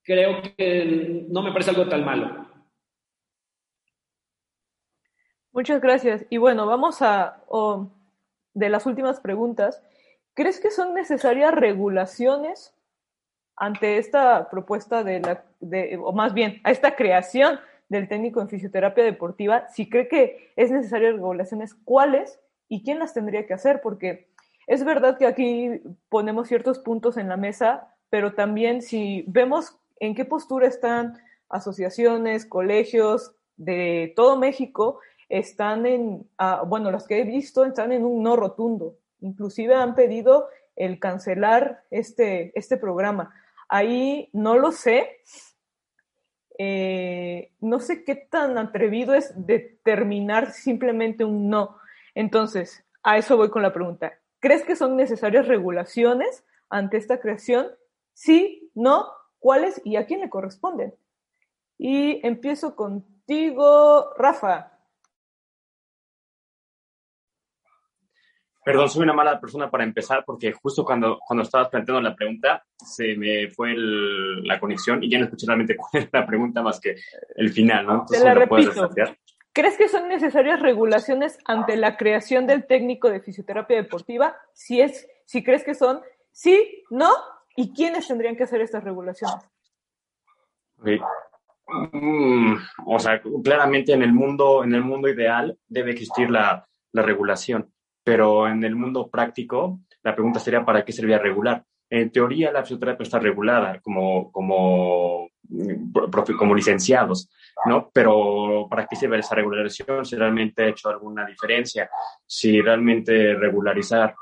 creo 0.03 0.41
que 0.57 1.27
no 1.29 1.43
me 1.43 1.53
parece 1.53 1.71
algo 1.71 1.87
tan 1.87 2.05
malo. 2.05 2.47
Muchas 5.53 5.81
gracias. 5.81 6.25
Y 6.31 6.39
bueno, 6.39 6.67
vamos 6.67 7.03
a 7.03 7.45
de 8.55 8.69
las 8.69 8.87
últimas 8.87 9.21
preguntas. 9.21 9.83
¿Crees 10.35 10.59
que 10.59 10.71
son 10.71 10.95
necesarias 10.95 11.55
regulaciones 11.55 12.75
ante 13.57 13.99
esta 13.99 14.51
propuesta 14.51 15.05
de 15.05 15.21
la, 15.21 15.45
o 16.03 16.13
más 16.13 16.35
bien, 16.35 16.61
a 16.65 16.73
esta 16.73 16.97
creación 16.97 17.61
del 17.89 18.09
técnico 18.09 18.41
en 18.41 18.49
fisioterapia 18.49 19.05
deportiva? 19.05 19.69
Si 19.69 19.89
cree 19.89 20.09
que 20.09 20.53
es 20.57 20.73
necesaria 20.73 21.13
regulaciones, 21.13 21.75
¿cuáles 21.75 22.41
y 22.69 22.83
quién 22.83 22.99
las 22.99 23.15
tendría 23.15 23.47
que 23.47 23.55
hacer? 23.55 23.81
Porque 23.81 24.29
es 24.67 24.85
verdad 24.85 25.19
que 25.19 25.27
aquí 25.27 25.83
ponemos 26.09 26.49
ciertos 26.49 26.81
puntos 26.81 27.17
en 27.17 27.29
la 27.29 27.37
mesa, 27.37 27.95
pero 28.11 28.35
también 28.35 28.83
si 28.83 29.25
vemos 29.29 29.79
en 30.01 30.17
qué 30.17 30.25
postura 30.25 30.67
están 30.67 31.19
asociaciones, 31.49 32.47
colegios 32.47 33.37
de 33.57 34.13
todo 34.17 34.37
México, 34.37 34.99
están 35.29 35.87
en, 35.87 36.29
ah, 36.39 36.65
bueno, 36.67 36.91
las 36.91 37.07
que 37.07 37.21
he 37.21 37.25
visto 37.25 37.65
están 37.65 37.93
en 37.93 38.05
un 38.05 38.23
no 38.23 38.35
rotundo. 38.35 38.97
Inclusive 39.25 39.75
han 39.75 39.95
pedido 39.95 40.49
el 40.77 40.99
cancelar 40.99 41.83
este, 41.91 42.53
este 42.59 42.77
programa. 42.77 43.35
Ahí 43.69 44.29
no 44.33 44.59
lo 44.59 44.71
sé. 44.71 45.23
Eh, 46.59 47.51
no 47.61 47.81
sé 47.81 48.05
qué 48.05 48.15
tan 48.17 48.59
atrevido 48.59 49.15
es 49.15 49.33
determinar 49.35 50.53
simplemente 50.53 51.25
un 51.25 51.49
no. 51.49 51.79
Entonces, 52.15 52.85
a 53.03 53.17
eso 53.17 53.39
voy 53.39 53.49
con 53.49 53.63
la 53.63 53.73
pregunta. 53.73 54.13
¿Crees 54.41 54.63
que 54.63 54.77
son 54.77 54.95
necesarias 54.95 55.49
regulaciones 55.49 56.45
ante 56.69 56.99
esta 56.99 57.19
creación? 57.19 57.69
Sí, 58.13 58.71
no, 58.75 59.07
¿cuáles 59.39 59.81
y 59.85 59.97
a 59.97 60.05
quién 60.05 60.21
le 60.21 60.29
corresponden? 60.29 60.95
Y 61.79 62.25
empiezo 62.27 62.77
contigo, 62.77 64.13
Rafa. 64.19 64.74
Perdón, 68.65 68.89
soy 68.89 69.03
una 69.03 69.13
mala 69.13 69.39
persona 69.39 69.71
para 69.71 69.85
empezar 69.85 70.25
porque 70.25 70.53
justo 70.53 70.85
cuando, 70.85 71.19
cuando 71.27 71.43
estabas 71.43 71.69
planteando 71.69 72.01
la 72.01 72.15
pregunta 72.15 72.65
se 72.77 73.15
me 73.15 73.51
fue 73.51 73.75
la 73.77 74.59
conexión 74.59 75.05
y 75.05 75.11
ya 75.11 75.19
no 75.19 75.25
escuché 75.25 75.47
realmente 75.47 75.77
cuál 75.77 76.03
era 76.05 76.21
la 76.21 76.27
pregunta 76.27 76.63
más 76.63 76.81
que 76.81 76.97
el 77.37 77.51
final, 77.51 77.87
¿no? 77.87 78.07
Te 78.07 78.21
la 78.21 78.35
repito. 78.35 78.91
¿Crees 79.53 79.77
que 79.77 79.89
son 79.89 80.09
necesarias 80.09 80.61
regulaciones 80.61 81.39
ante 81.45 81.77
la 81.77 81.97
creación 81.97 82.47
del 82.47 82.67
técnico 82.67 83.09
de 83.09 83.21
fisioterapia 83.21 83.77
deportiva? 83.77 84.35
Si 84.53 84.81
es, 84.81 85.07
si 85.27 85.45
crees 85.45 85.63
que 85.63 85.75
son, 85.75 86.01
sí, 86.33 86.83
no, 86.91 87.11
y 87.57 87.73
quiénes 87.73 88.09
tendrían 88.09 88.35
que 88.35 88.45
hacer 88.45 88.63
estas 88.63 88.83
regulaciones. 88.83 89.45
Mm, 91.93 92.57
o 92.87 92.99
sea, 92.99 93.23
claramente 93.45 93.93
en 93.93 94.03
el 94.03 94.13
mundo, 94.13 94.65
en 94.65 94.75
el 94.75 94.83
mundo 94.83 95.09
ideal 95.09 95.57
debe 95.69 95.93
existir 95.93 96.31
la, 96.31 96.67
la 96.93 97.03
regulación 97.03 97.74
pero 98.05 98.47
en 98.47 98.63
el 98.63 98.77
mundo 98.77 99.09
práctico 99.09 99.81
la 100.03 100.15
pregunta 100.15 100.39
sería 100.39 100.65
¿para 100.65 100.85
qué 100.85 100.93
sería 100.93 101.19
regular? 101.19 101.65
En 101.89 102.11
teoría 102.11 102.53
la 102.53 102.63
fisioterapia 102.63 103.03
está 103.03 103.19
regulada 103.19 103.81
como, 103.81 104.31
como, 104.31 105.31
como 106.39 106.55
licenciados, 106.55 107.31
¿no? 107.67 107.91
Pero 107.93 108.67
¿para 108.69 108.87
qué 108.87 108.97
sirve 108.97 109.19
esa 109.19 109.35
regularización? 109.35 110.05
Si 110.05 110.17
realmente 110.17 110.65
ha 110.65 110.69
hecho 110.69 110.89
alguna 110.89 111.25
diferencia, 111.25 111.89
si 112.27 112.61
realmente 112.61 113.35
regularizar 113.35 114.15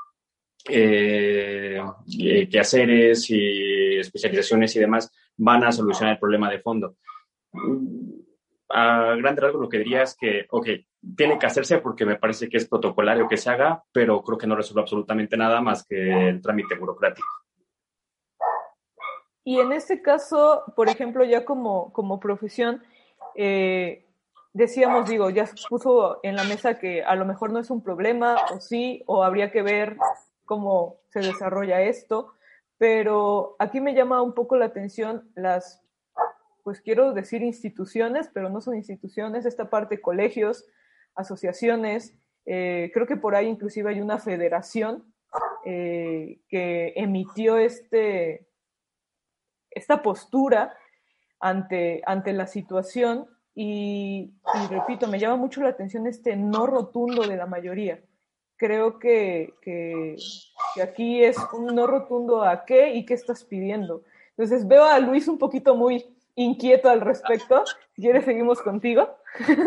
eh, 0.69 1.83
eh, 2.21 2.49
quehaceres 2.49 3.31
y 3.31 3.99
especializaciones 3.99 4.77
y 4.77 4.81
demás 4.81 5.11
van 5.37 5.65
a 5.65 5.73
solucionar 5.73 6.15
el 6.15 6.21
problema 6.21 6.51
de 6.51 6.61
fondo. 6.61 6.97
A 8.75 9.15
grande 9.17 9.43
rasgos 9.43 9.61
lo 9.61 9.69
que 9.69 9.79
diría 9.79 10.03
es 10.03 10.17
que, 10.17 10.47
ok, 10.51 10.67
tiene 11.17 11.39
que 11.39 11.47
hacerse 11.47 11.79
porque 11.79 12.07
me 12.07 12.17
parece 12.17 12.49
que 12.49 12.57
es 12.57 12.69
protocolario 12.69 13.29
que 13.29 13.37
se 13.37 13.51
haga, 13.51 13.85
pero 13.93 14.23
creo 14.23 14.39
que 14.39 14.47
no 14.47 14.57
resuelve 14.57 14.81
absolutamente 14.81 15.37
nada 15.37 15.61
más 15.61 15.85
que 15.87 16.29
el 16.29 16.41
trámite 16.41 16.75
burocrático. 16.77 17.29
Y 19.45 19.59
en 19.59 19.73
este 19.73 20.01
caso, 20.01 20.65
por 20.77 20.89
ejemplo, 20.89 21.25
ya 21.25 21.45
como, 21.45 21.93
como 21.93 22.21
profesión, 22.21 22.83
eh, 23.35 24.07
decíamos, 24.53 25.09
digo, 25.09 25.31
ya 25.31 25.49
puso 25.69 26.21
en 26.23 26.37
la 26.37 26.45
mesa 26.45 26.79
que 26.79 27.03
a 27.03 27.15
lo 27.17 27.25
mejor 27.27 27.53
no 27.53 27.59
es 27.59 27.71
un 27.71 27.83
problema, 27.83 28.37
o 28.55 28.61
sí, 28.61 29.03
o 29.07 29.25
habría 29.25 29.51
que 29.51 29.63
ver 29.63 29.97
cómo 30.45 31.01
se 31.09 31.21
desarrolla 31.21 31.83
esto, 31.83 32.35
pero 32.79 33.57
aquí 33.59 33.81
me 33.81 33.95
llama 33.95 34.23
un 34.23 34.33
poco 34.33 34.57
la 34.57 34.67
atención 34.67 35.31
las, 35.35 35.82
pues 36.63 36.81
quiero 36.81 37.13
decir 37.13 37.43
instituciones, 37.43 38.31
pero 38.33 38.49
no 38.49 38.61
son 38.61 38.77
instituciones, 38.77 39.47
esta 39.47 39.69
parte 39.71 40.01
colegios, 40.01 40.67
asociaciones, 41.15 42.15
eh, 42.45 42.91
creo 42.93 43.07
que 43.07 43.17
por 43.17 43.35
ahí 43.35 43.47
inclusive 43.47 43.91
hay 43.91 44.01
una 44.01 44.19
federación 44.19 45.05
eh, 45.65 46.41
que 46.49 46.93
emitió 46.97 47.57
este, 47.57 48.49
esta 49.71 50.03
postura 50.03 50.77
ante, 51.41 52.03
ante 52.05 52.33
la 52.33 52.47
situación 52.47 53.29
y, 53.55 54.33
repito, 54.71 55.09
me 55.09 55.19
llama 55.19 55.37
mucho 55.37 55.61
la 55.61 55.69
atención 55.69 56.07
este 56.07 56.37
no 56.37 56.67
rotundo 56.67 57.27
de 57.27 57.37
la 57.37 57.47
mayoría. 57.47 58.01
Creo 58.57 58.99
que, 58.99 59.55
que, 59.61 60.17
que 60.75 60.83
aquí 60.83 61.23
es 61.23 61.37
un 61.53 61.75
no 61.75 61.87
rotundo 61.87 62.43
a 62.43 62.65
qué 62.65 62.95
y 62.95 63.05
qué 63.05 63.15
estás 63.15 63.45
pidiendo. 63.45 64.05
Entonces 64.31 64.67
veo 64.67 64.85
a 64.85 64.99
Luis 65.01 65.29
un 65.29 65.39
poquito 65.39 65.75
muy 65.75 66.12
inquieto 66.35 66.89
al 66.89 67.01
respecto. 67.01 67.65
Si 67.95 68.03
quieres, 68.03 68.25
seguimos 68.25 68.61
contigo. 68.63 69.17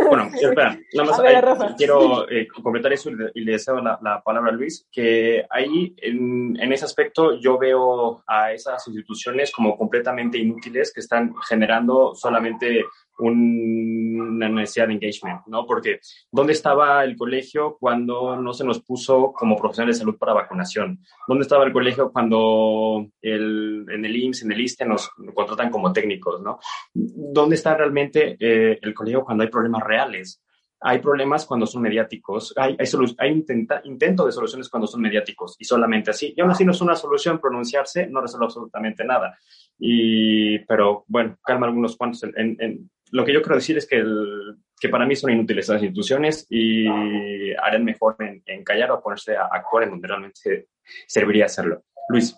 Bueno, 0.07 0.29
espera, 0.39 0.77
nada 0.93 1.09
más 1.09 1.75
quiero 1.75 2.29
eh, 2.29 2.47
completar 2.47 2.93
eso 2.93 3.09
y 3.09 3.41
le, 3.41 3.51
deseo 3.51 3.81
la, 3.81 4.21
palabra 4.23 4.51
a 4.51 4.53
Luis, 4.53 4.87
que 4.91 5.45
ahí 5.49 5.95
en, 5.97 6.55
en, 6.59 6.71
ese 6.71 6.85
aspecto 6.85 7.39
yo 7.39 7.57
veo 7.57 8.23
a 8.27 8.53
esas 8.53 8.87
instituciones 8.87 9.51
como 9.51 9.75
completamente 9.75 10.37
inútiles 10.37 10.93
que 10.93 10.99
están 10.99 11.33
generando 11.47 12.13
solamente 12.13 12.85
una 13.17 14.49
necesidad 14.49 14.87
de 14.87 14.93
engagement, 14.93 15.41
¿no? 15.47 15.65
Porque 15.65 15.99
¿dónde 16.31 16.53
estaba 16.53 17.03
el 17.03 17.15
colegio 17.15 17.77
cuando 17.79 18.35
no 18.35 18.53
se 18.53 18.65
nos 18.65 18.81
puso 18.81 19.31
como 19.33 19.55
profesionales 19.55 19.97
de 19.97 19.99
salud 20.01 20.17
para 20.17 20.33
vacunación? 20.33 20.99
¿Dónde 21.27 21.43
estaba 21.43 21.65
el 21.65 21.73
colegio 21.73 22.11
cuando 22.11 23.07
el, 23.21 23.85
en 23.89 24.05
el 24.05 24.15
IMSS, 24.15 24.43
en 24.43 24.51
el 24.51 24.61
ISTE 24.61 24.85
nos 24.85 25.09
contratan 25.33 25.69
como 25.69 25.93
técnicos, 25.93 26.41
¿no? 26.41 26.59
¿Dónde 26.93 27.55
está 27.55 27.75
realmente 27.75 28.35
eh, 28.39 28.79
el 28.81 28.93
colegio 28.93 29.23
cuando 29.23 29.43
hay 29.43 29.49
problemas 29.49 29.83
reales? 29.83 30.41
Hay 30.81 30.99
problemas 30.99 31.45
cuando 31.45 31.65
son 31.65 31.81
mediáticos, 31.81 32.53
hay, 32.57 32.77
hay, 32.77 32.87
hay 33.17 33.31
intenta, 33.31 33.81
intento 33.85 34.25
de 34.25 34.31
soluciones 34.31 34.69
cuando 34.69 34.85
son 34.87 35.01
mediáticos 35.01 35.55
y 35.57 35.65
solamente 35.65 36.11
así. 36.11 36.33
Y 36.35 36.41
aún 36.41 36.51
así 36.51 36.65
no 36.65 36.73
es 36.73 36.81
una 36.81 36.95
solución 36.95 37.39
pronunciarse, 37.39 38.07
no 38.07 38.21
resuelve 38.21 38.45
absolutamente 38.45 39.03
nada. 39.03 39.35
Y, 39.79 40.59
pero 40.59 41.05
bueno, 41.07 41.37
calma 41.43 41.65
algunos 41.65 41.95
cuantos. 41.97 42.23
En, 42.23 42.57
en, 42.59 42.91
lo 43.11 43.25
que 43.25 43.33
yo 43.33 43.41
quiero 43.41 43.55
decir 43.55 43.77
es 43.77 43.87
que, 43.87 43.97
el, 43.97 44.57
que 44.79 44.89
para 44.89 45.05
mí 45.05 45.15
son 45.15 45.31
inútiles 45.31 45.69
las 45.69 45.81
instituciones 45.81 46.47
y 46.49 47.53
harán 47.55 47.83
mejor 47.83 48.15
en, 48.19 48.43
en 48.45 48.63
callar 48.63 48.91
o 48.91 49.01
ponerse 49.01 49.35
a 49.35 49.45
actuar 49.51 49.83
en 49.83 49.91
donde 49.91 50.07
realmente 50.07 50.67
serviría 51.07 51.45
hacerlo. 51.45 51.83
Luis, 52.09 52.37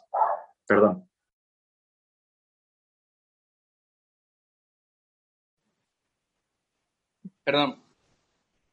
perdón. 0.68 1.07
Perdón. 7.43 7.82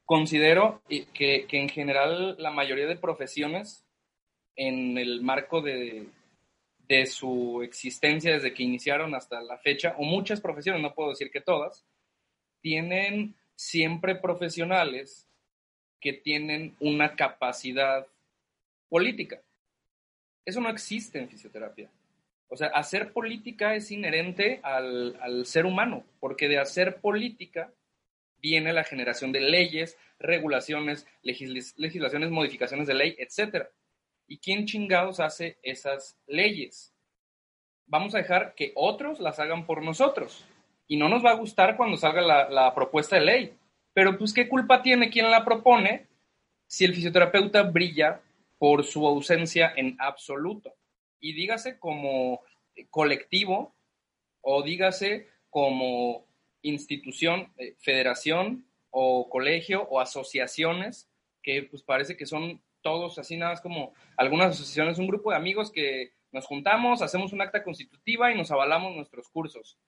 Considero 0.04 0.82
que, 0.88 1.46
que 1.46 1.60
en 1.60 1.68
general 1.68 2.36
la 2.38 2.50
mayoría 2.50 2.86
de 2.86 2.96
profesiones 2.96 3.86
en 4.56 4.98
el 4.98 5.22
marco 5.22 5.62
de, 5.62 6.08
de 6.88 7.06
su 7.06 7.62
existencia 7.62 8.34
desde 8.34 8.52
que 8.52 8.62
iniciaron 8.62 9.14
hasta 9.14 9.40
la 9.40 9.58
fecha, 9.58 9.94
o 9.98 10.04
muchas 10.04 10.40
profesiones, 10.40 10.82
no 10.82 10.94
puedo 10.94 11.10
decir 11.10 11.30
que 11.30 11.40
todas, 11.40 11.84
tienen 12.60 13.34
siempre 13.56 14.14
profesionales 14.14 15.28
que 16.00 16.12
tienen 16.12 16.76
una 16.80 17.16
capacidad 17.16 18.06
política. 18.88 19.40
Eso 20.44 20.60
no 20.60 20.68
existe 20.68 21.18
en 21.18 21.28
fisioterapia. 21.28 21.90
O 22.48 22.56
sea, 22.56 22.68
hacer 22.68 23.12
política 23.12 23.74
es 23.74 23.90
inherente 23.90 24.60
al, 24.62 25.18
al 25.20 25.46
ser 25.46 25.64
humano, 25.64 26.04
porque 26.20 26.48
de 26.48 26.58
hacer 26.58 27.00
política 27.00 27.72
viene 28.44 28.74
la 28.74 28.84
generación 28.84 29.32
de 29.32 29.40
leyes, 29.40 29.96
regulaciones, 30.18 31.06
legisl 31.22 31.58
legislaciones, 31.76 32.30
modificaciones 32.30 32.86
de 32.86 32.94
ley, 32.94 33.16
etcétera. 33.18 33.70
¿Y 34.26 34.38
quién 34.38 34.66
chingados 34.66 35.20
hace 35.20 35.58
esas 35.62 36.18
leyes? 36.26 36.94
Vamos 37.86 38.14
a 38.14 38.18
dejar 38.18 38.54
que 38.54 38.72
otros 38.74 39.20
las 39.20 39.38
hagan 39.38 39.66
por 39.66 39.82
nosotros. 39.82 40.44
Y 40.86 40.96
no 40.96 41.08
nos 41.08 41.24
va 41.24 41.30
a 41.30 41.36
gustar 41.36 41.76
cuando 41.76 41.96
salga 41.96 42.48
la, 42.48 42.74
propuesta 42.74 43.16
de 43.16 43.22
ley. 43.22 43.56
Pero 43.92 44.18
pues, 44.18 44.32
¿qué 44.32 44.48
culpa 44.48 44.82
tiene 44.82 45.10
quien 45.10 45.30
la 45.30 45.44
propone 45.44 46.08
si 46.66 46.84
el 46.84 46.94
fisioterapeuta 46.94 47.62
brilla 47.62 48.20
por 48.58 48.84
su 48.84 49.06
ausencia 49.06 49.72
en 49.76 49.96
absoluto? 49.98 50.74
Y 51.20 51.32
dígase 51.32 51.78
como 51.78 52.42
colectivo 52.90 53.74
o 54.40 54.62
dígase 54.62 55.28
como 55.50 56.26
institución, 56.62 57.52
eh, 57.56 57.76
federación 57.78 58.66
o 58.90 59.28
colegio 59.28 59.82
o 59.90 60.00
asociaciones 60.00 61.08
que 61.42 61.62
pues 61.64 61.82
parece 61.82 62.16
que 62.16 62.26
son 62.26 62.60
todos 62.84 63.18
así 63.18 63.36
nada 63.36 63.52
más 63.52 63.62
como 63.62 63.94
algunas 64.16 64.50
asociaciones, 64.50 64.98
un 64.98 65.08
grupo 65.08 65.30
de 65.30 65.36
amigos 65.36 65.72
que 65.72 66.12
nos 66.30 66.46
juntamos, 66.46 67.00
hacemos 67.00 67.32
un 67.32 67.40
acta 67.40 67.64
constitutiva 67.64 68.30
y 68.30 68.36
nos 68.36 68.50
avalamos 68.50 68.94
nuestros 68.94 69.28
cursos. 69.28 69.78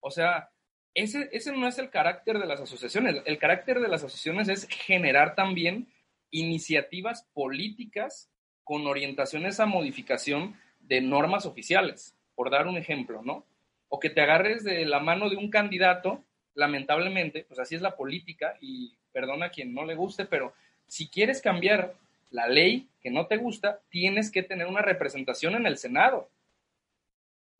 O 0.00 0.10
sea, 0.10 0.50
ese, 0.94 1.30
ese 1.32 1.52
no 1.52 1.66
es 1.66 1.78
el 1.78 1.88
carácter 1.88 2.38
de 2.38 2.46
las 2.46 2.60
asociaciones. 2.60 3.22
El 3.24 3.38
carácter 3.38 3.80
de 3.80 3.88
las 3.88 4.04
asociaciones 4.04 4.48
es 4.48 4.68
generar 4.68 5.34
también 5.34 5.88
iniciativas 6.30 7.26
políticas 7.32 8.30
con 8.64 8.86
orientaciones 8.86 9.58
a 9.58 9.66
modificación 9.66 10.56
de 10.80 11.00
normas 11.00 11.46
oficiales, 11.46 12.16
por 12.34 12.50
dar 12.50 12.66
un 12.66 12.76
ejemplo, 12.76 13.22
¿no? 13.22 13.46
O 13.88 13.98
que 13.98 14.10
te 14.10 14.20
agarres 14.20 14.62
de 14.62 14.84
la 14.84 15.00
mano 15.00 15.30
de 15.30 15.36
un 15.36 15.50
candidato, 15.50 16.22
lamentablemente, 16.54 17.44
pues 17.44 17.58
así 17.60 17.74
es 17.74 17.82
la 17.82 17.96
política 17.96 18.56
y 18.60 18.94
perdona 19.10 19.46
a 19.46 19.50
quien 19.50 19.72
no 19.72 19.86
le 19.86 19.94
guste, 19.94 20.26
pero 20.26 20.52
si 20.86 21.08
quieres 21.08 21.40
cambiar 21.40 21.94
la 22.32 22.48
ley 22.48 22.88
que 23.00 23.10
no 23.10 23.26
te 23.26 23.36
gusta, 23.36 23.80
tienes 23.90 24.30
que 24.30 24.42
tener 24.42 24.66
una 24.66 24.82
representación 24.82 25.54
en 25.54 25.66
el 25.66 25.76
Senado. 25.76 26.28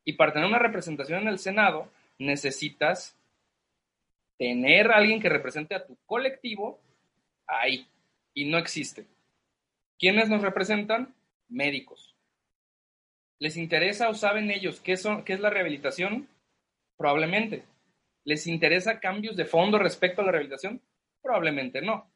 Y 0.05 0.15
para 0.15 0.33
tener 0.33 0.49
una 0.49 0.59
representación 0.59 1.23
en 1.23 1.29
el 1.29 1.39
Senado, 1.39 1.89
necesitas 2.19 3.17
tener 4.39 4.91
a 4.91 4.97
alguien 4.97 5.21
que 5.21 5.29
represente 5.29 5.75
a 5.75 5.85
tu 5.87 5.97
colectivo 6.07 6.81
ahí. 7.47 7.87
Y 8.35 8.47
no 8.47 8.59
existe. 8.59 9.07
¿Quiénes 9.99 10.29
nos 10.29 10.43
representan? 10.43 11.15
Médicos. 11.49 12.17
¿Les 13.39 13.57
interesa 13.57 14.09
o 14.09 14.15
saben 14.15 14.51
ellos 14.51 14.81
qué, 14.81 14.97
son, 14.97 15.25
qué 15.25 15.35
es 15.35 15.41
la 15.41 15.51
rehabilitación? 15.51 16.29
Probablemente. 16.97 17.65
¿Les 18.25 18.47
interesa 18.47 19.01
cambios 19.01 19.37
de 19.37 19.45
fondo 19.45 19.79
respecto 19.79 20.23
a 20.23 20.25
la 20.25 20.33
rehabilitación? 20.33 20.81
Probablemente 21.21 21.83
no. 21.83 22.11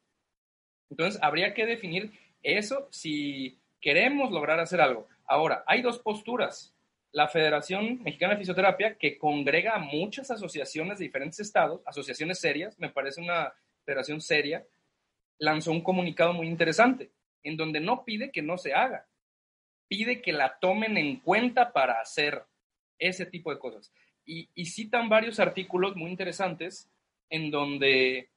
Entonces, 0.91 1.21
habría 1.23 1.53
que 1.53 1.67
definir 1.67 2.13
eso 2.47 2.89
si 2.91 3.59
queremos 3.81 4.31
lograr 4.31 4.61
hacer 4.61 4.81
algo. 4.81 5.09
Ahora, 5.27 5.65
hay 5.67 5.83
dos 5.83 5.99
posturas. 5.99 6.73
La 7.13 7.29
Federación 7.29 8.03
Mexicana 8.03 8.35
de 8.35 8.41
Fisioterapia, 8.41 8.97
que 8.97 9.19
congrega 9.19 9.75
a 9.75 9.79
muchas 9.79 10.31
asociaciones 10.31 10.99
de 10.99 11.07
diferentes 11.07 11.41
estados, 11.41 11.81
asociaciones 11.87 12.39
serias, 12.39 12.79
me 12.79 12.91
parece 12.91 13.21
una 13.21 13.53
federación 13.85 14.21
seria, 14.21 14.67
lanzó 15.39 15.73
un 15.73 15.83
comunicado 15.83 16.33
muy 16.33 16.47
interesante, 16.47 17.11
en 17.43 17.57
donde 17.57 17.81
no 17.81 18.05
pide 18.05 18.31
que 18.31 18.43
no 18.43 18.59
se 18.59 18.75
haga, 18.75 19.07
pide 19.89 20.21
que 20.21 20.33
la 20.33 20.59
tomen 20.59 20.97
en 20.99 21.17
cuenta 21.21 21.73
para 21.73 22.01
hacer 22.01 22.45
ese 22.99 23.27
tipo 23.27 23.53
de 23.53 23.59
cosas. 23.59 23.93
Y, 24.25 24.51
y 24.55 24.67
citan 24.67 25.09
varios 25.09 25.41
artículos 25.41 25.97
muy 25.97 26.11
interesantes 26.11 26.91
en 27.31 27.51
donde 27.51 28.31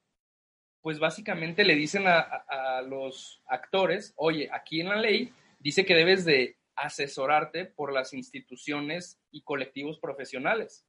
pues 0.81 0.99
básicamente 0.99 1.63
le 1.63 1.75
dicen 1.75 2.05
a, 2.07 2.81
los 2.87 3.41
actores, 3.47 4.13
oye, 4.15 4.49
aquí 4.51 4.79
en 4.79 4.89
la 4.89 4.95
ley 4.95 5.33
dice 5.59 5.85
que 5.85 5.93
debes 5.93 6.23
de 6.25 6.57
asesorarte 6.75 7.65
por 7.65 7.91
las 7.91 8.13
instituciones 8.13 9.19
y 9.31 9.41
colectivos 9.41 9.99
profesionales. 9.99 10.85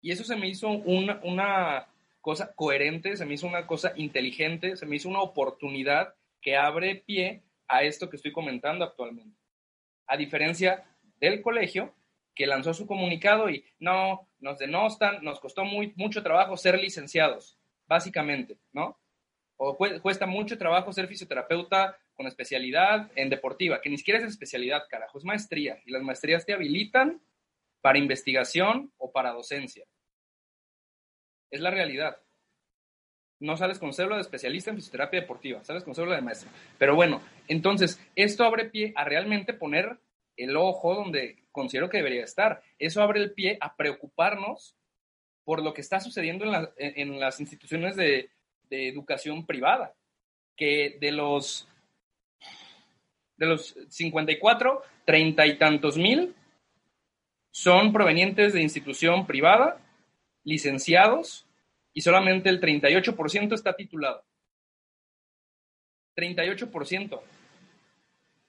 Y 0.00 0.12
eso 0.12 0.24
se 0.24 0.36
me 0.36 0.48
hizo 0.48 0.68
una, 0.68 1.88
cosa 2.20 2.54
coherente, 2.54 3.16
se 3.16 3.26
me 3.26 3.34
hizo 3.34 3.46
una 3.46 3.66
cosa 3.66 3.92
inteligente, 3.96 4.76
se 4.76 4.86
me 4.86 4.96
hizo 4.96 5.08
una 5.08 5.20
oportunidad 5.20 6.14
que 6.40 6.56
abre 6.56 6.96
pie 6.96 7.42
a 7.68 7.82
esto 7.82 8.08
que 8.08 8.16
estoy 8.16 8.32
comentando 8.32 8.84
actualmente. 8.84 9.38
A 10.06 10.16
diferencia 10.16 10.84
del 11.20 11.42
colegio, 11.42 11.94
que 12.34 12.46
lanzó 12.46 12.74
su 12.74 12.86
comunicado 12.86 13.48
y 13.48 13.64
no, 13.78 14.28
nos 14.40 14.58
denostan, 14.58 15.22
nos 15.22 15.40
costó 15.40 15.64
mucho 15.64 16.22
trabajo 16.22 16.56
ser 16.56 16.78
licenciados 16.80 17.55
básicamente, 17.86 18.58
¿no? 18.72 18.98
O 19.56 19.76
cuesta 19.76 20.26
mucho 20.26 20.58
trabajo 20.58 20.92
ser 20.92 21.08
fisioterapeuta 21.08 21.98
con 22.14 22.26
especialidad 22.26 23.10
en 23.14 23.30
deportiva, 23.30 23.80
que 23.80 23.90
ni 23.90 23.98
siquiera 23.98 24.20
es 24.20 24.26
especialidad, 24.26 24.84
carajo, 24.88 25.18
es 25.18 25.24
maestría. 25.24 25.80
Y 25.84 25.92
las 25.92 26.02
maestrías 26.02 26.44
te 26.44 26.52
habilitan 26.52 27.22
para 27.80 27.98
investigación 27.98 28.92
o 28.98 29.12
para 29.12 29.32
docencia. 29.32 29.86
Es 31.50 31.60
la 31.60 31.70
realidad. 31.70 32.18
No 33.38 33.56
sales 33.56 33.78
con 33.78 33.92
cédula 33.92 34.16
de 34.16 34.22
especialista 34.22 34.70
en 34.70 34.76
fisioterapia 34.76 35.20
deportiva, 35.20 35.62
sales 35.62 35.84
con 35.84 35.94
cédula 35.94 36.16
de 36.16 36.22
maestro. 36.22 36.50
Pero 36.78 36.94
bueno, 36.94 37.20
entonces, 37.48 38.00
esto 38.14 38.44
abre 38.44 38.70
pie 38.70 38.92
a 38.96 39.04
realmente 39.04 39.52
poner 39.52 39.98
el 40.36 40.56
ojo 40.56 40.94
donde 40.94 41.44
considero 41.52 41.88
que 41.88 41.98
debería 41.98 42.24
estar. 42.24 42.62
Eso 42.78 43.02
abre 43.02 43.20
el 43.20 43.32
pie 43.32 43.58
a 43.60 43.76
preocuparnos 43.76 44.74
por 45.46 45.62
lo 45.62 45.72
que 45.72 45.80
está 45.80 46.00
sucediendo 46.00 46.44
en, 46.76 47.20
las 47.20 47.38
instituciones 47.40 47.94
de, 47.94 48.28
educación 48.68 49.46
privada, 49.46 49.94
que 50.56 50.98
de 51.00 51.12
los, 51.12 51.68
de 53.36 53.46
los 53.46 53.76
54, 53.88 54.82
treinta 55.04 55.46
y 55.46 55.56
tantos 55.56 55.96
mil 55.96 56.34
son 57.52 57.92
provenientes 57.92 58.54
de 58.54 58.60
institución 58.60 59.24
privada, 59.24 59.80
licenciados, 60.42 61.46
y 61.94 62.00
solamente 62.00 62.48
el 62.48 62.60
38% 62.60 63.54
está 63.54 63.76
titulado. 63.76 64.24
38%. 66.16 67.20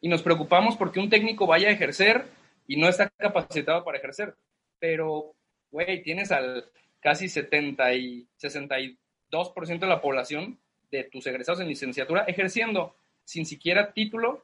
Y 0.01 0.09
nos 0.09 0.23
preocupamos 0.23 0.75
porque 0.75 0.99
un 0.99 1.11
técnico 1.11 1.45
vaya 1.45 1.67
a 1.67 1.73
ejercer 1.73 2.25
y 2.65 2.75
no 2.75 2.89
está 2.89 3.07
capacitado 3.09 3.83
para 3.83 3.99
ejercer. 3.99 4.35
Pero, 4.79 5.35
güey, 5.69 6.01
tienes 6.01 6.31
al 6.31 6.71
casi 7.01 7.29
70 7.29 7.93
y 7.93 8.27
62% 8.41 9.79
de 9.79 9.87
la 9.87 10.01
población 10.01 10.59
de 10.91 11.03
tus 11.03 11.25
egresados 11.27 11.61
en 11.61 11.67
licenciatura 11.67 12.23
ejerciendo 12.23 12.95
sin 13.23 13.45
siquiera 13.45 13.93
título 13.93 14.43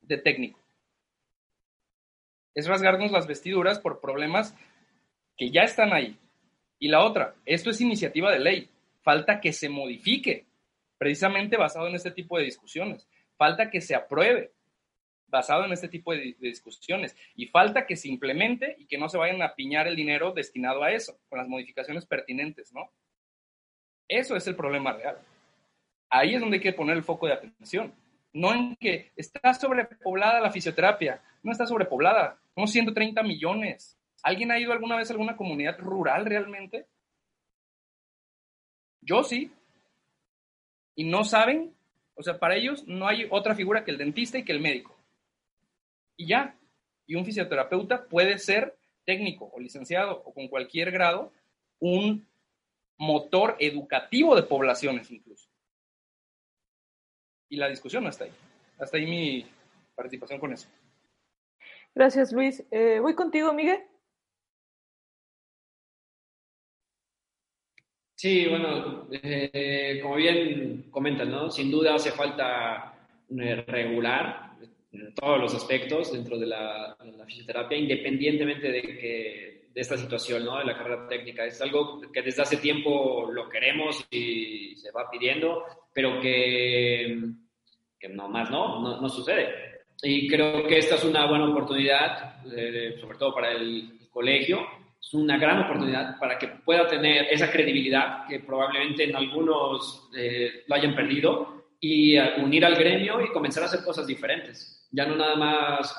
de 0.00 0.18
técnico. 0.18 0.60
Es 2.54 2.66
rasgarnos 2.66 3.12
las 3.12 3.26
vestiduras 3.26 3.78
por 3.78 4.00
problemas 4.00 4.54
que 5.36 5.50
ya 5.50 5.62
están 5.62 5.92
ahí. 5.92 6.18
Y 6.78 6.88
la 6.88 7.04
otra, 7.04 7.34
esto 7.44 7.70
es 7.70 7.80
iniciativa 7.80 8.30
de 8.32 8.38
ley, 8.38 8.70
falta 9.02 9.40
que 9.40 9.52
se 9.52 9.68
modifique, 9.68 10.46
precisamente 10.98 11.56
basado 11.56 11.88
en 11.88 11.94
este 11.94 12.10
tipo 12.10 12.38
de 12.38 12.44
discusiones, 12.44 13.06
falta 13.36 13.70
que 13.70 13.80
se 13.80 13.94
apruebe, 13.94 14.52
basado 15.28 15.64
en 15.64 15.72
este 15.72 15.88
tipo 15.88 16.12
de, 16.12 16.36
discusiones, 16.40 17.16
y 17.34 17.46
falta 17.46 17.86
que 17.86 17.96
se 17.96 18.08
implemente 18.08 18.76
y 18.78 18.86
que 18.86 18.98
no 18.98 19.08
se 19.08 19.18
vayan 19.18 19.42
a 19.42 19.54
piñar 19.54 19.86
el 19.86 19.96
dinero 19.96 20.32
destinado 20.32 20.82
a 20.82 20.92
eso, 20.92 21.18
con 21.28 21.38
las 21.38 21.48
modificaciones 21.48 22.06
pertinentes, 22.06 22.72
¿no? 22.72 22.90
Eso 24.08 24.36
es 24.36 24.46
el 24.46 24.54
problema 24.54 24.92
real. 24.92 25.18
Ahí 26.08 26.34
es 26.34 26.40
donde 26.40 26.56
hay 26.58 26.62
que 26.62 26.72
poner 26.72 26.96
el 26.96 27.02
foco 27.02 27.26
de 27.26 27.32
atención. 27.32 27.92
No 28.32 28.54
en 28.54 28.76
que 28.76 29.12
está 29.16 29.52
sobrepoblada 29.54 30.40
la 30.40 30.50
fisioterapia. 30.50 31.22
No 31.42 31.50
está 31.50 31.66
sobrepoblada. 31.66 32.38
Somos 32.54 32.70
130 32.70 33.22
millones. 33.22 33.98
¿Alguien 34.22 34.52
ha 34.52 34.58
ido 34.58 34.72
alguna 34.72 34.96
vez 34.96 35.10
a 35.10 35.14
alguna 35.14 35.36
comunidad 35.36 35.78
rural 35.78 36.24
realmente? 36.26 36.86
Yo 39.00 39.22
sí. 39.24 39.52
Y 40.94 41.04
no 41.04 41.24
saben, 41.24 41.74
o 42.14 42.22
sea, 42.22 42.38
para 42.38 42.56
ellos 42.56 42.86
no 42.86 43.06
hay 43.06 43.26
otra 43.30 43.54
figura 43.54 43.84
que 43.84 43.90
el 43.90 43.98
dentista 43.98 44.38
y 44.38 44.44
que 44.44 44.52
el 44.52 44.60
médico. 44.60 44.95
Y 46.16 46.26
ya. 46.26 46.56
Y 47.06 47.14
un 47.14 47.24
fisioterapeuta 47.24 48.06
puede 48.06 48.38
ser 48.38 48.76
técnico 49.04 49.50
o 49.52 49.60
licenciado 49.60 50.22
o 50.24 50.34
con 50.34 50.48
cualquier 50.48 50.90
grado 50.90 51.32
un 51.78 52.26
motor 52.98 53.56
educativo 53.60 54.34
de 54.34 54.42
poblaciones 54.42 55.10
incluso. 55.10 55.48
Y 57.48 57.56
la 57.56 57.68
discusión 57.68 58.02
no 58.02 58.10
está 58.10 58.24
ahí. 58.24 58.32
Hasta 58.78 58.96
ahí 58.96 59.06
mi 59.06 59.46
participación 59.94 60.40
con 60.40 60.52
eso. 60.52 60.68
Gracias, 61.94 62.32
Luis. 62.32 62.62
Eh, 62.70 62.98
voy 63.00 63.14
contigo, 63.14 63.52
Miguel. 63.52 63.80
Sí, 68.16 68.46
bueno, 68.48 69.08
eh, 69.12 70.00
como 70.02 70.16
bien 70.16 70.90
comentan, 70.90 71.30
¿no? 71.30 71.50
Sin 71.50 71.70
duda 71.70 71.94
hace 71.94 72.12
falta 72.12 72.94
eh, 73.28 73.64
regular 74.96 75.14
todos 75.14 75.40
los 75.40 75.54
aspectos 75.54 76.12
dentro 76.12 76.38
de 76.38 76.46
la, 76.46 76.96
de 77.02 77.12
la 77.12 77.24
fisioterapia, 77.24 77.78
independientemente 77.78 78.70
de 78.70 78.82
que 78.82 79.56
de 79.76 79.82
esta 79.82 79.98
situación, 79.98 80.42
¿no? 80.42 80.58
De 80.58 80.64
la 80.64 80.76
carrera 80.76 81.06
técnica. 81.06 81.44
Es 81.44 81.60
algo 81.60 82.00
que 82.10 82.22
desde 82.22 82.40
hace 82.40 82.56
tiempo 82.56 83.30
lo 83.30 83.46
queremos 83.46 84.06
y 84.10 84.74
se 84.74 84.90
va 84.90 85.10
pidiendo, 85.10 85.64
pero 85.92 86.18
que, 86.18 87.14
que 87.98 88.08
no 88.08 88.26
más 88.26 88.50
no, 88.50 88.98
no, 88.98 89.08
sucede. 89.10 89.84
Y 90.02 90.28
creo 90.28 90.66
que 90.66 90.78
esta 90.78 90.94
es 90.94 91.04
una 91.04 91.26
buena 91.26 91.50
oportunidad, 91.50 92.42
eh, 92.56 92.96
sobre 92.98 93.18
todo 93.18 93.34
para 93.34 93.52
el, 93.52 93.92
colegio, 94.10 94.66
es 94.98 95.12
una 95.12 95.36
gran 95.36 95.64
oportunidad 95.64 96.18
para 96.18 96.38
que 96.38 96.48
pueda 96.48 96.86
tener 96.86 97.26
esa 97.30 97.52
credibilidad 97.52 98.26
que 98.26 98.40
probablemente 98.40 99.04
en 99.04 99.14
algunos 99.14 100.08
eh, 100.16 100.64
lo 100.66 100.74
hayan 100.74 100.94
perdido 100.94 101.55
y 101.88 102.18
unir 102.40 102.64
al 102.64 102.74
gremio 102.74 103.20
y 103.20 103.28
comenzar 103.28 103.62
a 103.62 103.66
hacer 103.66 103.84
cosas 103.84 104.06
diferentes. 104.06 104.88
Ya 104.90 105.06
no 105.06 105.14
nada 105.14 105.36
más 105.36 105.96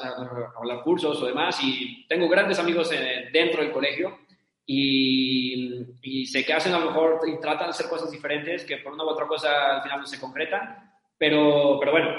hablar 0.57 0.83
cursos 0.83 1.21
o 1.21 1.25
demás, 1.25 1.57
y 1.63 2.05
tengo 2.07 2.27
grandes 2.27 2.59
amigos 2.59 2.89
dentro 3.31 3.61
del 3.61 3.71
colegio 3.71 4.19
y, 4.65 5.85
y, 6.01 6.25
sé 6.25 6.43
que 6.43 6.53
hacen 6.53 6.73
a 6.73 6.79
lo 6.79 6.87
mejor 6.87 7.21
y 7.25 7.39
tratan 7.39 7.67
de 7.67 7.69
hacer 7.69 7.87
cosas 7.87 8.11
diferentes 8.11 8.65
que 8.65 8.77
por 8.77 8.93
una 8.93 9.05
u 9.05 9.09
otra 9.09 9.27
cosa 9.27 9.77
al 9.77 9.83
final 9.83 10.01
no 10.01 10.05
se 10.05 10.19
concretan, 10.19 10.91
pero, 11.17 11.77
pero 11.79 11.91
bueno, 11.93 12.09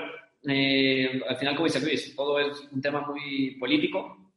eh, 0.48 1.20
al 1.28 1.36
final 1.36 1.54
como 1.54 1.66
dice 1.66 1.80
Luis, 1.80 2.16
todo 2.16 2.40
es 2.40 2.68
un 2.72 2.80
tema 2.80 3.02
muy 3.02 3.56
político, 3.60 4.32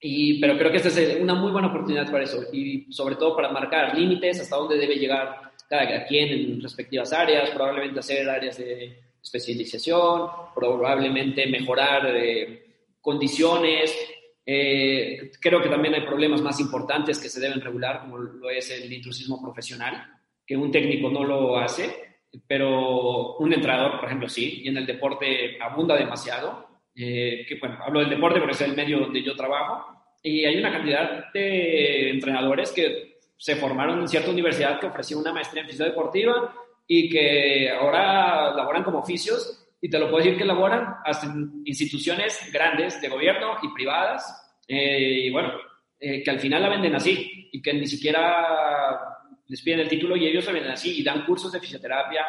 y, 0.00 0.40
pero 0.40 0.56
creo 0.56 0.70
que 0.70 0.78
esta 0.78 0.88
es 0.88 1.20
una 1.20 1.34
muy 1.34 1.52
buena 1.52 1.68
oportunidad 1.68 2.10
para 2.10 2.24
eso 2.24 2.42
y 2.52 2.90
sobre 2.90 3.16
todo 3.16 3.36
para 3.36 3.50
marcar 3.50 3.96
límites 3.96 4.40
hasta 4.40 4.56
dónde 4.56 4.78
debe 4.78 4.96
llegar 4.96 5.51
cada 5.78 6.04
quien 6.04 6.28
en 6.28 6.60
respectivas 6.60 7.14
áreas, 7.14 7.48
probablemente 7.48 8.00
hacer 8.00 8.28
áreas 8.28 8.58
de 8.58 8.94
especialización, 9.22 10.28
probablemente 10.54 11.46
mejorar 11.46 12.14
eh, 12.14 12.90
condiciones. 13.00 13.96
Eh, 14.44 15.30
creo 15.40 15.62
que 15.62 15.70
también 15.70 15.94
hay 15.94 16.02
problemas 16.02 16.42
más 16.42 16.60
importantes 16.60 17.18
que 17.18 17.30
se 17.30 17.40
deben 17.40 17.62
regular, 17.62 18.00
como 18.00 18.18
lo 18.18 18.50
es 18.50 18.70
el 18.70 18.92
intrusismo 18.92 19.40
profesional, 19.40 20.12
que 20.46 20.58
un 20.58 20.70
técnico 20.70 21.08
no 21.10 21.24
lo 21.24 21.56
hace, 21.56 22.18
pero 22.46 23.36
un 23.38 23.54
entrenador, 23.54 23.98
por 23.98 24.04
ejemplo, 24.04 24.28
sí, 24.28 24.60
y 24.64 24.68
en 24.68 24.76
el 24.76 24.84
deporte 24.84 25.56
abunda 25.58 25.96
demasiado. 25.96 26.68
Eh, 26.94 27.46
que, 27.48 27.54
bueno, 27.58 27.78
hablo 27.82 28.00
del 28.00 28.10
deporte 28.10 28.40
porque 28.40 28.52
es 28.52 28.60
el 28.60 28.76
medio 28.76 28.98
donde 29.00 29.22
yo 29.22 29.34
trabajo, 29.34 29.86
y 30.22 30.44
hay 30.44 30.58
una 30.58 30.70
cantidad 30.70 31.32
de 31.32 32.10
entrenadores 32.10 32.70
que 32.72 33.11
se 33.42 33.56
formaron 33.56 33.98
en 33.98 34.06
cierta 34.06 34.30
universidad 34.30 34.78
que 34.78 34.86
ofrecía 34.86 35.16
una 35.16 35.32
maestría 35.32 35.62
en 35.62 35.66
física 35.66 35.86
deportiva 35.86 36.54
y 36.86 37.10
que 37.10 37.68
ahora 37.70 38.54
laboran 38.54 38.84
como 38.84 39.00
oficios 39.00 39.66
y 39.80 39.90
te 39.90 39.98
lo 39.98 40.08
puedo 40.08 40.22
decir 40.22 40.38
que 40.38 40.44
laboran 40.44 40.94
hasta 41.04 41.26
en 41.26 41.60
instituciones 41.64 42.38
grandes 42.52 43.00
de 43.00 43.08
gobierno 43.08 43.56
y 43.60 43.74
privadas 43.74 44.60
eh, 44.68 45.24
y 45.24 45.30
bueno, 45.30 45.54
eh, 45.98 46.22
que 46.22 46.30
al 46.30 46.38
final 46.38 46.62
la 46.62 46.68
venden 46.68 46.94
así 46.94 47.48
y 47.50 47.60
que 47.60 47.74
ni 47.74 47.88
siquiera 47.88 49.00
les 49.48 49.60
piden 49.60 49.80
el 49.80 49.88
título 49.88 50.16
y 50.16 50.28
ellos 50.28 50.46
la 50.46 50.52
venden 50.52 50.70
así 50.70 51.00
y 51.00 51.02
dan 51.02 51.24
cursos 51.24 51.50
de 51.50 51.58
fisioterapia 51.58 52.24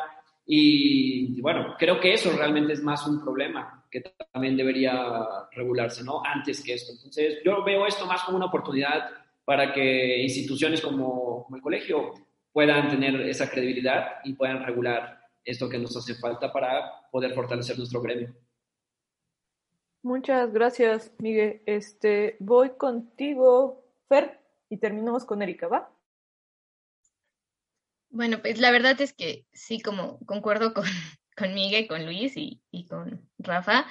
y, 0.48 1.38
y, 1.38 1.42
bueno, 1.42 1.76
creo 1.78 2.00
que 2.00 2.14
eso 2.14 2.36
realmente 2.36 2.74
es 2.74 2.82
más 2.82 3.06
un 3.06 3.22
problema 3.22 3.86
que 3.92 4.02
también 4.32 4.58
debería 4.58 5.48
regularse, 5.52 6.04
¿no? 6.04 6.24
Antes 6.26 6.64
que 6.64 6.74
esto. 6.74 6.92
Entonces, 6.92 7.38
yo 7.46 7.64
veo 7.64 7.86
esto 7.86 8.08
más 8.08 8.24
como 8.24 8.38
una 8.38 8.48
oportunidad 8.48 9.23
para 9.46 9.74
que 9.74 10.22
instituciones 10.22 10.82
como, 10.82 11.44
como 11.44 11.56
el 11.56 11.62
colegio 11.62 12.14
puedan 12.52 12.90
tener 12.90 13.20
esa 13.22 13.50
credibilidad 13.50 14.20
y 14.24 14.34
puedan 14.34 14.64
regular 14.64 15.20
esto 15.44 15.68
que 15.68 15.80
nos 15.80 15.96
hace 15.98 16.16
falta 16.16 16.54
para 16.54 17.10
poder 17.12 17.34
fortalecer 17.34 17.78
nuestro 17.78 18.02
gremio. 18.02 18.34
Muchas 20.04 20.52
gracias, 20.52 21.14
Miguel. 21.18 21.62
Este, 21.66 22.36
voy 22.40 22.72
contigo, 22.72 23.86
Fer, 24.08 24.40
y 24.70 24.78
terminamos 24.78 25.26
con 25.26 25.42
Erika, 25.42 25.68
¿va? 25.68 25.90
Bueno, 28.10 28.42
pues 28.42 28.60
la 28.60 28.72
verdad 28.72 29.00
es 29.02 29.14
que 29.14 29.48
sí, 29.54 29.80
como 29.80 30.20
concuerdo 30.26 30.74
con, 30.74 30.84
con 31.38 31.54
Miguel, 31.54 31.88
con 31.88 32.06
Luis 32.06 32.38
y, 32.38 32.62
y 32.70 32.86
con 32.86 33.28
Rafa. 33.40 33.86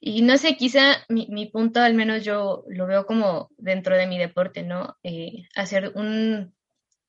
Y 0.00 0.22
no 0.22 0.38
sé, 0.38 0.56
quizá 0.56 1.04
mi, 1.08 1.26
mi, 1.28 1.46
punto, 1.46 1.80
al 1.80 1.94
menos 1.94 2.24
yo 2.24 2.64
lo 2.68 2.86
veo 2.86 3.04
como 3.04 3.50
dentro 3.58 3.96
de 3.96 4.06
mi 4.06 4.18
deporte, 4.18 4.62
¿no? 4.62 4.96
Eh, 5.02 5.44
hacer 5.54 5.92
un 5.94 6.54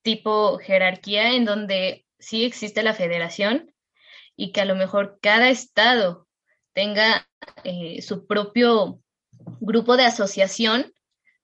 tipo 0.01 0.57
jerarquía 0.57 1.33
en 1.33 1.45
donde 1.45 2.05
sí 2.19 2.43
existe 2.43 2.83
la 2.83 2.93
federación 2.93 3.73
y 4.35 4.51
que 4.51 4.61
a 4.61 4.65
lo 4.65 4.75
mejor 4.75 5.19
cada 5.21 5.49
estado 5.49 6.27
tenga 6.73 7.27
eh, 7.63 8.01
su 8.01 8.27
propio 8.27 9.01
grupo 9.59 9.97
de 9.97 10.05
asociación 10.05 10.93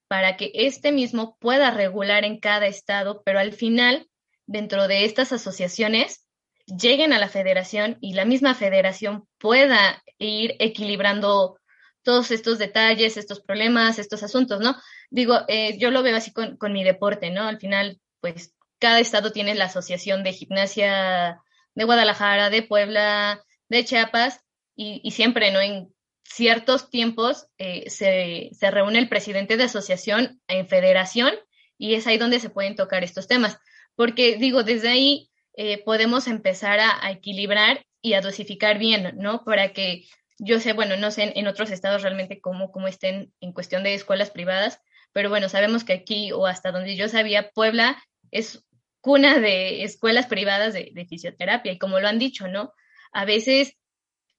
para 0.08 0.38
que 0.38 0.52
este 0.54 0.92
mismo 0.92 1.38
pueda 1.40 1.72
regular 1.72 2.24
en 2.24 2.40
cada 2.40 2.68
estado, 2.68 3.22
pero 3.24 3.40
al 3.40 3.54
final, 3.54 4.10
dentro 4.46 4.88
de 4.88 5.06
estas 5.06 5.34
asociaciones, 5.34 6.27
lleguen 6.68 7.14
a 7.14 7.20
la 7.20 7.30
federación 7.30 7.98
y 8.02 8.14
la 8.14 8.26
misma 8.26 8.54
federación 8.54 9.28
pueda 9.38 10.04
ir 10.20 10.56
equilibrando 10.60 11.58
todos 12.04 12.32
estos 12.32 12.58
detalles, 12.58 13.18
estos 13.18 13.42
problemas, 13.42 14.00
estos 14.00 14.24
asuntos, 14.24 14.60
¿no? 14.60 14.76
Digo, 15.10 15.40
eh, 15.48 15.78
yo 15.78 15.92
lo 15.92 16.04
veo 16.04 16.16
así 16.16 16.32
con, 16.32 16.58
con 16.58 16.74
mi 16.74 16.84
deporte, 16.84 17.32
¿no? 17.32 17.44
Al 17.48 17.60
final, 17.60 18.00
pues 18.22 18.54
cada 18.80 19.00
estado 19.00 19.32
tiene 19.32 19.56
la 19.56 19.66
Asociación 19.66 20.24
de 20.24 20.34
Gimnasia 20.34 21.42
de 21.76 21.84
Guadalajara, 21.84 22.50
de 22.50 22.64
Puebla, 22.64 23.44
de 23.70 23.86
Chiapas, 23.86 24.42
y, 24.80 25.10
siempre, 25.12 25.52
¿no? 25.52 25.60
En 25.60 25.92
ciertos 26.24 26.92
tiempos 26.92 27.48
eh, 27.58 27.90
se, 27.90 28.52
se, 28.52 28.70
reúne 28.70 29.00
el 29.00 29.10
presidente 29.10 29.58
de 29.58 29.64
asociación 29.64 30.40
en 30.48 30.68
federación 30.68 31.34
y 31.80 31.96
es 31.96 32.06
ahí 32.06 32.20
donde 32.20 32.40
se 32.40 32.52
pueden 32.52 32.76
tocar 32.76 33.04
estos 33.04 33.28
temas. 33.28 33.58
Porque 33.96 34.38
digo, 34.38 34.62
desde 34.64 34.90
ahí 34.90 35.32
eh, 35.60 35.84
podemos 35.84 36.28
empezar 36.28 36.80
a, 36.80 37.10
equilibrar 37.10 37.84
y 38.00 38.14
a 38.14 38.22
dosificar 38.22 38.78
bien, 38.78 39.16
¿no? 39.18 39.44
Para 39.44 39.74
que 39.74 40.06
yo 40.38 40.60
sé, 40.60 40.74
bueno, 40.74 40.98
no 40.98 41.10
sé 41.10 41.34
en, 41.36 41.48
otros 41.48 41.72
estados 41.72 42.04
realmente 42.04 42.40
cómo, 42.40 42.72
cómo 42.72 42.88
estén 42.88 43.34
en 43.42 43.54
cuestión 43.54 43.82
de 43.84 43.96
escuelas 43.96 44.30
privadas, 44.30 44.80
pero 45.14 45.30
bueno, 45.32 45.50
sabemos 45.50 45.84
que 45.84 45.94
aquí 45.94 46.32
o 46.32 46.46
hasta 46.46 46.72
donde 46.72 46.96
yo 46.96 47.10
sabía, 47.10 47.50
Puebla 47.50 47.98
es 48.30 48.64
cuna 49.02 49.40
de 49.40 49.84
escuelas 49.84 50.28
privadas 50.28 50.76
de, 50.76 51.08
fisioterapia 51.10 51.72
y 51.72 51.80
como 51.80 52.00
lo 52.00 52.08
han 52.08 52.20
dicho, 52.20 52.48
¿no? 52.48 52.72
A 53.12 53.26
veces 53.26 53.78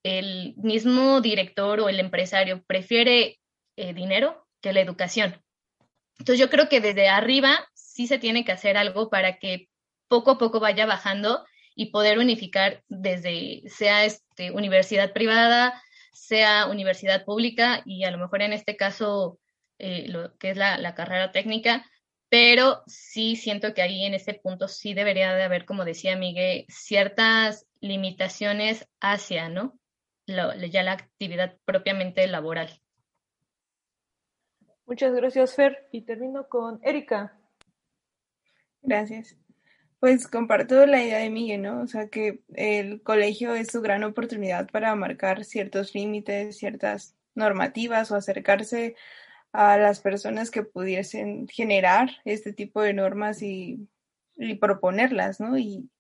el 0.04 0.54
mismo 0.56 1.20
director 1.20 1.80
o 1.80 1.88
el 1.88 1.98
empresario 1.98 2.62
prefiere 2.64 3.40
eh, 3.76 3.92
dinero 3.92 4.46
que 4.60 4.72
la 4.72 4.82
educación. 4.82 5.42
Entonces 6.20 6.38
yo 6.38 6.48
creo 6.48 6.68
que 6.68 6.80
desde 6.80 7.08
arriba 7.08 7.68
sí 7.74 8.06
se 8.06 8.18
tiene 8.18 8.44
que 8.44 8.52
hacer 8.52 8.76
algo 8.76 9.10
para 9.10 9.40
que 9.40 9.68
poco 10.08 10.32
a 10.32 10.38
poco 10.38 10.60
vaya 10.60 10.86
bajando 10.86 11.44
y 11.74 11.90
poder 11.90 12.18
unificar 12.18 12.82
desde 12.88 13.62
sea 13.68 14.04
este, 14.04 14.50
universidad 14.50 15.12
privada, 15.12 15.80
sea 16.12 16.66
universidad 16.66 17.24
pública 17.24 17.82
y 17.84 18.04
a 18.04 18.10
lo 18.10 18.18
mejor 18.18 18.42
en 18.42 18.52
este 18.52 18.76
caso 18.76 19.38
eh, 19.78 20.08
lo 20.08 20.36
que 20.38 20.50
es 20.50 20.56
la, 20.56 20.76
la 20.78 20.94
carrera 20.94 21.30
técnica, 21.30 21.84
pero 22.28 22.82
sí 22.86 23.36
siento 23.36 23.74
que 23.74 23.82
ahí 23.82 24.04
en 24.04 24.14
ese 24.14 24.34
punto 24.34 24.68
sí 24.68 24.92
debería 24.92 25.32
de 25.34 25.44
haber, 25.44 25.64
como 25.64 25.84
decía 25.84 26.16
Miguel, 26.16 26.66
ciertas 26.68 27.66
limitaciones 27.80 28.88
hacia, 29.00 29.48
¿no? 29.48 29.78
ya 30.26 30.82
la 30.82 30.92
actividad 30.92 31.56
propiamente 31.64 32.26
laboral. 32.26 32.68
Muchas 34.84 35.14
gracias, 35.14 35.54
Fer. 35.54 35.88
Y 35.92 36.02
termino 36.02 36.48
con 36.48 36.80
Erika. 36.82 37.38
Gracias. 38.82 39.36
Pues 40.00 40.28
comparto 40.28 40.86
la 40.86 41.02
idea 41.02 41.18
de 41.18 41.30
Miguel, 41.30 41.62
¿no? 41.62 41.80
O 41.80 41.86
sea, 41.88 42.08
que 42.08 42.40
el 42.54 43.02
colegio 43.02 43.54
es 43.54 43.68
su 43.68 43.80
gran 43.80 44.04
oportunidad 44.04 44.70
para 44.70 44.94
marcar 44.94 45.44
ciertos 45.44 45.92
límites, 45.92 46.56
ciertas 46.56 47.16
normativas 47.34 48.10
o 48.12 48.16
acercarse 48.16 48.94
a 49.52 49.76
las 49.78 50.00
personas 50.00 50.50
que 50.52 50.62
pudiesen 50.62 51.48
generar 51.48 52.10
este 52.24 52.52
tipo 52.52 52.80
de 52.82 52.94
normas 52.94 53.42
y, 53.42 53.88
proponerlas, 54.60 55.40
¿no? 55.40 55.58
Y, 55.58 55.90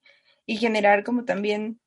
generar 0.46 1.04
como 1.04 1.24
también, 1.24 1.80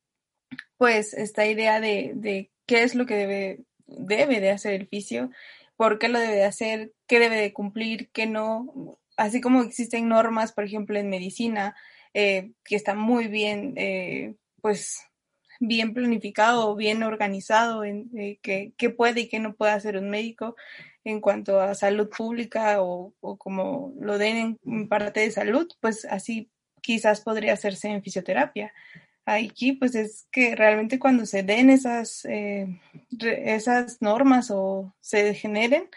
pues, 0.77 1.13
esta 1.13 1.45
idea 1.45 1.79
de, 1.79 2.11
de 2.15 2.51
qué 2.65 2.83
es 2.83 2.93
lo 2.93 3.05
que 3.05 3.15
debe, 3.15 3.59
debe 3.87 4.41
de 4.41 4.51
hacer 4.51 4.73
el 4.73 4.87
fisio, 4.87 5.31
por 5.77 5.97
qué 5.97 6.09
lo 6.09 6.19
debe 6.19 6.35
de 6.35 6.45
hacer, 6.45 6.91
qué 7.07 7.19
debe 7.19 7.37
de 7.37 7.53
cumplir, 7.53 8.11
qué 8.11 8.27
no, 8.27 8.99
así 9.17 9.41
como 9.41 9.61
existen 9.61 10.09
normas, 10.09 10.51
por 10.51 10.65
ejemplo, 10.65 10.99
en 10.99 11.09
medicina, 11.09 11.75
eh, 12.13 12.51
que 12.63 12.75
está 12.75 12.95
muy 12.95 13.27
bien, 13.27 13.73
eh, 13.77 14.35
pues, 14.61 15.01
bien 15.59 15.93
planificado, 15.93 16.75
bien 16.75 17.03
organizado 17.03 17.83
en 17.83 18.09
eh, 18.17 18.39
qué, 18.41 18.89
puede 18.89 19.21
y 19.21 19.29
qué 19.29 19.39
no 19.39 19.55
puede 19.55 19.71
hacer 19.73 19.97
un 19.97 20.09
médico 20.09 20.55
en 21.03 21.21
cuanto 21.21 21.61
a 21.61 21.75
salud 21.75 22.09
pública 22.09 22.81
o, 22.81 23.13
como 23.37 23.93
lo 23.99 24.17
den 24.17 24.59
en 24.65 24.87
parte 24.87 25.21
de 25.21 25.31
salud, 25.31 25.67
pues 25.79 26.05
así 26.05 26.51
quizás 26.81 27.21
podría 27.21 27.53
hacerse 27.53 27.89
en 27.89 28.03
fisioterapia. 28.03 28.73
Aquí 29.25 29.73
pues 29.73 29.95
es 29.95 30.27
que 30.31 30.55
realmente 30.55 30.99
cuando 30.99 31.25
se 31.25 31.43
den 31.43 31.69
esas, 31.69 32.25
esas 32.25 34.01
normas 34.01 34.49
o 34.51 34.93
se 34.99 35.33
generen, 35.35 35.89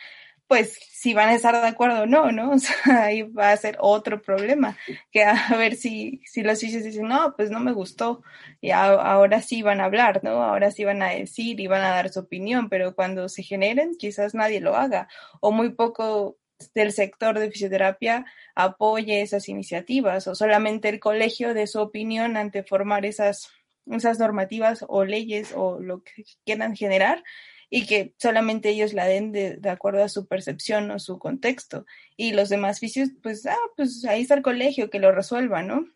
pues 0.47 0.78
si 0.92 1.14
van 1.14 1.28
a 1.30 1.34
estar 1.34 1.55
de 1.55 1.66
acuerdo 1.66 2.03
o 2.03 2.07
no, 2.07 2.30
¿no? 2.32 2.53
Ahí 2.84 3.22
va 3.22 3.53
a 3.53 3.57
ser 3.57 3.76
otro 3.80 4.20
problema, 4.22 4.76
que 5.11 5.24
a 5.24 5.57
ver 5.57 5.76
si, 5.76 6.20
si 6.26 6.42
los 6.42 6.62
hijos 6.62 6.84
dicen, 6.84 7.09
no, 7.09 7.34
pues 7.36 7.51
no 7.51 7.61
me 7.61 7.72
gustó, 7.72 8.22
y 8.61 8.70
ahora 8.70 9.42
sí 9.42 9.62
van 9.62 9.80
a 9.80 9.84
hablar, 9.84 10.22
¿no? 10.22 10.42
Ahora 10.42 10.70
sí 10.70 10.84
van 10.84 11.03
a 11.03 11.11
decir 11.11 11.61
y 11.61 11.66
van 11.66 11.82
a 11.82 11.90
dar 11.90 12.11
su 12.11 12.20
opinión, 12.20 12.68
pero 12.68 12.95
cuando 12.95 13.28
se 13.28 13.42
generen, 13.42 13.97
quizás 13.99 14.34
nadie 14.34 14.61
lo 14.61 14.76
haga, 14.76 15.09
o 15.40 15.51
muy 15.53 15.70
poco 15.70 16.36
del 16.74 16.92
sector 16.92 17.38
de 17.38 17.51
fisioterapia 17.51 18.24
apoye 18.55 19.22
esas 19.22 19.49
iniciativas, 19.49 20.26
o 20.26 20.34
solamente 20.34 20.88
el 20.88 21.01
colegio 21.01 21.55
de 21.55 21.66
su 21.66 21.80
opinión 21.80 22.36
ante 22.36 22.62
formar 22.62 23.05
esas, 23.05 23.51
esas 23.86 24.18
normativas 24.18 24.84
o 24.88 25.05
leyes 25.05 25.53
o 25.55 25.80
lo 25.80 26.03
que 26.03 26.24
quieran 26.45 26.76
generar, 26.76 27.22
y 27.71 27.87
que 27.87 28.15
solamente 28.19 28.71
ellos 28.71 28.93
la 28.93 29.07
den 29.07 29.33
de, 29.33 29.59
acuerdo 29.69 30.05
a 30.05 30.09
su 30.09 30.27
percepción 30.27 30.91
o 30.91 30.99
su 30.99 31.19
contexto. 31.19 31.87
Y 32.17 32.33
los 32.33 32.49
demás 32.49 32.81
vicios, 32.81 33.11
pues, 33.23 33.47
ah, 33.47 33.57
pues 33.77 34.05
ahí 34.05 34.23
está 34.23 34.35
el 34.35 34.43
colegio, 34.43 34.91
que 34.91 34.99
lo 34.99 35.12
resuelva, 35.12 35.62
¿no? 35.62 35.87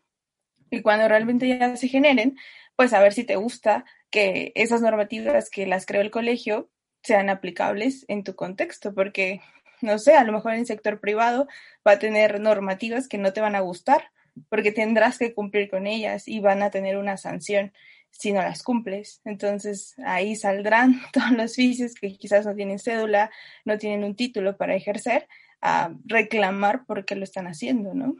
Y 0.69 0.81
cuando 0.81 1.07
realmente 1.07 1.47
ya 1.47 1.75
se 1.75 1.87
generen, 1.87 2.37
pues 2.75 2.93
a 2.93 3.01
ver 3.01 3.13
si 3.13 3.23
te 3.23 3.35
gusta 3.35 3.85
que 4.09 4.51
esas 4.55 4.81
normativas 4.81 5.49
que 5.49 5.65
las 5.65 5.85
creó 5.85 6.01
el 6.01 6.11
colegio 6.11 6.69
sean 7.03 7.29
aplicables 7.29 8.05
en 8.07 8.23
tu 8.23 8.35
contexto, 8.35 8.93
porque, 8.93 9.41
no 9.81 9.99
sé, 9.99 10.15
a 10.15 10.23
lo 10.23 10.33
mejor 10.33 10.53
en 10.53 10.59
el 10.59 10.65
sector 10.65 10.99
privado 10.99 11.47
va 11.87 11.93
a 11.93 11.99
tener 11.99 12.39
normativas 12.39 13.07
que 13.07 13.17
no 13.17 13.33
te 13.33 13.41
van 13.41 13.55
a 13.55 13.61
gustar, 13.61 14.11
porque 14.49 14.71
tendrás 14.71 15.17
que 15.17 15.33
cumplir 15.33 15.69
con 15.69 15.87
ellas 15.87 16.27
y 16.27 16.39
van 16.39 16.61
a 16.61 16.71
tener 16.71 16.97
una 16.97 17.17
sanción 17.17 17.73
si 18.11 18.31
no 18.31 18.41
las 18.41 18.63
cumples. 18.63 19.21
Entonces 19.25 19.95
ahí 20.05 20.35
saldrán 20.35 21.01
todos 21.13 21.31
los 21.31 21.55
vicios 21.55 21.93
que 21.93 22.17
quizás 22.17 22.45
no 22.45 22.55
tienen 22.55 22.79
cédula, 22.79 23.31
no 23.65 23.77
tienen 23.77 24.03
un 24.03 24.15
título 24.15 24.57
para 24.57 24.75
ejercer, 24.75 25.27
a 25.61 25.93
reclamar 26.05 26.85
por 26.85 27.05
qué 27.05 27.15
lo 27.15 27.23
están 27.23 27.47
haciendo, 27.47 27.93
¿no? 27.93 28.15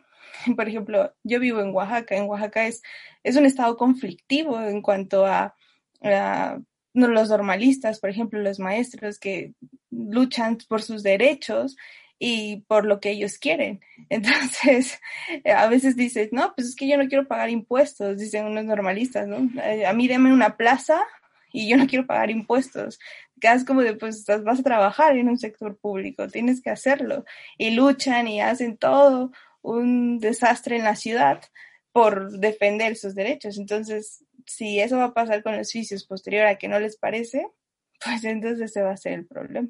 Por 0.55 0.67
ejemplo, 0.67 1.13
yo 1.23 1.39
vivo 1.39 1.61
en 1.61 1.73
Oaxaca. 1.73 2.15
En 2.15 2.25
Oaxaca 2.25 2.67
es, 2.67 2.81
es 3.23 3.35
un 3.35 3.45
estado 3.45 3.77
conflictivo 3.77 4.61
en 4.61 4.81
cuanto 4.81 5.25
a, 5.25 5.55
a 6.01 6.59
los 6.93 7.29
normalistas, 7.29 7.99
por 7.99 8.09
ejemplo, 8.09 8.39
los 8.39 8.59
maestros 8.59 9.19
que 9.19 9.53
luchan 9.89 10.57
por 10.67 10.81
sus 10.81 11.03
derechos 11.03 11.75
y 12.19 12.57
por 12.67 12.85
lo 12.85 12.99
que 12.99 13.11
ellos 13.11 13.37
quieren. 13.37 13.79
Entonces, 14.09 14.99
a 15.45 15.67
veces 15.67 15.95
dices, 15.95 16.29
no, 16.31 16.53
pues 16.55 16.67
es 16.69 16.75
que 16.75 16.87
yo 16.87 16.97
no 16.97 17.07
quiero 17.07 17.27
pagar 17.27 17.49
impuestos, 17.49 18.19
dicen 18.19 18.45
unos 18.45 18.65
normalistas, 18.65 19.27
¿no? 19.27 19.49
Eh, 19.63 19.85
a 19.85 19.93
mí 19.93 20.07
deme 20.07 20.31
una 20.31 20.57
plaza 20.57 21.01
y 21.51 21.67
yo 21.69 21.77
no 21.77 21.87
quiero 21.87 22.05
pagar 22.05 22.29
impuestos. 22.29 22.99
Quedas 23.39 23.63
como 23.63 23.81
de, 23.81 23.95
pues 23.95 24.25
vas 24.43 24.59
a 24.59 24.63
trabajar 24.63 25.17
en 25.17 25.29
un 25.29 25.37
sector 25.37 25.77
público, 25.77 26.27
tienes 26.27 26.61
que 26.61 26.69
hacerlo. 26.69 27.25
Y 27.57 27.71
luchan 27.71 28.27
y 28.27 28.41
hacen 28.41 28.77
todo 28.77 29.31
un 29.61 30.19
desastre 30.19 30.75
en 30.75 30.83
la 30.83 30.95
ciudad 30.95 31.41
por 31.91 32.31
defender 32.39 32.95
sus 32.95 33.15
derechos. 33.15 33.57
Entonces, 33.57 34.25
si 34.45 34.79
eso 34.79 34.97
va 34.97 35.05
a 35.05 35.13
pasar 35.13 35.43
con 35.43 35.57
los 35.57 35.71
vicios 35.71 36.05
posterior 36.05 36.45
a 36.45 36.57
que 36.57 36.67
no 36.67 36.79
les 36.79 36.97
parece, 36.97 37.47
pues 38.03 38.23
entonces 38.23 38.71
ese 38.71 38.81
va 38.81 38.91
a 38.91 38.97
ser 38.97 39.13
el 39.13 39.25
problema. 39.25 39.69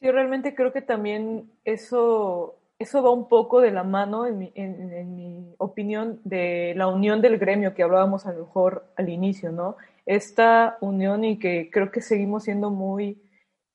Sí, 0.00 0.10
realmente 0.10 0.54
creo 0.54 0.72
que 0.72 0.80
también 0.80 1.50
eso, 1.64 2.58
eso 2.78 3.02
va 3.02 3.10
un 3.10 3.28
poco 3.28 3.60
de 3.60 3.70
la 3.70 3.84
mano, 3.84 4.26
en 4.26 4.38
mi, 4.38 4.52
en, 4.54 5.14
mi 5.14 5.54
opinión, 5.58 6.20
de 6.24 6.72
la 6.74 6.88
unión 6.88 7.20
del 7.20 7.36
gremio 7.36 7.74
que 7.74 7.82
hablábamos 7.82 8.24
a 8.26 8.32
lo 8.32 8.46
mejor 8.46 8.86
al 8.96 9.10
inicio, 9.10 9.52
¿no? 9.52 9.76
Esta 10.06 10.78
unión 10.80 11.24
y 11.24 11.38
que 11.38 11.68
creo 11.70 11.90
que 11.90 12.00
seguimos 12.00 12.44
siendo 12.44 12.70
muy 12.70 13.20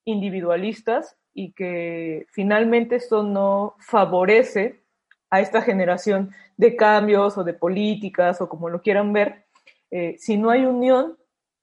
individualistas 0.03 1.15
y 1.31 1.51
que 1.53 2.25
finalmente 2.31 2.95
esto 2.95 3.21
no 3.21 3.75
favorece 3.79 4.81
a 5.29 5.41
esta 5.41 5.61
generación 5.61 6.31
de 6.57 6.75
cambios 6.75 7.37
o 7.37 7.43
de 7.43 7.53
políticas 7.53 8.41
o 8.41 8.49
como 8.49 8.69
lo 8.69 8.81
quieran 8.81 9.13
ver. 9.13 9.45
Eh, 9.91 10.15
si 10.17 10.37
no 10.37 10.49
hay 10.49 10.65
unión, 10.65 11.17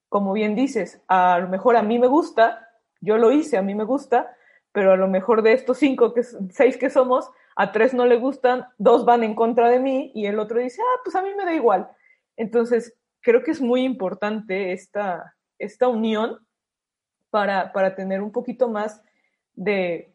como 0.09 0.33
bien 0.33 0.55
dices, 0.55 1.03
a 1.09 1.39
lo 1.41 1.49
mejor 1.49 1.77
a 1.77 1.83
mí 1.83 1.99
me 1.99 2.07
gusta, 2.07 2.69
yo 3.01 3.17
lo 3.19 3.33
hice, 3.33 3.57
a 3.57 3.63
mí 3.63 3.75
me 3.75 3.85
gusta, 3.85 4.37
pero 4.73 4.93
a 4.93 4.97
lo 4.97 5.07
mejor 5.07 5.43
de 5.43 5.53
estos 5.53 5.79
cinco, 5.79 6.15
que, 6.15 6.23
seis 6.23 6.77
que 6.77 6.91
somos, 6.91 7.31
a 7.55 7.73
tres 7.73 7.93
no 7.93 8.07
le 8.07 8.17
gustan, 8.17 8.67
dos 8.79 9.05
van 9.05 9.23
en 9.23 9.35
contra 9.35 9.69
de 9.69 9.79
mí 9.79 10.11
y 10.15 10.27
el 10.27 10.39
otro 10.39 10.59
dice, 10.59 10.81
ah, 10.83 11.01
pues 11.05 11.15
a 11.15 11.23
mí 11.23 11.29
me 11.37 11.45
da 11.45 11.55
igual. 11.55 11.91
Entonces, 12.37 12.97
creo 13.21 13.43
que 13.43 13.51
es 13.51 13.61
muy 13.61 13.83
importante 13.83 14.73
esta, 14.73 15.37
esta 15.59 15.89
unión 15.89 16.39
para, 17.31 17.73
para 17.73 17.95
tener 17.95 18.23
un 18.23 18.33
poquito 18.33 18.69
más 18.69 19.03
de, 19.55 20.15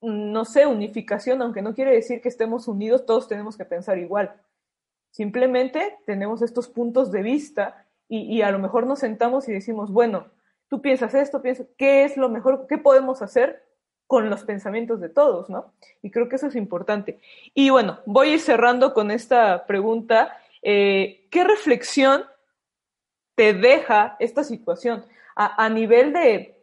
no 0.00 0.46
sé, 0.46 0.66
unificación, 0.66 1.42
aunque 1.42 1.62
no 1.62 1.74
quiere 1.74 1.92
decir 1.92 2.22
que 2.22 2.30
estemos 2.30 2.68
unidos, 2.68 3.04
todos 3.04 3.28
tenemos 3.28 3.58
que 3.58 3.66
pensar 3.66 3.98
igual. 3.98 4.34
Simplemente 5.10 5.98
tenemos 6.06 6.40
estos 6.40 6.68
puntos 6.68 7.12
de 7.12 7.22
vista 7.22 7.86
y, 8.08 8.22
y 8.22 8.42
a 8.42 8.50
lo 8.50 8.58
mejor 8.58 8.86
nos 8.86 9.00
sentamos 9.00 9.46
y 9.48 9.52
decimos, 9.52 9.92
bueno, 9.92 10.28
tú 10.68 10.80
piensas 10.80 11.14
esto, 11.14 11.42
piensas, 11.42 11.66
¿qué 11.76 12.04
es 12.04 12.16
lo 12.16 12.30
mejor? 12.30 12.66
¿Qué 12.66 12.78
podemos 12.78 13.20
hacer 13.20 13.62
con 14.10 14.28
los 14.28 14.42
pensamientos 14.42 15.00
de 15.00 15.08
todos, 15.08 15.48
¿no? 15.48 15.72
Y 16.02 16.10
creo 16.10 16.28
que 16.28 16.34
eso 16.34 16.48
es 16.48 16.56
importante. 16.56 17.20
Y 17.54 17.70
bueno, 17.70 18.00
voy 18.06 18.30
a 18.30 18.32
ir 18.32 18.40
cerrando 18.40 18.92
con 18.92 19.12
esta 19.12 19.68
pregunta. 19.68 20.36
Eh, 20.62 21.28
¿Qué 21.30 21.44
reflexión 21.44 22.24
te 23.36 23.54
deja 23.54 24.16
esta 24.18 24.42
situación 24.42 25.04
a, 25.36 25.68
nivel 25.68 26.12
de, 26.12 26.60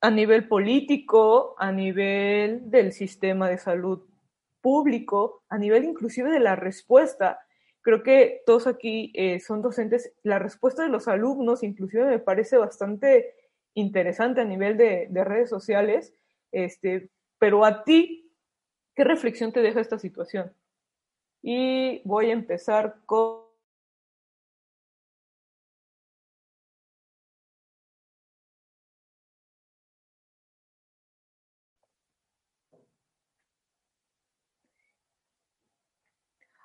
a 0.00 0.10
nivel 0.10 0.48
político, 0.48 1.54
a 1.56 1.70
nivel 1.70 2.68
del 2.68 2.92
sistema 2.92 3.48
de 3.48 3.58
salud 3.58 4.02
público, 4.60 5.44
a 5.48 5.56
nivel 5.56 5.84
inclusive 5.84 6.30
de 6.30 6.40
la 6.40 6.56
respuesta? 6.56 7.46
Creo 7.80 8.02
que 8.02 8.42
todos 8.44 8.66
aquí 8.66 9.12
eh, 9.14 9.38
son 9.38 9.62
docentes. 9.62 10.12
La 10.24 10.40
respuesta 10.40 10.82
de 10.82 10.88
los 10.88 11.06
alumnos 11.06 11.62
inclusive 11.62 12.06
me 12.06 12.18
parece 12.18 12.56
bastante 12.56 13.36
interesante 13.74 14.40
a 14.40 14.44
nivel 14.44 14.76
de, 14.76 15.06
de 15.08 15.22
redes 15.22 15.48
sociales 15.48 16.12
este, 16.54 17.10
pero 17.38 17.64
a 17.64 17.84
ti, 17.84 18.32
¿qué 18.94 19.04
reflexión 19.04 19.52
te 19.52 19.60
deja 19.60 19.80
esta 19.80 19.98
situación? 19.98 20.54
Y 21.42 22.00
voy 22.04 22.30
a 22.30 22.32
empezar 22.32 23.00
con... 23.04 23.44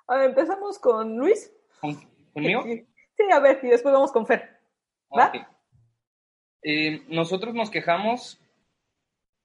A 0.06 0.16
ver, 0.16 0.30
empezamos 0.30 0.78
con 0.78 1.16
Luis. 1.16 1.52
¿Conmigo? 2.32 2.62
Sí, 2.64 3.24
a 3.32 3.38
ver, 3.38 3.60
y 3.62 3.68
después 3.68 3.92
vamos 3.92 4.10
con 4.12 4.26
Fer. 4.26 4.60
¿Va? 5.16 5.32
Eh, 6.62 7.04
nosotros 7.08 7.54
nos 7.54 7.70
quejamos 7.70 8.40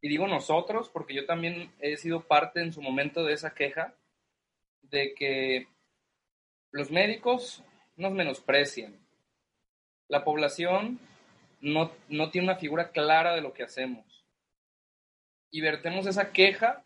y 0.06 0.08
digo 0.08 0.28
nosotros 0.28 0.88
porque 0.90 1.16
yo 1.16 1.26
también 1.26 1.74
he 1.80 1.98
sido 1.98 2.22
parte 2.22 2.62
en 2.62 2.72
su 2.72 2.80
momento 2.80 3.24
de 3.24 3.34
esa 3.34 3.56
queja, 3.56 3.96
de 4.84 5.16
que 5.16 5.68
los 6.70 6.92
médicos 6.92 7.64
nos 7.96 8.12
menosprecian. 8.14 8.96
La 10.08 10.24
población 10.24 11.00
no, 11.60 11.92
no 12.08 12.30
tiene 12.30 12.50
una 12.50 12.58
figura 12.58 12.92
clara 12.92 13.34
de 13.34 13.42
lo 13.42 13.52
que 13.52 13.64
hacemos. 13.64 14.24
Y 15.50 15.62
vertemos 15.62 16.06
esa 16.06 16.32
queja 16.32 16.86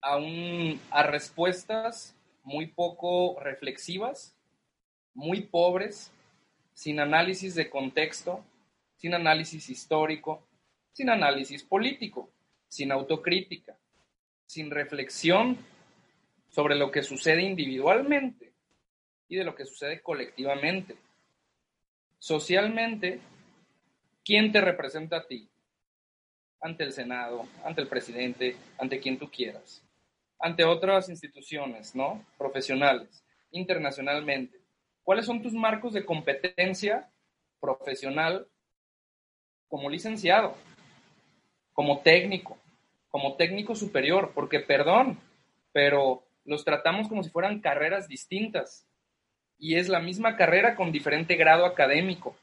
a, 0.00 0.16
un, 0.16 0.80
a 0.92 1.02
respuestas 1.02 2.14
muy 2.44 2.68
poco 2.68 3.40
reflexivas, 3.40 4.36
muy 5.14 5.40
pobres, 5.40 6.12
sin 6.74 7.00
análisis 7.00 7.56
de 7.56 7.68
contexto, 7.68 8.44
sin 8.98 9.14
análisis 9.14 9.68
histórico, 9.68 10.46
sin 10.94 11.10
análisis 11.10 11.62
político, 11.64 12.30
sin 12.68 12.92
autocrítica, 12.92 13.76
sin 14.46 14.70
reflexión 14.70 15.58
sobre 16.48 16.76
lo 16.76 16.90
que 16.90 17.02
sucede 17.02 17.42
individualmente 17.42 18.54
y 19.28 19.36
de 19.36 19.44
lo 19.44 19.54
que 19.56 19.66
sucede 19.66 20.00
colectivamente. 20.00 20.96
Socialmente, 22.18 23.18
¿quién 24.24 24.52
te 24.52 24.60
representa 24.60 25.18
a 25.18 25.26
ti? 25.26 25.50
Ante 26.60 26.84
el 26.84 26.92
Senado, 26.92 27.46
ante 27.64 27.82
el 27.82 27.88
presidente, 27.88 28.56
ante 28.78 29.00
quien 29.00 29.18
tú 29.18 29.28
quieras, 29.30 29.82
ante 30.38 30.64
otras 30.64 31.08
instituciones, 31.08 31.94
¿no? 31.94 32.24
Profesionales, 32.38 33.22
internacionalmente. 33.50 34.60
¿Cuáles 35.02 35.26
son 35.26 35.42
tus 35.42 35.52
marcos 35.52 35.92
de 35.92 36.06
competencia 36.06 37.10
profesional 37.60 38.46
como 39.68 39.90
licenciado, 39.90 40.54
como 41.74 42.00
técnico, 42.00 42.56
como 43.10 43.36
técnico 43.36 43.74
superior? 43.74 44.32
Porque, 44.34 44.60
perdón, 44.60 45.20
pero 45.72 46.24
los 46.44 46.64
tratamos 46.64 47.08
como 47.08 47.22
si 47.22 47.28
fueran 47.28 47.60
carreras 47.60 48.08
distintas 48.08 48.86
y 49.58 49.76
es 49.76 49.88
la 49.88 50.00
misma 50.00 50.36
carrera 50.36 50.74
con 50.76 50.92
diferente 50.92 51.36
grado 51.36 51.66
académico. 51.66 52.34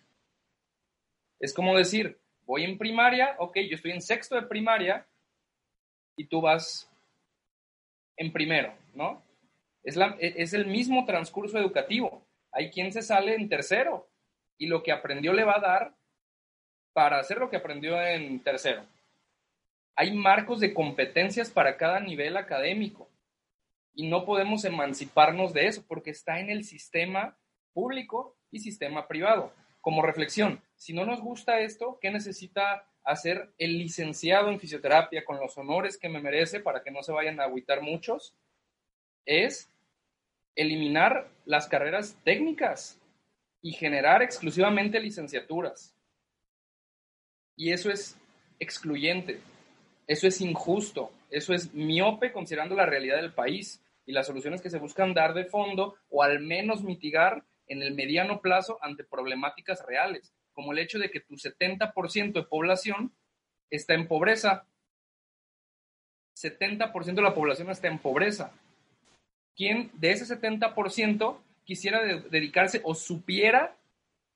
Es 1.39 1.53
como 1.53 1.75
decir, 1.75 2.19
voy 2.45 2.63
en 2.63 2.77
primaria, 2.77 3.35
ok, 3.39 3.57
yo 3.69 3.75
estoy 3.75 3.91
en 3.91 4.01
sexto 4.01 4.35
de 4.35 4.43
primaria 4.43 5.07
y 6.15 6.25
tú 6.25 6.41
vas 6.41 6.89
en 8.17 8.31
primero, 8.31 8.73
¿no? 8.93 9.23
Es, 9.83 9.95
la, 9.95 10.15
es 10.19 10.53
el 10.53 10.67
mismo 10.67 11.05
transcurso 11.05 11.57
educativo. 11.57 12.23
Hay 12.51 12.69
quien 12.69 12.91
se 12.91 13.01
sale 13.01 13.33
en 13.33 13.49
tercero 13.49 14.07
y 14.57 14.67
lo 14.67 14.83
que 14.83 14.91
aprendió 14.91 15.33
le 15.33 15.43
va 15.43 15.57
a 15.57 15.61
dar 15.61 15.95
para 16.93 17.19
hacer 17.19 17.37
lo 17.37 17.49
que 17.49 17.57
aprendió 17.57 17.99
en 18.01 18.39
tercero. 18.41 18.83
Hay 19.95 20.13
marcos 20.13 20.59
de 20.59 20.73
competencias 20.73 21.49
para 21.49 21.77
cada 21.77 21.99
nivel 21.99 22.37
académico 22.37 23.09
y 23.93 24.07
no 24.07 24.25
podemos 24.25 24.63
emanciparnos 24.65 25.53
de 25.53 25.67
eso 25.67 25.83
porque 25.87 26.11
está 26.11 26.39
en 26.39 26.49
el 26.49 26.63
sistema 26.63 27.37
público 27.73 28.37
y 28.51 28.59
sistema 28.59 29.07
privado. 29.07 29.53
Como 29.81 30.01
reflexión, 30.01 30.61
si 30.75 30.93
no 30.93 31.05
nos 31.05 31.21
gusta 31.21 31.59
esto, 31.59 31.97
¿qué 32.01 32.11
necesita 32.11 32.87
hacer 33.03 33.51
el 33.57 33.77
licenciado 33.79 34.49
en 34.49 34.59
fisioterapia 34.59 35.25
con 35.25 35.39
los 35.39 35.57
honores 35.57 35.97
que 35.97 36.09
me 36.09 36.21
merece 36.21 36.59
para 36.59 36.83
que 36.83 36.91
no 36.91 37.03
se 37.03 37.11
vayan 37.11 37.39
a 37.39 37.45
agüitar 37.45 37.81
muchos? 37.81 38.35
Es 39.25 39.71
eliminar 40.55 41.29
las 41.45 41.67
carreras 41.67 42.17
técnicas 42.23 42.99
y 43.61 43.73
generar 43.73 44.21
exclusivamente 44.21 44.99
licenciaturas. 44.99 45.95
Y 47.55 47.71
eso 47.71 47.91
es 47.91 48.17
excluyente, 48.59 49.41
eso 50.07 50.27
es 50.27 50.41
injusto, 50.41 51.11
eso 51.29 51.53
es 51.53 51.73
miope 51.73 52.31
considerando 52.31 52.75
la 52.75 52.85
realidad 52.85 53.17
del 53.17 53.33
país 53.33 53.81
y 54.05 54.11
las 54.11 54.27
soluciones 54.27 54.61
que 54.61 54.69
se 54.69 54.79
buscan 54.79 55.13
dar 55.13 55.33
de 55.33 55.45
fondo 55.45 55.95
o 56.09 56.23
al 56.23 56.39
menos 56.39 56.83
mitigar 56.83 57.43
en 57.67 57.81
el 57.81 57.93
mediano 57.93 58.41
plazo 58.41 58.77
ante 58.81 59.03
problemáticas 59.03 59.85
reales, 59.85 60.33
como 60.53 60.73
el 60.73 60.79
hecho 60.79 60.99
de 60.99 61.09
que 61.09 61.21
tu 61.21 61.35
70% 61.35 62.33
de 62.33 62.43
población 62.43 63.13
está 63.69 63.93
en 63.93 64.07
pobreza. 64.07 64.65
70% 66.35 67.13
de 67.13 67.21
la 67.21 67.33
población 67.33 67.69
está 67.69 67.87
en 67.87 67.99
pobreza. 67.99 68.51
¿Quién 69.55 69.91
de 69.93 70.11
ese 70.11 70.25
70% 70.25 71.37
quisiera 71.63 72.03
dedicarse 72.03 72.81
o 72.83 72.95
supiera, 72.95 73.77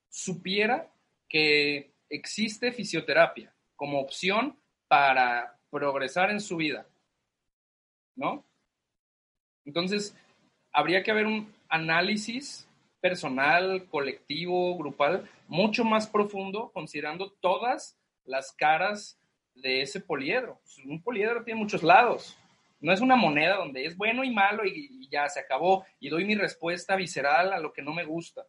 supiera 0.09 0.89
que 1.27 1.91
existe 2.09 2.71
fisioterapia 2.71 3.53
como 3.75 3.99
opción 3.99 4.57
para 4.87 5.54
progresar 5.75 6.31
en 6.31 6.39
su 6.39 6.55
vida? 6.55 6.85
¿No? 8.15 8.45
Entonces, 9.65 10.15
habría 10.71 11.03
que 11.03 11.11
haber 11.11 11.25
un 11.25 11.53
análisis 11.67 12.65
personal, 13.01 13.85
colectivo, 13.89 14.77
grupal, 14.77 15.29
mucho 15.49 15.83
más 15.83 16.07
profundo, 16.07 16.71
considerando 16.73 17.29
todas 17.41 17.97
las 18.23 18.53
caras 18.53 19.19
de 19.53 19.81
ese 19.81 19.99
poliedro. 19.99 20.61
Un 20.85 21.01
poliedro 21.01 21.43
tiene 21.43 21.59
muchos 21.59 21.83
lados. 21.83 22.37
No 22.79 22.93
es 22.93 23.01
una 23.01 23.17
moneda 23.17 23.57
donde 23.57 23.85
es 23.85 23.97
bueno 23.97 24.23
y 24.23 24.31
malo 24.31 24.65
y, 24.65 25.09
ya 25.09 25.27
se 25.29 25.39
acabó 25.39 25.85
y 25.99 26.09
doy 26.09 26.25
mi 26.25 26.35
respuesta 26.35 26.95
visceral 26.95 27.53
a 27.53 27.59
lo 27.59 27.73
que 27.73 27.81
no 27.81 27.93
me 27.93 28.05
gusta. 28.05 28.45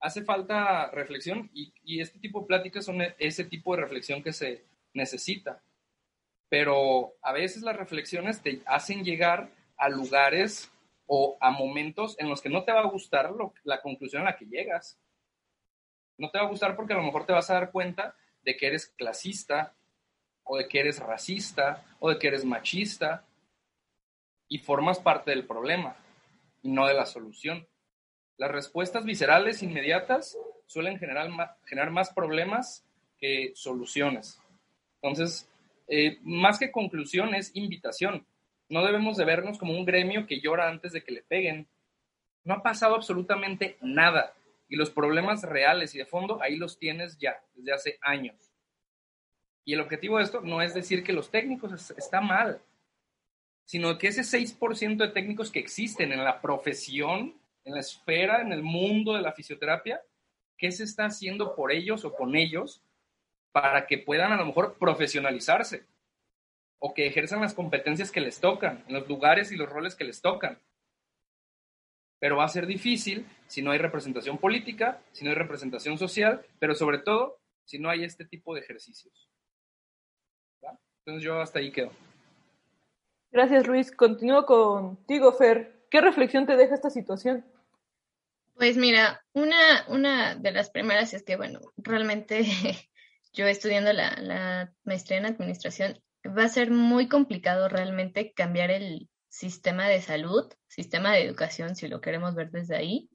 Hace 0.00 0.22
falta 0.22 0.90
reflexión 0.90 1.50
y, 1.54 1.72
y 1.84 2.00
este 2.00 2.18
tipo 2.18 2.40
de 2.40 2.46
pláticas 2.46 2.84
son 2.84 2.98
ese 3.18 3.44
tipo 3.44 3.74
de 3.74 3.82
reflexión 3.82 4.22
que 4.22 4.32
se 4.32 4.64
necesita. 4.92 5.62
Pero 6.50 7.14
a 7.22 7.32
veces 7.32 7.62
las 7.62 7.76
reflexiones 7.76 8.42
te 8.42 8.60
hacen 8.66 9.02
llegar 9.02 9.50
a 9.78 9.88
lugares 9.88 10.70
o 11.06 11.38
a 11.40 11.50
momentos 11.50 12.14
en 12.18 12.28
los 12.28 12.42
que 12.42 12.50
no 12.50 12.64
te 12.64 12.72
va 12.72 12.80
a 12.80 12.90
gustar 12.90 13.32
la 13.64 13.80
conclusión 13.80 14.22
a 14.22 14.26
la 14.26 14.36
que 14.36 14.44
llegas. 14.44 14.98
No 16.18 16.30
te 16.30 16.38
va 16.38 16.44
a 16.44 16.48
gustar 16.48 16.76
porque 16.76 16.92
a 16.92 16.96
lo 16.96 17.02
mejor 17.02 17.24
te 17.24 17.32
vas 17.32 17.48
a 17.48 17.54
dar 17.54 17.70
cuenta 17.70 18.14
de 18.42 18.56
que 18.56 18.66
eres 18.66 18.88
clasista 18.96 19.74
o 20.44 20.58
de 20.58 20.68
que 20.68 20.80
eres 20.80 20.98
racista 20.98 21.84
o 21.98 22.10
de 22.10 22.18
que 22.18 22.28
eres 22.28 22.44
machista 22.44 23.24
y 24.48 24.58
formas 24.58 24.98
parte 24.98 25.30
del 25.30 25.46
problema 25.46 25.96
y 26.62 26.70
no 26.70 26.86
de 26.86 26.94
la 26.94 27.06
solución. 27.06 27.66
Las 28.36 28.50
respuestas 28.50 29.04
viscerales 29.04 29.62
inmediatas 29.62 30.36
suelen 30.66 30.98
generar, 30.98 31.28
generar 31.66 31.90
más 31.90 32.12
problemas 32.12 32.84
que 33.18 33.50
soluciones. 33.54 34.40
Entonces, 35.02 35.49
eh, 35.92 36.20
más 36.22 36.60
que 36.60 36.70
conclusión 36.70 37.34
es 37.34 37.50
invitación. 37.54 38.24
No 38.68 38.86
debemos 38.86 39.16
de 39.16 39.24
vernos 39.24 39.58
como 39.58 39.76
un 39.76 39.84
gremio 39.84 40.24
que 40.24 40.40
llora 40.40 40.68
antes 40.68 40.92
de 40.92 41.02
que 41.02 41.10
le 41.10 41.22
peguen. 41.22 41.68
No 42.44 42.54
ha 42.54 42.62
pasado 42.62 42.94
absolutamente 42.94 43.76
nada. 43.82 44.32
Y 44.68 44.76
los 44.76 44.90
problemas 44.90 45.42
reales 45.42 45.92
y 45.96 45.98
de 45.98 46.06
fondo 46.06 46.40
ahí 46.40 46.56
los 46.56 46.78
tienes 46.78 47.18
ya, 47.18 47.42
desde 47.54 47.72
hace 47.72 47.98
años. 48.02 48.52
Y 49.64 49.74
el 49.74 49.80
objetivo 49.80 50.18
de 50.18 50.24
esto 50.24 50.40
no 50.42 50.62
es 50.62 50.74
decir 50.74 51.02
que 51.02 51.12
los 51.12 51.28
técnicos 51.28 51.90
está 51.90 52.20
mal, 52.20 52.62
sino 53.64 53.98
que 53.98 54.06
ese 54.08 54.22
6% 54.22 54.96
de 54.96 55.08
técnicos 55.08 55.50
que 55.50 55.58
existen 55.58 56.12
en 56.12 56.22
la 56.22 56.40
profesión, 56.40 57.34
en 57.64 57.74
la 57.74 57.80
esfera, 57.80 58.42
en 58.42 58.52
el 58.52 58.62
mundo 58.62 59.14
de 59.14 59.22
la 59.22 59.32
fisioterapia, 59.32 60.00
¿qué 60.56 60.70
se 60.70 60.84
está 60.84 61.06
haciendo 61.06 61.56
por 61.56 61.72
ellos 61.72 62.04
o 62.04 62.14
con 62.14 62.36
ellos 62.36 62.80
para 63.52 63.86
que 63.86 63.98
puedan 63.98 64.32
a 64.32 64.36
lo 64.36 64.46
mejor 64.46 64.76
profesionalizarse? 64.78 65.84
o 66.80 66.94
que 66.94 67.06
ejerzan 67.06 67.42
las 67.42 67.54
competencias 67.54 68.10
que 68.10 68.20
les 68.20 68.40
tocan, 68.40 68.82
en 68.88 68.94
los 68.94 69.06
lugares 69.06 69.52
y 69.52 69.56
los 69.56 69.68
roles 69.68 69.94
que 69.94 70.04
les 70.04 70.20
tocan. 70.20 70.58
Pero 72.18 72.38
va 72.38 72.44
a 72.44 72.48
ser 72.48 72.66
difícil 72.66 73.26
si 73.46 73.62
no 73.62 73.70
hay 73.70 73.78
representación 73.78 74.38
política, 74.38 74.98
si 75.12 75.24
no 75.24 75.30
hay 75.30 75.36
representación 75.36 75.98
social, 75.98 76.44
pero 76.58 76.74
sobre 76.74 76.98
todo 76.98 77.38
si 77.64 77.78
no 77.78 77.90
hay 77.90 78.04
este 78.04 78.24
tipo 78.24 78.54
de 78.54 78.62
ejercicios. 78.62 79.28
Entonces 81.04 81.22
yo 81.22 81.40
hasta 81.40 81.60
ahí 81.60 81.70
quedo. 81.70 81.92
Gracias 83.30 83.66
Luis. 83.66 83.92
Continúo 83.92 84.44
contigo, 84.44 85.32
Fer. 85.32 85.84
¿Qué 85.90 86.00
reflexión 86.00 86.46
te 86.46 86.56
deja 86.56 86.74
esta 86.74 86.90
situación? 86.90 87.44
Pues 88.54 88.76
mira, 88.76 89.22
una, 89.32 89.86
una 89.88 90.34
de 90.34 90.52
las 90.52 90.70
primeras 90.70 91.14
es 91.14 91.22
que, 91.22 91.36
bueno, 91.36 91.60
realmente 91.78 92.44
yo 93.32 93.46
estudiando 93.46 93.92
la, 93.92 94.16
la 94.20 94.72
maestría 94.84 95.18
en 95.18 95.26
administración 95.26 96.00
va 96.26 96.44
a 96.44 96.48
ser 96.48 96.70
muy 96.70 97.08
complicado 97.08 97.68
realmente 97.68 98.32
cambiar 98.32 98.70
el 98.70 99.08
sistema 99.28 99.88
de 99.88 100.02
salud, 100.02 100.52
sistema 100.66 101.12
de 101.12 101.24
educación, 101.24 101.76
si 101.76 101.88
lo 101.88 102.00
queremos 102.00 102.34
ver 102.34 102.50
desde 102.50 102.76
ahí. 102.76 103.08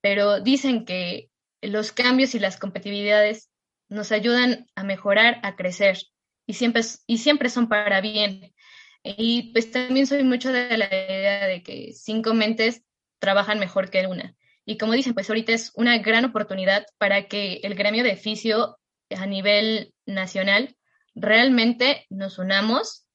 Pero 0.00 0.40
dicen 0.40 0.84
que 0.84 1.30
los 1.60 1.92
cambios 1.92 2.34
y 2.34 2.38
las 2.38 2.58
competitividades 2.58 3.50
nos 3.88 4.12
ayudan 4.12 4.66
a 4.74 4.84
mejorar, 4.84 5.40
a 5.42 5.56
crecer 5.56 5.98
y 6.46 6.54
siempre, 6.54 6.82
y 7.06 7.18
siempre 7.18 7.48
son 7.48 7.68
para 7.68 8.00
bien. 8.00 8.54
Y 9.02 9.52
pues 9.52 9.70
también 9.70 10.06
soy 10.06 10.22
mucho 10.22 10.52
de 10.52 10.76
la 10.76 10.86
idea 10.86 11.46
de 11.46 11.62
que 11.62 11.92
cinco 11.92 12.34
mentes 12.34 12.82
trabajan 13.18 13.58
mejor 13.58 13.90
que 13.90 14.06
una. 14.06 14.34
Y 14.64 14.78
como 14.78 14.92
dicen, 14.92 15.14
pues 15.14 15.28
ahorita 15.28 15.52
es 15.52 15.72
una 15.74 15.98
gran 15.98 16.24
oportunidad 16.24 16.86
para 16.98 17.26
que 17.26 17.60
el 17.64 17.74
gremio 17.74 18.04
de 18.04 18.16
fisio 18.16 18.78
a 19.14 19.26
nivel 19.26 19.94
nacional 20.06 20.76
realmente 21.14 22.06
nos 22.10 22.38
unamos, 22.38 23.06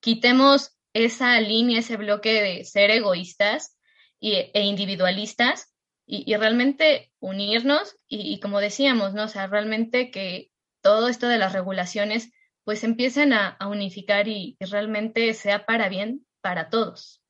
quitemos 0.00 0.76
esa 0.94 1.40
línea, 1.40 1.80
ese 1.80 1.96
bloque 1.96 2.42
de 2.42 2.64
ser 2.64 2.90
egoístas 2.90 3.76
e 4.20 4.62
individualistas 4.62 5.74
y, 6.06 6.34
realmente 6.36 7.12
unirnos 7.20 7.96
y, 8.08 8.38
como 8.40 8.60
decíamos, 8.60 9.14
¿no? 9.14 9.24
O 9.24 9.28
sea, 9.28 9.46
realmente 9.46 10.10
que 10.10 10.50
todo 10.80 11.08
esto 11.08 11.28
de 11.28 11.38
las 11.38 11.52
regulaciones 11.52 12.32
pues 12.64 12.84
empiecen 12.84 13.32
a, 13.32 13.56
unificar 13.66 14.28
y, 14.28 14.56
realmente 14.60 15.32
sea 15.34 15.66
para 15.66 15.88
bien 15.88 16.26
para 16.40 16.68
todos. 16.68 17.22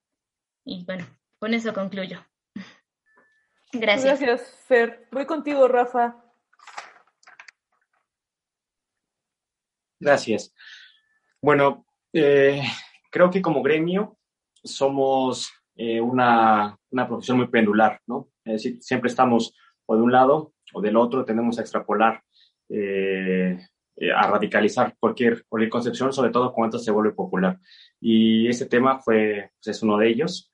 Y 0.64 0.84
bueno, 0.84 1.06
con 1.38 1.54
eso 1.54 1.72
concluyo. 1.72 2.24
Gracias. 3.72 4.20
Gracias, 4.20 4.56
Fer. 4.66 5.08
Voy 5.10 5.26
contigo, 5.26 5.68
Rafa. 5.68 6.21
Gracias. 10.02 10.52
Bueno, 11.40 11.86
eh, 12.12 12.60
creo 13.08 13.30
que 13.30 13.40
como 13.40 13.62
gremio 13.62 14.18
somos 14.64 15.52
eh, 15.76 16.00
una, 16.00 16.76
una, 16.90 17.06
profesión 17.06 17.36
muy 17.36 17.46
pendular, 17.46 18.00
¿no? 18.08 18.28
Es 18.44 18.54
decir, 18.54 18.82
siempre 18.82 19.08
estamos 19.08 19.54
o 19.86 19.94
de 19.94 20.02
un 20.02 20.10
lado 20.10 20.54
o 20.74 20.80
del 20.80 20.96
otro, 20.96 21.24
tenemos 21.24 21.56
a 21.56 21.60
extrapolar, 21.60 22.20
eh, 22.68 23.56
a 24.16 24.26
radicalizar 24.26 24.96
cualquier, 24.98 25.44
cualquier 25.46 25.70
concepción, 25.70 26.12
sobre 26.12 26.30
todo 26.30 26.52
cuando 26.52 26.80
se 26.80 26.90
vuelve 26.90 27.12
popular. 27.12 27.60
Y 28.00 28.48
ese 28.48 28.66
tema 28.66 28.98
fue, 28.98 29.52
pues, 29.54 29.76
es 29.76 29.82
uno 29.84 29.98
de 29.98 30.08
ellos 30.08 30.52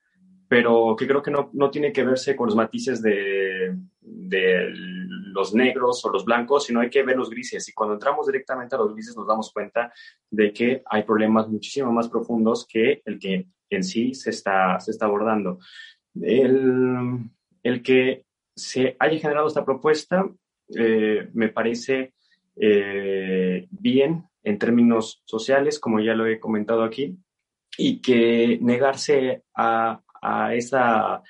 pero 0.49 0.95
que 0.97 1.07
creo 1.07 1.21
que 1.21 1.29
no, 1.29 1.51
no 1.53 1.69
tiene 1.69 1.93
que 1.93 2.03
verse 2.03 2.35
con 2.35 2.47
los 2.47 2.55
matices 2.55 3.03
de, 3.03 3.77
de, 4.11 4.69
los 5.31 5.53
negros 5.53 6.03
o 6.05 6.11
los 6.11 6.25
blancos, 6.25 6.65
sino 6.65 6.79
hay 6.79 6.89
que 6.89 7.03
ver 7.03 7.15
los 7.15 7.29
grises. 7.29 7.67
Y 7.69 7.73
cuando 7.73 7.93
entramos 7.93 8.27
directamente 8.27 8.75
a 8.75 8.79
los 8.79 8.93
grises 8.93 9.15
nos 9.15 9.27
damos 9.27 9.51
cuenta 9.53 9.93
de 10.29 10.51
que 10.51 10.81
hay 10.85 11.03
problemas 11.03 11.47
muchísimo 11.47 11.91
más 11.91 12.09
profundos 12.09 12.67
que 12.67 13.01
el 13.05 13.19
que 13.19 13.47
en 13.69 13.83
sí 13.83 14.13
se 14.13 14.31
está, 14.31 14.79
se 14.79 14.91
está 14.91 15.05
abordando. 15.05 15.59
El, 16.19 17.29
el 17.63 17.83
que 17.83 18.25
se 18.55 18.95
haya 18.99 19.19
generado 19.19 19.47
esta 19.47 19.63
propuesta 19.63 20.27
eh, 20.75 21.29
me 21.33 21.49
parece 21.49 22.13
eh, 22.55 23.67
bien 23.69 24.25
en 24.43 24.57
términos 24.57 25.21
sociales, 25.25 25.79
como 25.79 25.99
ya 25.99 26.13
lo 26.13 26.25
he 26.25 26.39
comentado 26.39 26.83
aquí, 26.83 27.17
y 27.77 28.01
que 28.01 28.57
negarse 28.61 29.43
a, 29.55 30.01
a, 30.21 30.53
esa, 30.55 31.21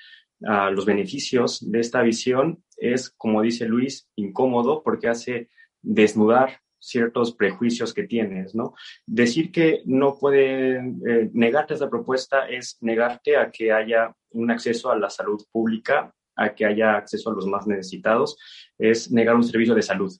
a 0.44 0.70
los 0.70 0.84
beneficios 0.84 1.70
de 1.70 1.80
esta 1.80 2.02
visión 2.02 2.62
es, 2.80 3.10
como 3.10 3.42
dice 3.42 3.66
Luis, 3.66 4.08
incómodo 4.16 4.82
porque 4.82 5.08
hace 5.08 5.48
desnudar 5.82 6.60
ciertos 6.78 7.34
prejuicios 7.34 7.92
que 7.92 8.04
tienes, 8.04 8.54
¿no? 8.54 8.74
Decir 9.06 9.52
que 9.52 9.82
no 9.84 10.18
puede 10.18 10.78
eh, 10.78 11.30
negarte 11.34 11.74
esta 11.74 11.90
propuesta 11.90 12.48
es 12.48 12.78
negarte 12.80 13.36
a 13.36 13.50
que 13.50 13.70
haya 13.70 14.14
un 14.30 14.50
acceso 14.50 14.90
a 14.90 14.98
la 14.98 15.10
salud 15.10 15.44
pública, 15.52 16.14
a 16.36 16.54
que 16.54 16.64
haya 16.64 16.96
acceso 16.96 17.30
a 17.30 17.34
los 17.34 17.46
más 17.46 17.66
necesitados, 17.66 18.38
es 18.78 19.10
negar 19.10 19.36
un 19.36 19.44
servicio 19.44 19.74
de 19.74 19.82
salud. 19.82 20.12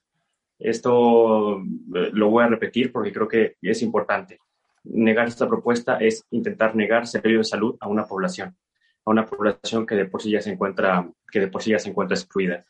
Esto 0.58 1.60
eh, 1.60 2.10
lo 2.12 2.28
voy 2.28 2.44
a 2.44 2.48
repetir 2.48 2.92
porque 2.92 3.12
creo 3.12 3.26
que 3.26 3.56
es 3.62 3.80
importante 3.80 4.38
negar 4.84 5.28
esta 5.28 5.48
propuesta 5.48 5.98
es 5.98 6.26
intentar 6.30 6.74
negar 6.74 7.06
servicio 7.06 7.38
de 7.38 7.44
salud 7.44 7.76
a 7.80 7.88
una 7.88 8.06
población, 8.06 8.56
a 9.04 9.10
una 9.10 9.26
población 9.26 9.86
que 9.86 9.94
de 9.94 10.06
por 10.06 10.22
sí 10.22 10.30
ya 10.30 10.40
se 10.40 10.50
encuentra, 10.50 11.08
que 11.30 11.40
de 11.40 11.48
por 11.48 11.62
sí 11.62 11.70
ya 11.70 11.78
se 11.78 11.90
encuentra 11.90 12.16
excluida. 12.16 12.64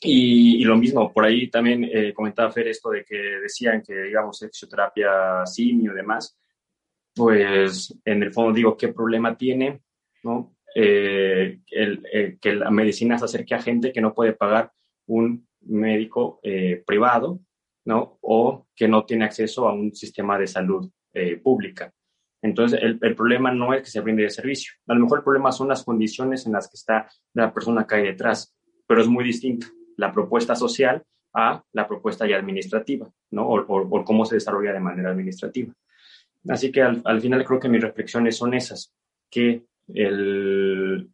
Y, 0.00 0.62
lo 0.64 0.76
mismo, 0.76 1.12
por 1.12 1.24
ahí 1.24 1.48
también 1.48 1.84
eh, 1.84 2.12
comentaba 2.14 2.52
Fer 2.52 2.68
esto 2.68 2.90
de 2.90 3.04
que 3.04 3.16
decían 3.42 3.82
que, 3.82 3.94
digamos, 3.94 4.38
fisioterapia 4.38 5.44
simio 5.44 5.92
y 5.92 5.96
demás, 5.96 6.38
pues 7.14 7.98
en 8.04 8.22
el 8.22 8.32
fondo 8.32 8.52
digo, 8.52 8.76
¿qué 8.76 8.88
problema 8.88 9.36
tiene? 9.36 9.80
¿no? 10.22 10.54
Eh, 10.74 11.60
el, 11.70 12.38
que 12.40 12.52
la 12.52 12.70
medicina 12.70 13.18
se 13.18 13.24
acerque 13.24 13.54
a 13.54 13.62
gente 13.62 13.92
que 13.92 14.00
no 14.00 14.14
puede 14.14 14.32
pagar 14.34 14.70
un 15.06 15.48
médico 15.62 16.40
eh, 16.42 16.82
privado, 16.86 17.40
¿no? 17.84 18.18
O 18.20 18.66
que 18.76 18.86
no 18.86 19.04
tiene 19.04 19.24
acceso 19.24 19.68
a 19.68 19.72
un 19.72 19.94
sistema 19.94 20.38
de 20.38 20.46
salud 20.46 20.88
eh, 21.12 21.36
pública. 21.36 21.92
Entonces, 22.42 22.80
el, 22.82 23.16
problema 23.16 23.52
no 23.52 23.74
es 23.74 23.82
que 23.82 23.90
se 23.90 24.00
brinde 24.00 24.22
de 24.22 24.30
servicio. 24.30 24.72
A 24.86 24.94
lo 24.94 25.00
mejor 25.00 25.18
el 25.18 25.24
problema 25.24 25.50
son 25.50 25.68
las 25.68 25.84
condiciones 25.84 26.46
en 26.46 26.52
las 26.52 26.68
que 26.68 26.76
está 26.76 27.10
la 27.34 27.52
persona 27.52 27.86
que 27.86 27.96
hay 27.96 28.04
detrás, 28.04 28.54
pero 28.86 29.00
es 29.00 29.08
muy 29.08 29.24
distinto 29.24 29.66
la 29.96 30.12
propuesta 30.12 30.54
social 30.54 31.02
a 31.34 31.62
la 31.72 31.88
propuesta 31.88 32.26
ya 32.26 32.36
administrativa, 32.36 33.10
¿no? 33.30 33.48
O, 33.48 34.04
cómo 34.04 34.24
se 34.24 34.36
desarrolla 34.36 34.72
de 34.72 34.80
manera 34.80 35.10
administrativa. 35.10 35.74
Así 36.48 36.70
que 36.70 36.80
al, 36.82 37.20
final 37.20 37.44
creo 37.44 37.58
que 37.58 37.68
mis 37.68 37.82
reflexiones 37.82 38.36
son 38.36 38.54
esas, 38.54 38.94
que 39.30 39.64
el, 39.92 41.10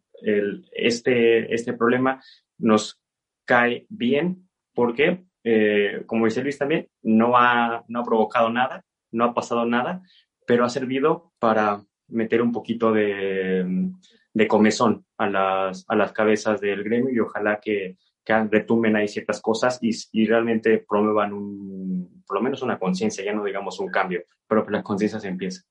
este, 0.71 1.53
este 1.53 1.73
problema 1.73 2.21
nos 2.59 3.01
cae 3.45 3.85
bien 3.89 4.47
porque, 4.73 5.25
eh, 5.43 6.03
como 6.05 6.25
dice 6.25 6.43
Luis 6.43 6.57
también, 6.57 6.87
no 7.01 7.35
ha, 7.37 7.83
no 7.87 7.99
ha 7.99 8.03
provocado 8.03 8.49
nada, 8.49 8.85
no 9.11 9.25
ha 9.25 9.33
pasado 9.33 9.65
nada, 9.65 10.01
pero 10.45 10.65
ha 10.65 10.69
servido 10.69 11.33
para 11.39 11.81
meter 12.07 12.41
un 12.41 12.51
poquito 12.51 12.91
de, 12.91 13.91
de 14.33 14.47
comezón 14.47 15.05
a 15.17 15.29
las, 15.29 15.85
a 15.87 15.95
las 15.95 16.11
cabezas 16.11 16.61
del 16.61 16.83
gremio 16.83 17.13
y 17.13 17.19
ojalá 17.19 17.59
que, 17.59 17.97
que 18.23 18.43
retumen 18.43 18.95
ahí 18.95 19.07
ciertas 19.07 19.41
cosas 19.41 19.79
y, 19.81 19.91
y, 20.11 20.25
realmente 20.25 20.85
promuevan 20.87 21.33
un, 21.33 22.23
por 22.27 22.37
lo 22.37 22.43
menos 22.43 22.61
una 22.61 22.79
conciencia, 22.79 23.23
ya 23.23 23.33
no 23.33 23.43
digamos 23.43 23.79
un 23.79 23.89
cambio, 23.89 24.23
pero 24.47 24.65
que 24.65 24.71
la 24.71 24.83
conciencia 24.83 25.19
se 25.19 25.27
empieza. 25.27 25.61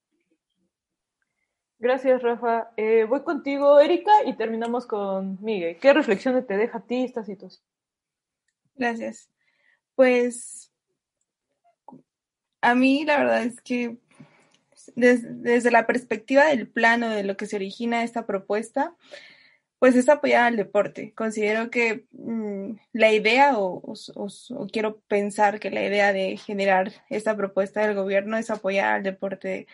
Gracias, 1.78 2.22
Rafa. 2.22 2.70
Eh, 2.76 3.04
voy 3.04 3.22
contigo, 3.22 3.78
Erika, 3.78 4.24
y 4.24 4.36
terminamos 4.36 4.86
con 4.86 5.36
Miguel. 5.42 5.76
¿Qué 5.80 5.92
reflexiones 5.92 6.46
te 6.46 6.56
deja 6.56 6.78
a 6.78 6.86
ti 6.86 7.04
esta 7.04 7.24
situación? 7.24 7.66
Gracias. 8.74 9.30
Pues 9.94 10.72
a 12.62 12.74
mí 12.74 13.04
la 13.04 13.18
verdad 13.18 13.44
es 13.44 13.60
que 13.60 13.98
desde 14.94 15.70
la 15.70 15.86
perspectiva 15.86 16.46
del 16.46 16.68
plano 16.68 17.10
de 17.10 17.24
lo 17.24 17.36
que 17.36 17.46
se 17.46 17.56
origina 17.56 18.04
esta 18.04 18.26
propuesta, 18.26 18.94
pues 19.78 19.96
es 19.96 20.08
apoyar 20.08 20.44
al 20.44 20.56
deporte. 20.56 21.12
Considero 21.14 21.70
que 21.70 22.06
mm, 22.12 22.76
la 22.92 23.12
idea, 23.12 23.58
o, 23.58 23.94
quiero 24.72 25.00
pensar 25.08 25.60
que 25.60 25.70
la 25.70 25.84
idea 25.84 26.12
de 26.12 26.36
generar 26.38 26.92
esta 27.10 27.36
propuesta 27.36 27.86
del 27.86 27.94
gobierno 27.94 28.38
es 28.38 28.50
apoyar 28.50 28.94
al 28.94 29.02
deporte 29.02 29.66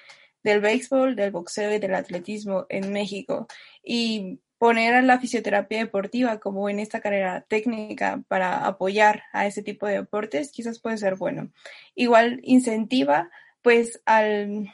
del 0.42 0.61
béisbol, 0.61 1.16
del 1.16 1.30
boxeo 1.30 1.72
y 1.74 1.78
del 1.78 1.94
atletismo 1.94 2.66
en 2.70 2.92
México. 2.92 3.46
Y 3.84 4.40
poner 4.58 4.94
a 4.94 5.02
la 5.02 5.20
fisioterapia 5.20 5.78
deportiva 5.78 6.40
como 6.40 6.68
en 6.68 6.80
esta 6.80 7.00
carrera 7.00 7.42
técnica 7.48 8.22
para 8.28 8.66
apoyar 8.66 9.22
a 9.32 9.46
ese 9.46 9.62
tipo 9.62 9.86
de 9.86 9.94
deportes, 9.94 10.50
quizás 10.50 10.80
puede 10.80 10.98
ser 10.98 11.16
bueno. 11.16 11.50
Igual 11.94 12.40
incentiva 12.42 13.30
pues 13.62 14.02
al, 14.06 14.72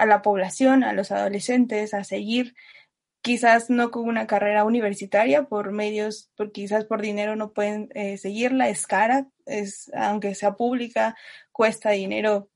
a 0.00 0.06
la 0.06 0.22
población, 0.22 0.82
a 0.82 0.92
los 0.92 1.10
adolescentes 1.12 1.94
a 1.94 2.04
seguir 2.04 2.54
quizás 3.22 3.68
no 3.68 3.90
con 3.90 4.08
una 4.08 4.26
carrera 4.26 4.64
universitaria 4.64 5.44
por 5.44 5.72
medios, 5.72 6.30
quizás 6.52 6.84
por 6.86 7.02
dinero 7.02 7.36
no 7.36 7.52
pueden 7.52 7.90
eh, 7.94 8.16
seguirla, 8.16 8.68
es 8.68 8.86
cara, 8.86 9.28
es, 9.46 9.90
aunque 9.94 10.34
sea 10.34 10.54
pública, 10.54 11.16
cuesta 11.52 11.90
dinero 11.90 12.48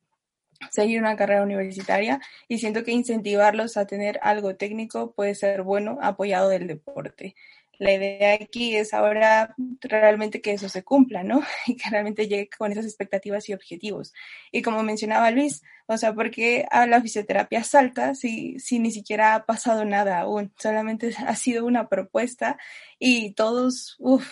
seguir 0.70 1.00
una 1.00 1.16
carrera 1.16 1.42
universitaria 1.42 2.20
y 2.48 2.58
siento 2.58 2.84
que 2.84 2.92
incentivarlos 2.92 3.76
a 3.76 3.86
tener 3.86 4.18
algo 4.22 4.56
técnico 4.56 5.12
puede 5.12 5.34
ser 5.34 5.62
bueno 5.62 5.98
apoyado 6.00 6.48
del 6.48 6.66
deporte. 6.66 7.34
La 7.78 7.92
idea 7.92 8.34
aquí 8.34 8.76
es 8.76 8.94
ahora 8.94 9.54
realmente 9.80 10.40
que 10.40 10.52
eso 10.52 10.68
se 10.68 10.84
cumpla, 10.84 11.22
¿no? 11.22 11.42
Y 11.66 11.76
que 11.76 11.90
realmente 11.90 12.28
llegue 12.28 12.48
con 12.56 12.72
esas 12.72 12.84
expectativas 12.84 13.48
y 13.48 13.54
objetivos. 13.54 14.12
Y 14.52 14.62
como 14.62 14.82
mencionaba 14.82 15.30
Luis, 15.30 15.62
o 15.86 15.96
sea, 15.98 16.14
porque 16.14 16.66
a 16.70 16.86
la 16.86 17.00
fisioterapia 17.00 17.62
salta 17.64 18.14
si, 18.14 18.58
si 18.58 18.78
ni 18.78 18.90
siquiera 18.90 19.34
ha 19.34 19.44
pasado 19.46 19.84
nada 19.84 20.20
aún? 20.20 20.52
Solamente 20.58 21.14
ha 21.26 21.36
sido 21.36 21.64
una 21.64 21.88
propuesta 21.88 22.58
y 22.98 23.32
todos, 23.34 23.96
uff, 23.98 24.26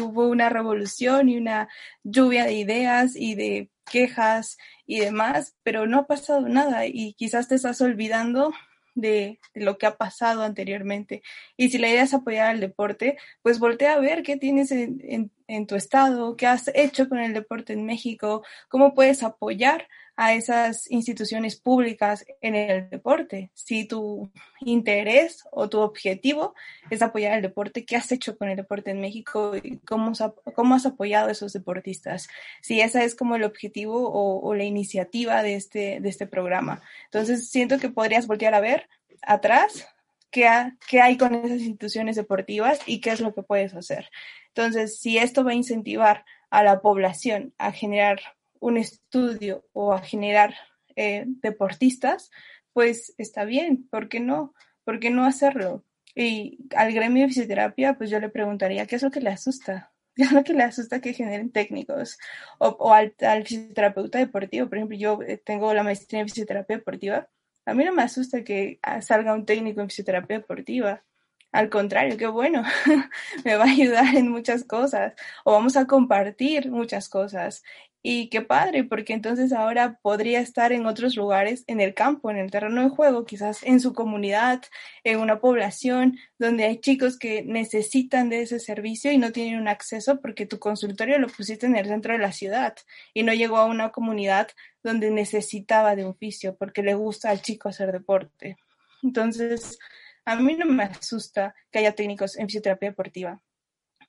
hubo 0.00 0.28
una 0.28 0.48
revolución 0.48 1.28
y 1.28 1.36
una 1.36 1.68
lluvia 2.02 2.44
de 2.44 2.54
ideas 2.54 3.14
y 3.16 3.34
de 3.34 3.70
quejas 3.90 4.58
y 4.86 5.00
demás, 5.00 5.56
pero 5.62 5.86
no 5.86 6.00
ha 6.00 6.06
pasado 6.06 6.48
nada 6.48 6.86
y 6.86 7.14
quizás 7.14 7.48
te 7.48 7.56
estás 7.56 7.80
olvidando 7.80 8.52
de, 8.94 9.40
lo 9.54 9.78
que 9.78 9.86
ha 9.86 9.96
pasado 9.96 10.42
anteriormente. 10.42 11.22
Y 11.56 11.70
si 11.70 11.78
la 11.78 11.88
idea 11.88 12.02
es 12.02 12.14
apoyar 12.14 12.48
al 12.48 12.60
deporte, 12.60 13.16
pues 13.42 13.58
voltea 13.58 13.94
a 13.94 14.00
ver 14.00 14.22
qué 14.22 14.36
tienes 14.36 14.70
en, 14.72 15.30
en 15.46 15.66
tu 15.66 15.74
estado, 15.74 16.36
qué 16.36 16.46
has 16.46 16.70
hecho 16.74 17.08
con 17.08 17.18
el 17.18 17.34
deporte 17.34 17.72
en 17.72 17.84
México, 17.84 18.44
cómo 18.68 18.94
puedes 18.94 19.22
apoyar 19.22 19.88
a 20.16 20.34
esas 20.34 20.90
instituciones 20.90 21.56
públicas 21.56 22.24
en 22.40 22.54
el 22.54 22.90
deporte. 22.90 23.50
Si 23.54 23.86
tu 23.86 24.30
interés 24.60 25.44
o 25.50 25.68
tu 25.68 25.80
objetivo 25.80 26.54
es 26.90 27.02
apoyar 27.02 27.34
el 27.34 27.42
deporte, 27.42 27.84
¿qué 27.84 27.96
has 27.96 28.10
hecho 28.12 28.36
con 28.36 28.48
el 28.48 28.56
deporte 28.56 28.90
en 28.90 29.00
México 29.00 29.56
y 29.56 29.78
cómo, 29.78 30.12
cómo 30.54 30.74
has 30.74 30.86
apoyado 30.86 31.28
a 31.28 31.32
esos 31.32 31.52
deportistas? 31.52 32.28
Si 32.60 32.80
ese 32.80 33.04
es 33.04 33.14
como 33.14 33.36
el 33.36 33.44
objetivo 33.44 34.10
o, 34.12 34.54
la 34.54 34.64
iniciativa 34.64 35.42
de 35.42 35.54
este, 35.54 36.00
de 36.00 36.08
este 36.08 36.26
programa. 36.26 36.82
Entonces, 37.06 37.48
siento 37.48 37.78
que 37.78 37.88
podrías 37.88 38.26
voltear 38.26 38.54
a 38.54 38.60
ver 38.60 38.88
atrás 39.22 39.86
qué, 40.30 40.48
qué 40.88 41.00
hay 41.00 41.16
con 41.16 41.34
esas 41.34 41.60
instituciones 41.60 42.16
deportivas 42.16 42.80
y 42.86 43.00
qué 43.00 43.10
es 43.10 43.20
lo 43.20 43.32
que 43.34 43.42
puedes 43.42 43.74
hacer. 43.74 44.10
Entonces, 44.48 44.98
si 44.98 45.18
esto 45.18 45.44
va 45.44 45.52
a 45.52 45.54
incentivar 45.54 46.24
a 46.50 46.62
la 46.62 46.80
población 46.80 47.54
a 47.58 47.72
generar 47.72 48.20
un 48.60 48.76
estudio 48.76 49.66
o 49.72 49.92
a 49.92 50.00
generar 50.00 50.54
eh, 50.96 51.24
deportistas, 51.26 52.30
pues 52.72 53.14
está 53.18 53.44
bien, 53.44 53.88
¿por 53.90 54.08
qué 54.08 54.20
no? 54.20 54.54
¿Por 54.84 55.00
qué 55.00 55.10
no 55.10 55.24
hacerlo? 55.24 55.84
Y 56.14 56.58
al 56.76 56.92
gremio 56.92 57.22
de 57.22 57.28
fisioterapia, 57.28 57.94
pues 57.94 58.10
yo 58.10 58.20
le 58.20 58.28
preguntaría, 58.28 58.86
¿qué 58.86 58.96
es 58.96 59.02
lo 59.02 59.10
que 59.10 59.20
le 59.20 59.30
asusta? 59.30 59.92
¿Qué 60.14 60.24
es 60.24 60.32
lo 60.32 60.44
que 60.44 60.52
le 60.54 60.64
asusta 60.64 61.00
que 61.00 61.14
generen 61.14 61.50
técnicos? 61.50 62.18
O, 62.58 62.92
al, 62.92 63.14
al, 63.20 63.44
fisioterapeuta 63.46 64.18
deportivo, 64.18 64.68
por 64.68 64.78
ejemplo, 64.78 64.96
yo 64.96 65.18
eh, 65.22 65.38
tengo 65.38 65.72
la 65.74 65.82
maestría 65.82 66.20
en 66.20 66.28
fisioterapia 66.28 66.76
deportiva, 66.76 67.28
a 67.66 67.74
mí 67.74 67.84
no 67.84 67.92
me 67.92 68.02
asusta 68.02 68.42
que 68.42 68.78
ah, 68.82 69.02
salga 69.02 69.34
un 69.34 69.46
técnico 69.46 69.80
en 69.80 69.88
fisioterapia 69.88 70.38
deportiva. 70.38 71.04
Al 71.52 71.68
contrario, 71.68 72.16
qué 72.16 72.26
bueno, 72.26 72.62
me 73.44 73.56
va 73.56 73.64
a 73.64 73.70
ayudar 73.70 74.14
en 74.16 74.28
muchas 74.28 74.64
cosas 74.64 75.14
o 75.44 75.52
vamos 75.52 75.76
a 75.76 75.86
compartir 75.86 76.70
muchas 76.70 77.08
cosas. 77.08 77.62
Y 78.02 78.30
qué 78.30 78.40
padre, 78.40 78.84
porque 78.84 79.12
entonces 79.12 79.52
ahora 79.52 79.98
podría 80.00 80.40
estar 80.40 80.72
en 80.72 80.86
otros 80.86 81.16
lugares, 81.16 81.64
en 81.66 81.80
el 81.80 81.92
campo, 81.92 82.30
en 82.30 82.38
el 82.38 82.50
terreno 82.50 82.82
de 82.82 82.88
juego, 82.88 83.26
quizás 83.26 83.62
en 83.62 83.78
su 83.78 83.92
comunidad, 83.92 84.62
en 85.04 85.20
una 85.20 85.38
población 85.38 86.16
donde 86.38 86.64
hay 86.64 86.80
chicos 86.80 87.18
que 87.18 87.42
necesitan 87.42 88.30
de 88.30 88.40
ese 88.42 88.58
servicio 88.58 89.12
y 89.12 89.18
no 89.18 89.32
tienen 89.32 89.60
un 89.60 89.68
acceso 89.68 90.18
porque 90.22 90.46
tu 90.46 90.58
consultorio 90.58 91.18
lo 91.18 91.28
pusiste 91.28 91.66
en 91.66 91.76
el 91.76 91.86
centro 91.86 92.14
de 92.14 92.20
la 92.20 92.32
ciudad 92.32 92.74
y 93.12 93.22
no 93.22 93.34
llegó 93.34 93.58
a 93.58 93.66
una 93.66 93.90
comunidad 93.90 94.48
donde 94.82 95.10
necesitaba 95.10 95.94
de 95.94 96.06
oficio 96.06 96.56
porque 96.56 96.82
le 96.82 96.94
gusta 96.94 97.28
al 97.28 97.42
chico 97.42 97.68
hacer 97.68 97.92
deporte. 97.92 98.56
Entonces, 99.02 99.78
a 100.24 100.36
mí 100.36 100.54
no 100.54 100.64
me 100.64 100.84
asusta 100.84 101.54
que 101.70 101.80
haya 101.80 101.94
técnicos 101.94 102.38
en 102.38 102.46
fisioterapia 102.46 102.90
deportiva 102.90 103.42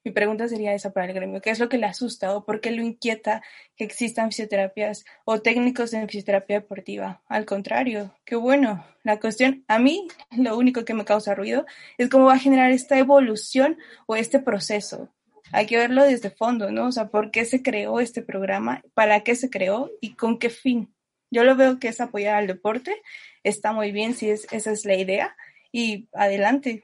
mi 0.03 0.11
pregunta 0.11 0.47
sería 0.47 0.73
esa 0.73 0.91
para 0.91 1.07
el 1.07 1.13
gremio. 1.13 1.41
¿Qué 1.41 1.51
es 1.51 1.59
lo 1.59 1.69
que 1.69 1.77
le 1.77 1.85
asusta 1.85 2.35
o 2.35 2.43
por 2.43 2.59
qué 2.59 2.71
lo 2.71 2.81
inquieta 2.81 3.43
que 3.75 3.83
existan 3.83 4.29
fisioterapias 4.29 5.05
o 5.25 5.41
técnicos 5.41 5.93
en 5.93 6.07
fisioterapia 6.07 6.61
deportiva? 6.61 7.21
Al 7.27 7.45
contrario, 7.45 8.15
qué 8.25 8.35
bueno. 8.35 8.85
La 9.03 9.19
cuestión, 9.19 9.63
a 9.67 9.77
mí, 9.79 10.07
lo 10.31 10.57
único 10.57 10.85
que 10.85 10.93
me 10.93 11.05
causa 11.05 11.35
ruido 11.35 11.65
es 11.97 12.09
cómo 12.09 12.25
va 12.25 12.33
a 12.33 12.39
generar 12.39 12.71
esta 12.71 12.97
evolución 12.97 13.77
o 14.07 14.15
este 14.15 14.39
proceso. 14.39 15.09
Hay 15.51 15.65
que 15.65 15.77
verlo 15.77 16.03
desde 16.03 16.29
fondo, 16.29 16.71
¿no? 16.71 16.87
O 16.87 16.91
sea, 16.91 17.09
¿por 17.09 17.29
qué 17.29 17.45
se 17.45 17.61
creó 17.61 17.99
este 17.99 18.21
programa? 18.21 18.81
¿Para 18.93 19.21
qué 19.21 19.35
se 19.35 19.49
creó? 19.49 19.91
¿Y 19.99 20.15
con 20.15 20.39
qué 20.39 20.49
fin? 20.49 20.93
Yo 21.29 21.43
lo 21.43 21.55
veo 21.55 21.79
que 21.79 21.89
es 21.89 22.01
apoyar 22.01 22.35
al 22.35 22.47
deporte. 22.47 23.01
Está 23.43 23.71
muy 23.71 23.91
bien 23.91 24.13
si 24.13 24.29
es, 24.29 24.47
esa 24.51 24.71
es 24.71 24.85
la 24.85 24.95
idea. 24.95 25.35
Y 25.71 26.07
adelante, 26.13 26.83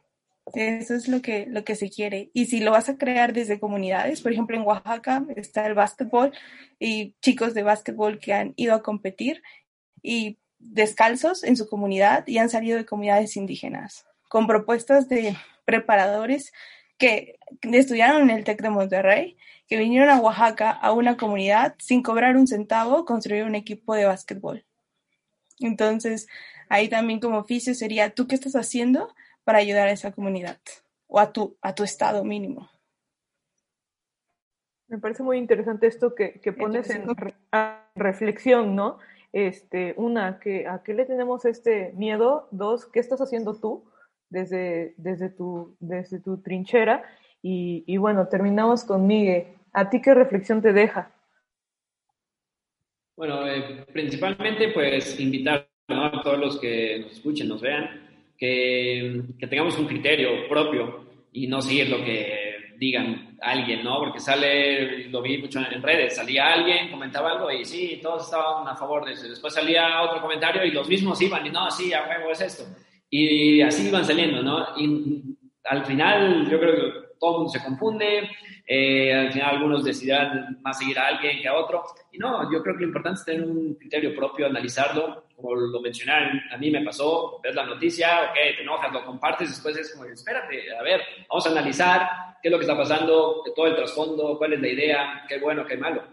eso 0.53 0.95
es 0.95 1.07
lo 1.07 1.21
que, 1.21 1.45
lo 1.47 1.63
que 1.63 1.75
se 1.75 1.89
quiere. 1.89 2.29
Y 2.33 2.45
si 2.45 2.59
lo 2.59 2.71
vas 2.71 2.89
a 2.89 2.97
crear 2.97 3.33
desde 3.33 3.59
comunidades, 3.59 4.21
por 4.21 4.31
ejemplo, 4.31 4.55
en 4.55 4.63
Oaxaca 4.63 5.25
está 5.35 5.65
el 5.65 5.73
básquetbol 5.73 6.31
y 6.79 7.15
chicos 7.21 7.53
de 7.53 7.63
básquetbol 7.63 8.19
que 8.19 8.33
han 8.33 8.53
ido 8.55 8.73
a 8.73 8.83
competir 8.83 9.43
y 10.01 10.37
descalzos 10.59 11.43
en 11.43 11.57
su 11.57 11.67
comunidad 11.67 12.25
y 12.27 12.37
han 12.37 12.49
salido 12.49 12.77
de 12.77 12.85
comunidades 12.85 13.35
indígenas 13.35 14.05
con 14.27 14.47
propuestas 14.47 15.07
de 15.09 15.35
preparadores 15.65 16.51
que 16.97 17.37
estudiaron 17.61 18.23
en 18.23 18.29
el 18.35 18.43
TEC 18.43 18.61
de 18.61 18.69
Monterrey, 18.69 19.37
que 19.67 19.77
vinieron 19.77 20.09
a 20.09 20.19
Oaxaca 20.19 20.71
a 20.71 20.91
una 20.91 21.17
comunidad 21.17 21.75
sin 21.77 22.01
cobrar 22.01 22.37
un 22.37 22.47
centavo, 22.47 23.05
construir 23.05 23.43
un 23.43 23.55
equipo 23.55 23.93
de 23.93 24.05
básquetbol. 24.05 24.65
Entonces, 25.59 26.27
ahí 26.69 26.87
también 26.87 27.19
como 27.19 27.37
oficio 27.37 27.73
sería, 27.73 28.11
¿tú 28.11 28.27
qué 28.27 28.35
estás 28.35 28.55
haciendo 28.55 29.13
para 29.47 29.59
ayudar 29.59 29.87
a 29.87 29.91
esa 29.91 30.11
comunidad 30.11 30.59
o 31.07 31.21
a 31.21 31.31
tu, 31.31 31.55
a 31.61 31.73
tu 31.73 31.85
estado 31.85 32.21
mínimo. 32.25 32.69
Me 34.89 34.97
parece 34.97 35.23
muy 35.23 35.37
interesante 35.37 35.87
esto 35.87 36.13
que, 36.13 36.41
que 36.41 36.51
pones 36.51 36.89
en 36.89 37.05
reflexión, 37.95 38.75
¿no? 38.75 38.99
Este, 39.31 39.93
una, 39.95 40.37
que, 40.39 40.67
¿a 40.67 40.83
qué 40.83 40.93
le 40.93 41.05
tenemos 41.05 41.45
este 41.45 41.93
miedo? 41.93 42.49
Dos, 42.51 42.87
¿qué 42.87 42.99
estás 42.99 43.21
haciendo 43.21 43.55
tú 43.55 43.85
desde, 44.29 44.95
desde, 44.97 45.29
tu, 45.29 45.77
desde 45.79 46.19
tu 46.19 46.41
trinchera? 46.41 47.05
Y, 47.41 47.85
y 47.87 47.95
bueno, 47.95 48.27
terminamos 48.27 48.83
con 48.83 49.07
Miguel. 49.07 49.55
¿A 49.71 49.89
ti 49.89 50.01
qué 50.01 50.13
reflexión 50.13 50.61
te 50.61 50.73
deja? 50.73 51.15
Bueno, 53.15 53.47
eh, 53.47 53.85
principalmente 53.93 54.73
pues 54.73 55.17
invitar 55.21 55.69
a 55.87 56.21
todos 56.21 56.37
los 56.37 56.59
que 56.59 56.99
nos 56.99 57.13
escuchen, 57.13 57.47
nos 57.47 57.61
vean, 57.61 58.06
que, 58.37 59.21
que, 59.39 59.47
tengamos 59.47 59.77
un 59.77 59.87
criterio 59.87 60.47
propio 60.47 61.05
y 61.31 61.47
no 61.47 61.61
seguir 61.61 61.89
lo 61.89 62.03
que 62.03 62.75
digan 62.77 63.37
alguien, 63.41 63.83
¿no? 63.83 63.99
Porque 63.99 64.19
sale, 64.19 65.09
lo 65.09 65.21
vi 65.21 65.37
mucho 65.37 65.59
en 65.59 65.81
redes, 65.81 66.15
salía 66.15 66.53
alguien, 66.53 66.89
comentaba 66.89 67.31
algo 67.31 67.51
y 67.51 67.65
sí, 67.65 67.99
todos 68.01 68.25
estaban 68.25 68.67
a 68.67 68.75
favor 68.75 69.05
de 69.05 69.13
eso. 69.13 69.27
Después 69.27 69.53
salía 69.53 70.01
otro 70.01 70.21
comentario 70.21 70.63
y 70.63 70.71
los 70.71 70.87
mismos 70.87 71.21
iban 71.21 71.45
y 71.45 71.49
no, 71.49 71.69
sí, 71.71 71.93
a 71.93 72.07
huevo 72.07 72.31
es 72.31 72.41
esto. 72.41 72.63
Y 73.09 73.61
así 73.61 73.87
iban 73.87 74.05
saliendo, 74.05 74.43
¿no? 74.43 74.77
Y 74.77 75.37
al 75.63 75.85
final 75.85 76.49
yo 76.49 76.59
creo 76.59 76.75
que 76.75 76.96
todo 77.19 77.31
el 77.31 77.37
mundo 77.37 77.51
se 77.51 77.63
confunde, 77.63 78.29
eh, 78.65 79.13
al 79.13 79.31
final 79.31 79.55
algunos 79.55 79.83
decidirán 79.83 80.59
más 80.61 80.77
seguir 80.77 80.99
a 80.99 81.07
alguien 81.07 81.41
que 81.41 81.47
a 81.47 81.55
otro. 81.55 81.83
Y 82.11 82.17
no, 82.17 82.51
yo 82.51 82.61
creo 82.61 82.75
que 82.75 82.81
lo 82.81 82.87
importante 82.87 83.19
es 83.19 83.25
tener 83.25 83.43
un 83.43 83.75
criterio 83.75 84.15
propio, 84.15 84.47
analizarlo. 84.47 85.25
Como 85.35 85.55
lo 85.55 85.79
mencioné, 85.81 86.41
a 86.51 86.57
mí 86.57 86.71
me 86.71 86.83
pasó, 86.83 87.39
ves 87.43 87.55
la 87.55 87.65
noticia, 87.65 88.29
ok, 88.29 88.55
te 88.55 88.61
enojas, 88.63 88.91
lo 88.91 89.05
compartes, 89.05 89.49
después 89.49 89.77
es 89.77 89.93
como, 89.93 90.05
espérate, 90.05 90.75
a 90.75 90.81
ver, 90.81 91.01
vamos 91.29 91.45
a 91.45 91.51
analizar 91.51 92.09
qué 92.41 92.47
es 92.47 92.51
lo 92.51 92.57
que 92.57 92.65
está 92.65 92.75
pasando, 92.75 93.43
todo 93.55 93.67
el 93.67 93.75
trasfondo, 93.75 94.37
cuál 94.37 94.53
es 94.53 94.61
la 94.61 94.67
idea, 94.67 95.25
qué 95.27 95.39
bueno, 95.39 95.65
qué 95.65 95.77
malo. 95.77 96.03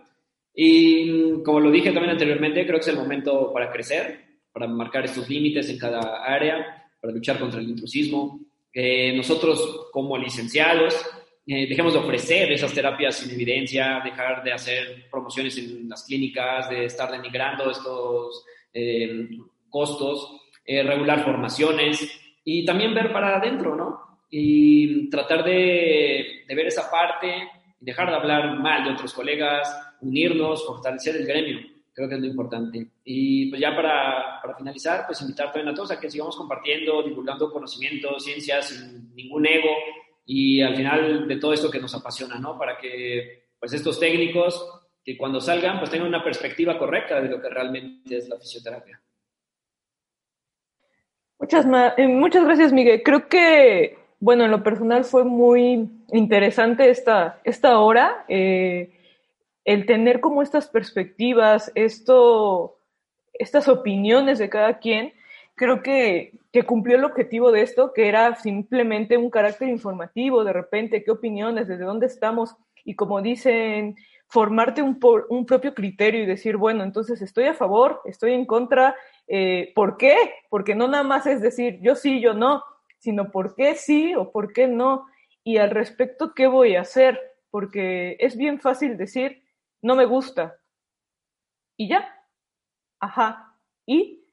Y 0.55 1.43
como 1.43 1.59
lo 1.59 1.71
dije 1.71 1.91
también 1.91 2.13
anteriormente, 2.13 2.65
creo 2.65 2.79
que 2.79 2.83
es 2.83 2.89
el 2.89 2.97
momento 2.97 3.53
para 3.53 3.73
crecer, 3.73 4.21
para 4.53 4.69
marcar 4.69 5.05
estos 5.05 5.29
límites 5.29 5.69
en 5.69 5.79
cada 5.79 6.23
área, 6.25 6.89
para 7.01 7.13
luchar 7.13 7.39
contra 7.41 7.61
el 7.61 7.69
intrusismo. 7.69 8.41
Eh, 8.75 9.13
nosotros 9.17 9.89
como 9.93 10.19
licenciados 10.19 10.95
eh, 11.47 11.67
dejemos 11.69 11.93
de 11.93 11.99
ofrecer 11.99 12.51
esas 12.53 12.73
terapias 12.73 13.17
sin 13.17 13.31
evidencia, 13.31 14.01
dejar 14.03 14.43
de 14.43 14.53
hacer 14.53 15.09
promociones 15.11 15.59
en 15.59 15.89
las 15.89 16.05
clínicas, 16.05 16.71
de 16.71 16.87
estar 16.87 17.11
denigrando 17.11 17.71
estos 17.71 18.47
eh, 18.73 19.29
costos, 19.69 20.41
eh, 20.65 20.83
regular 20.83 21.23
formaciones 21.23 22.19
y 22.45 22.65
también 22.65 22.95
ver 22.95 23.13
para 23.13 23.37
adentro, 23.37 23.77
¿no? 23.77 24.21
Y 24.31 25.11
tratar 25.11 25.45
de, 25.45 26.45
de 26.49 26.55
ver 26.55 26.67
esa 26.67 26.91
parte, 26.91 27.47
dejar 27.79 28.09
de 28.09 28.17
hablar 28.17 28.59
mal 28.59 28.85
de 28.85 28.93
otros 28.93 29.13
colegas, 29.13 29.69
unirnos, 30.01 30.67
fortalecer 30.67 31.17
el 31.17 31.27
gremio 31.27 31.74
creo 31.95 32.09
que 32.09 32.17
es 32.17 32.21
lo 32.21 32.27
importante. 32.27 32.87
Y 33.05 33.49
pues 33.51 33.61
ya 33.61 33.75
para, 33.75 34.41
para, 34.43 34.57
finalizar, 34.57 35.07
pues 35.07 35.21
invitar 35.23 35.53
también 35.53 35.69
a 35.69 35.75
todos 35.75 35.93
a 35.93 36.01
que 36.01 36.11
sigamos 36.11 36.37
compartiendo, 36.37 37.03
divulgando 37.03 37.51
conocimiento, 37.51 38.19
ciencias, 38.19 38.69
sin 38.69 39.15
ningún 39.15 39.47
ego, 39.47 39.71
y 40.27 40.61
al 40.61 40.77
final 40.77 41.29
de 41.29 41.37
todo 41.37 41.53
esto 41.53 41.71
que 41.71 41.81
nos 41.81 41.95
apasiona, 41.95 42.39
¿no? 42.39 42.59
Para 42.59 42.77
que 42.77 43.45
pues 43.59 43.73
estos 43.73 43.99
técnicos 44.01 44.83
que 45.05 45.17
cuando 45.17 45.41
salgan 45.41 45.79
pues 45.79 45.91
tengan 45.91 46.09
una 46.09 46.25
perspectiva 46.25 46.79
correcta 46.79 47.21
de 47.21 47.29
lo 47.29 47.41
que 47.41 47.49
realmente 47.49 48.17
es 48.17 48.29
la 48.29 48.39
fisioterapia. 48.39 49.01
Muchas, 51.39 51.67
eh, 51.99 52.09
muchas 52.09 52.45
gracias, 52.45 52.73
Miguel. 52.73 53.03
Creo 53.03 53.29
que, 53.29 53.99
bueno, 54.19 54.45
en 54.45 54.51
lo 54.51 54.63
personal 54.63 55.05
fue 55.05 55.25
muy 55.25 55.91
interesante 56.13 56.89
esta, 56.89 57.41
esta 57.45 57.79
hora, 57.79 58.25
eh, 58.29 59.04
el 59.65 59.87
tener 59.87 60.21
como 60.21 60.43
estas 60.43 60.69
perspectivas, 60.69 61.73
esto, 61.75 62.79
estas 63.33 63.69
opiniones 63.69 64.39
de 64.39 64.51
cada 64.51 64.79
quien 64.79 65.13
creo 65.55 65.83
que, 65.83 66.33
que, 66.53 66.65
cumplió 66.65 66.97
el 66.97 67.05
objetivo 67.05 67.53
de 67.53 67.63
esto, 67.63 67.93
que 67.93 68.09
era 68.09 68.35
simplemente 68.35 69.17
un 69.17 69.31
carácter 69.31 69.69
informativo, 69.69 70.43
de 70.43 70.53
repente, 70.53 71.05
qué 71.05 71.13
opiniones, 71.13 71.69
desde 71.69 71.85
dónde 71.85 72.07
estamos, 72.07 72.57
y 72.85 72.97
como 72.97 73.23
dicen, 73.23 73.97
formarte 74.27 74.83
un, 74.83 74.99
un 75.29 75.47
propio 75.47 75.75
criterio 75.75 76.25
y 76.25 76.27
decir, 76.27 76.57
bueno, 76.57 76.83
entonces 76.83 77.23
estoy 77.23 77.45
a 77.45 77.55
favor, 77.55 78.01
estoy 78.05 78.33
en 78.33 78.47
contra, 78.47 78.97
eh, 79.29 79.73
¿por 79.77 79.97
qué? 79.97 80.17
Porque 80.51 80.75
no 80.75 80.89
nada 80.89 81.05
más 81.05 81.27
es 81.27 81.41
decir 81.41 81.79
yo 81.81 81.95
sí, 81.95 82.21
yo 82.21 82.35
no, 82.35 82.63
sino 82.99 83.31
por 83.31 83.55
qué 83.55 83.77
sí 83.77 84.15
o 84.17 84.33
por 84.33 84.53
qué 84.53 84.67
no, 84.67 85.07
y 85.45 85.59
al 85.59 85.71
respecto, 85.71 86.35
¿qué 86.35 86.49
voy 86.49 86.75
a 86.75 86.81
hacer? 86.81 87.21
porque 87.55 88.17
es 88.19 88.37
bien 88.37 88.59
fácil 88.59 88.97
decir, 88.97 89.44
no 89.85 89.95
me 89.97 90.07
gusta. 90.07 90.57
Y 91.77 91.89
ya. 91.89 92.09
Ajá. 92.99 93.55
Y 93.85 94.25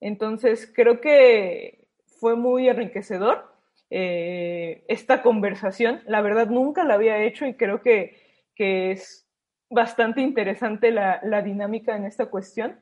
entonces 0.00 0.70
creo 0.72 1.00
que 1.00 1.88
fue 2.20 2.36
muy 2.36 2.68
enriquecedor 2.68 3.52
eh, 3.90 4.84
esta 4.86 5.20
conversación. 5.20 6.00
La 6.06 6.22
verdad 6.22 6.46
nunca 6.46 6.84
la 6.84 6.94
había 6.94 7.18
hecho 7.24 7.44
y 7.44 7.54
creo 7.54 7.82
que, 7.82 8.22
que 8.54 8.92
es 8.92 9.28
bastante 9.68 10.20
interesante 10.20 10.92
la, 10.92 11.18
la 11.24 11.42
dinámica 11.42 11.96
en 11.96 12.04
esta 12.04 12.26
cuestión. 12.26 12.78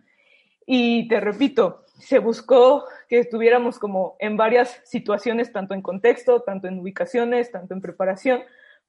Y 0.67 1.09
te 1.09 1.19
repito, 1.19 1.87
se 1.99 2.19
buscó 2.19 2.85
que 3.09 3.21
estuviéramos 3.21 3.79
como 3.79 4.17
en 4.19 4.37
varias 4.37 4.83
situaciones, 4.85 5.51
tanto 5.51 5.73
en 5.73 5.81
contexto, 5.81 6.43
tanto 6.43 6.69
en 6.69 6.79
ubicaciones, 6.79 7.51
tanto 7.51 7.73
en 7.73 7.81
preparación, 7.81 8.43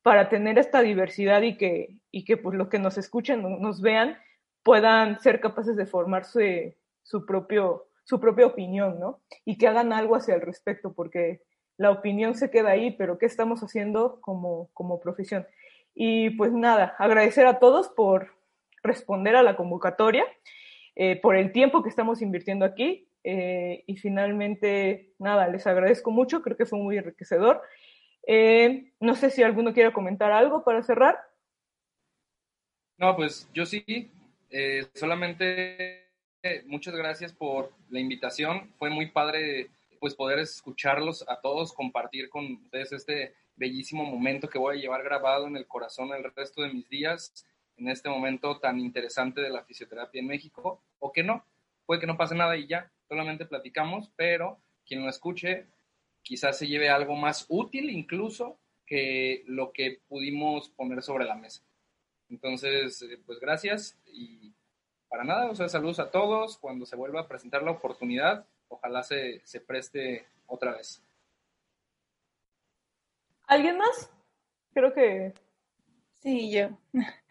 para 0.04 0.30
tener 0.30 0.60
esta 0.60 0.82
diversidad 0.82 1.42
y 1.42 1.58
que, 1.58 1.98
y 2.12 2.26
que 2.26 2.38
pues 2.38 2.56
los 2.58 2.70
que 2.70 2.80
nos 2.80 2.98
escuchen, 2.98 3.42
nos 3.42 3.82
vean, 3.82 4.18
puedan 4.62 5.20
ser 5.20 5.40
capaces 5.40 5.76
de 5.76 5.86
formarse 5.86 6.78
su, 7.02 7.26
propio, 7.26 7.88
su 8.04 8.20
propia 8.20 8.46
opinión, 8.46 9.00
¿no? 9.00 9.22
Y 9.46 9.58
que 9.58 9.68
hagan 9.68 9.92
algo 9.94 10.16
hacia 10.16 10.36
el 10.36 10.42
respecto, 10.42 10.94
porque 10.94 11.42
la 11.78 11.90
opinión 11.90 12.36
se 12.36 12.52
queda 12.52 12.72
ahí, 12.72 12.92
pero 12.92 13.18
¿qué 13.18 13.26
estamos 13.26 13.62
haciendo 13.64 14.22
como, 14.22 14.70
como 14.74 15.00
profesión? 15.00 15.48
Y 15.96 16.32
pues 16.32 16.52
nada, 16.52 16.96
agradecer 17.00 17.48
a 17.48 17.60
todos 17.60 17.90
por 17.90 18.36
responder 18.84 19.36
a 19.36 19.44
la 19.44 19.56
convocatoria. 19.56 20.26
Eh, 20.96 21.20
por 21.20 21.36
el 21.36 21.52
tiempo 21.52 21.82
que 21.82 21.90
estamos 21.90 22.22
invirtiendo 22.22 22.66
aquí. 22.66 23.08
Eh, 23.24 23.84
y 23.88 23.96
finalmente, 23.98 25.14
nada, 25.18 25.48
les 25.48 25.66
agradezco 25.66 26.12
mucho, 26.12 26.42
creo 26.42 26.58
que 26.58 26.66
fue 26.66 26.80
muy 26.80 26.98
enriquecedor. 26.98 27.62
Eh, 28.26 28.94
no 29.00 29.16
sé 29.16 29.30
si 29.30 29.44
alguno 29.44 29.74
quiere 29.74 29.94
comentar 29.94 30.32
algo 30.32 30.64
para 30.64 30.84
cerrar. 30.84 31.20
No, 32.98 33.16
pues 33.16 33.50
yo 33.54 33.66
sí, 33.66 34.12
solamente 34.94 36.04
muchas 36.66 36.96
gracias 36.96 37.34
por 37.34 37.72
la 37.90 38.00
invitación, 38.00 38.72
fue 38.78 38.90
muy 38.90 39.10
padre 39.10 39.70
pues 40.00 40.16
poder 40.16 40.40
escucharlos 40.40 41.24
a 41.30 41.40
todos, 41.40 41.72
compartir 41.72 42.30
con 42.30 42.56
ustedes 42.56 42.92
este 42.92 43.36
bellísimo 43.56 44.04
momento 44.04 44.50
que 44.50 44.58
voy 44.58 44.78
a 44.78 44.82
llevar 44.82 45.04
grabado 45.04 45.48
en 45.48 45.56
el 45.56 45.66
corazón 45.66 46.12
el 46.14 46.24
resto 46.36 46.62
de 46.62 46.74
mis 46.74 46.90
días 46.90 47.46
en 47.78 47.88
este 47.88 48.10
momento 48.10 48.60
tan 48.60 48.80
interesante 48.80 49.42
de 49.42 49.50
la 49.50 49.64
fisioterapia 49.64 50.20
en 50.20 50.28
México, 50.28 50.84
o 51.00 51.12
que 51.12 51.24
no, 51.24 51.46
puede 51.86 52.02
que 52.02 52.08
no 52.08 52.18
pase 52.18 52.36
nada 52.36 52.58
y 52.58 52.68
ya, 52.68 52.92
solamente 53.08 53.46
platicamos, 53.46 54.12
pero 54.16 54.60
quien 54.86 55.04
lo 55.04 55.10
escuche 55.10 55.68
quizás 56.24 56.58
se 56.58 56.68
lleve 56.68 56.90
algo 56.90 57.16
más 57.16 57.46
útil 57.50 57.90
incluso 57.90 58.60
que 58.86 59.44
lo 59.48 59.72
que 59.72 60.02
pudimos 60.08 60.70
poner 60.70 61.04
sobre 61.04 61.26
la 61.26 61.36
mesa. 61.36 61.64
Entonces, 62.30 63.02
eh, 63.04 63.22
pues 63.26 63.40
gracias 63.40 64.00
y 64.06 64.54
para 65.08 65.24
nada, 65.24 65.52
o 65.52 65.56
sea, 65.56 65.70
saludos 65.70 66.00
a 66.00 66.10
todos. 66.10 66.58
Cuando 66.58 66.86
se 66.86 66.96
vuelva 66.96 67.22
a 67.22 67.28
presentar 67.28 67.62
la 67.62 67.72
oportunidad, 67.72 68.48
ojalá 68.68 69.04
se, 69.04 69.42
se 69.46 69.62
preste 69.62 70.26
otra 70.48 70.72
vez. 70.76 71.04
¿Alguien 73.46 73.78
más? 73.78 74.10
Creo 74.74 74.94
que... 74.94 75.34
Sí, 76.16 76.52
yo. 76.52 76.70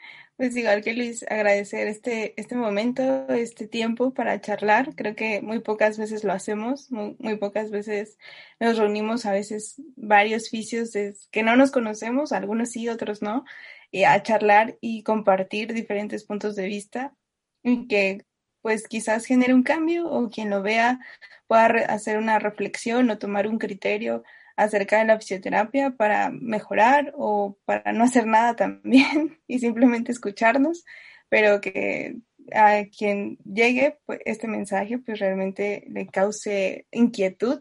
Pues 0.43 0.57
igual 0.57 0.83
que 0.83 0.93
Luis, 0.93 1.25
agradecer 1.31 1.87
este, 1.87 2.35
este 2.37 2.57
momento, 2.57 3.29
este 3.29 3.69
tiempo 3.69 4.13
para 4.13 4.41
charlar. 4.41 4.97
Creo 4.97 5.15
que 5.15 5.41
muy 5.41 5.61
pocas 5.61 5.99
veces 5.99 6.25
lo 6.25 6.33
hacemos, 6.33 6.91
muy, 6.91 7.15
muy 7.21 7.37
pocas 7.37 7.71
veces 7.71 8.19
nos 8.59 8.77
reunimos, 8.77 9.25
a 9.25 9.31
veces 9.31 9.81
varios 9.95 10.49
oficios 10.49 10.91
que 11.31 11.45
no 11.45 11.55
nos 11.55 11.71
conocemos, 11.71 12.33
algunos 12.33 12.71
sí, 12.73 12.89
otros 12.89 13.23
no, 13.23 13.45
y 13.93 14.03
a 14.03 14.21
charlar 14.25 14.77
y 14.81 15.05
compartir 15.05 15.73
diferentes 15.73 16.25
puntos 16.25 16.57
de 16.57 16.67
vista 16.67 17.15
y 17.63 17.87
que 17.87 18.27
pues 18.63 18.89
quizás 18.89 19.25
genere 19.27 19.55
un 19.55 19.63
cambio 19.63 20.11
o 20.11 20.29
quien 20.29 20.51
lo 20.51 20.61
vea 20.61 20.99
pueda 21.47 21.67
hacer 21.85 22.19
una 22.19 22.41
reflexión 22.41 23.09
o 23.11 23.19
tomar 23.19 23.47
un 23.47 23.59
criterio 23.59 24.25
acerca 24.57 24.99
de 24.99 25.07
la 25.07 25.19
fisioterapia 25.19 25.91
para 25.91 26.31
mejorar 26.31 27.13
o 27.17 27.59
para 27.65 27.93
no 27.93 28.05
hacer 28.05 28.27
nada 28.27 28.57
también 28.57 29.41
y 29.47 29.59
simplemente 29.59 30.13
escucharnos, 30.13 30.85
pero 31.29 31.61
que 31.61 32.17
a 32.55 32.85
quien 32.97 33.39
llegue 33.45 33.99
pues, 34.05 34.21
este 34.25 34.49
mensaje 34.49 34.99
pues 34.99 35.19
realmente 35.19 35.85
le 35.89 36.07
cause 36.07 36.87
inquietud 36.91 37.61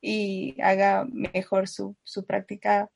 y 0.00 0.60
haga 0.60 1.06
mejor 1.10 1.68
su, 1.68 1.96
su 2.04 2.24
práctica 2.26 2.90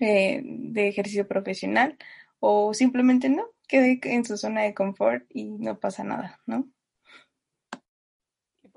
eh, 0.00 0.40
de 0.44 0.88
ejercicio 0.88 1.26
profesional 1.26 1.96
o 2.40 2.74
simplemente 2.74 3.28
no, 3.28 3.46
quede 3.66 4.00
en 4.04 4.24
su 4.24 4.36
zona 4.36 4.62
de 4.62 4.74
confort 4.74 5.24
y 5.28 5.44
no 5.44 5.78
pasa 5.78 6.04
nada, 6.04 6.40
¿no? 6.46 6.68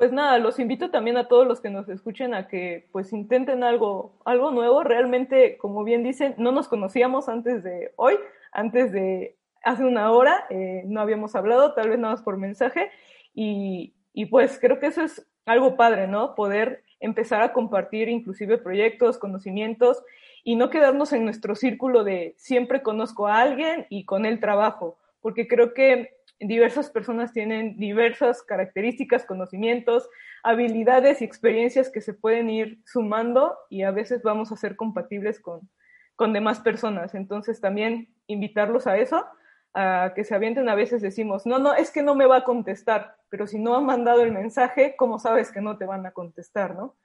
Pues 0.01 0.11
nada, 0.11 0.39
los 0.39 0.57
invito 0.57 0.89
también 0.89 1.15
a 1.17 1.27
todos 1.27 1.45
los 1.45 1.61
que 1.61 1.69
nos 1.69 1.87
escuchen 1.87 2.33
a 2.33 2.47
que 2.47 2.89
pues 2.91 3.13
intenten 3.13 3.63
algo, 3.63 4.17
algo 4.25 4.49
nuevo. 4.49 4.81
Realmente, 4.83 5.59
como 5.59 5.83
bien 5.83 6.01
dicen, 6.01 6.33
no 6.39 6.51
nos 6.51 6.67
conocíamos 6.67 7.29
antes 7.29 7.63
de 7.63 7.93
hoy, 7.97 8.15
antes 8.51 8.91
de 8.91 9.37
hace 9.63 9.85
una 9.85 10.09
hora, 10.09 10.47
eh, 10.49 10.81
no 10.87 11.01
habíamos 11.01 11.35
hablado, 11.35 11.75
tal 11.75 11.89
vez 11.89 11.99
nada 11.99 12.15
más 12.15 12.23
por 12.23 12.37
mensaje. 12.37 12.89
Y, 13.35 13.93
y 14.11 14.25
pues 14.25 14.57
creo 14.59 14.79
que 14.79 14.87
eso 14.87 15.03
es 15.03 15.23
algo 15.45 15.77
padre, 15.77 16.07
¿no? 16.07 16.33
Poder 16.33 16.83
empezar 16.99 17.43
a 17.43 17.53
compartir 17.53 18.09
inclusive 18.09 18.57
proyectos, 18.57 19.19
conocimientos 19.19 20.03
y 20.43 20.55
no 20.55 20.71
quedarnos 20.71 21.13
en 21.13 21.25
nuestro 21.25 21.53
círculo 21.53 22.03
de 22.03 22.33
siempre 22.37 22.81
conozco 22.81 23.27
a 23.27 23.39
alguien 23.39 23.85
y 23.91 24.05
con 24.05 24.25
él 24.25 24.39
trabajo, 24.39 24.97
porque 25.21 25.47
creo 25.47 25.75
que 25.75 26.15
diversas 26.41 26.89
personas 26.89 27.33
tienen 27.33 27.77
diversas 27.77 28.41
características, 28.41 29.25
conocimientos, 29.25 30.09
habilidades 30.43 31.21
y 31.21 31.25
experiencias 31.25 31.89
que 31.89 32.01
se 32.01 32.13
pueden 32.13 32.49
ir 32.49 32.81
sumando 32.85 33.57
y 33.69 33.83
a 33.83 33.91
veces 33.91 34.23
vamos 34.23 34.51
a 34.51 34.57
ser 34.57 34.75
compatibles 34.75 35.39
con, 35.39 35.69
con 36.15 36.33
demás 36.33 36.59
personas. 36.59 37.13
Entonces 37.13 37.61
también 37.61 38.13
invitarlos 38.27 38.87
a 38.87 38.97
eso, 38.97 39.25
a 39.73 40.13
que 40.15 40.23
se 40.23 40.35
avienten. 40.35 40.69
A 40.69 40.75
veces 40.75 41.01
decimos, 41.01 41.45
no, 41.45 41.59
no, 41.59 41.73
es 41.73 41.91
que 41.91 42.03
no 42.03 42.15
me 42.15 42.25
va 42.25 42.37
a 42.37 42.43
contestar, 42.43 43.15
pero 43.29 43.47
si 43.47 43.59
no 43.59 43.75
han 43.75 43.85
mandado 43.85 44.23
el 44.23 44.31
mensaje, 44.31 44.95
¿cómo 44.97 45.19
sabes 45.19 45.51
que 45.51 45.61
no 45.61 45.77
te 45.77 45.85
van 45.85 46.05
a 46.05 46.11
contestar, 46.11 46.75
no? 46.75 46.95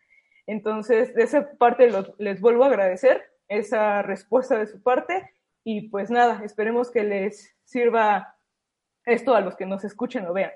Entonces, 0.47 1.15
de 1.15 1.25
esa 1.25 1.51
parte 1.59 1.91
les 2.19 2.41
vuelvo 2.41 2.65
a 2.65 2.69
agradecer 2.69 3.25
esa 3.49 4.03
respuesta 4.03 4.59
de 4.59 4.67
su 4.67 4.83
parte 4.83 5.31
y 5.65 5.89
pues 5.89 6.11
nada, 6.11 6.43
esperemos 6.45 6.91
que 6.91 7.03
les 7.03 7.57
sirva 7.65 8.36
esto 9.07 9.35
a 9.35 9.41
los 9.41 9.57
que 9.57 9.65
nos 9.65 9.85
escuchen 9.85 10.27
o 10.27 10.33
vean. 10.33 10.51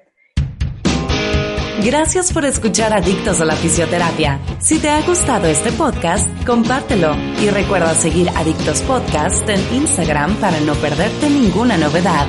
Gracias 1.83 2.33
por 2.33 2.45
escuchar 2.45 2.93
Adictos 2.93 3.41
a 3.41 3.47
la 3.47 3.55
Fisioterapia. 3.55 4.39
Si 4.61 4.79
te 4.79 4.91
ha 4.91 5.01
gustado 5.01 5.47
este 5.47 5.73
podcast, 5.73 6.29
compártelo 6.45 7.15
y 7.41 7.49
recuerda 7.49 7.95
seguir 7.95 8.29
Adictos 8.37 8.83
Podcast 8.83 9.49
en 9.49 9.61
Instagram 9.75 10.37
para 10.41 10.61
no 10.61 10.75
perderte 10.75 11.31
ninguna 11.31 11.79
novedad. 11.79 12.27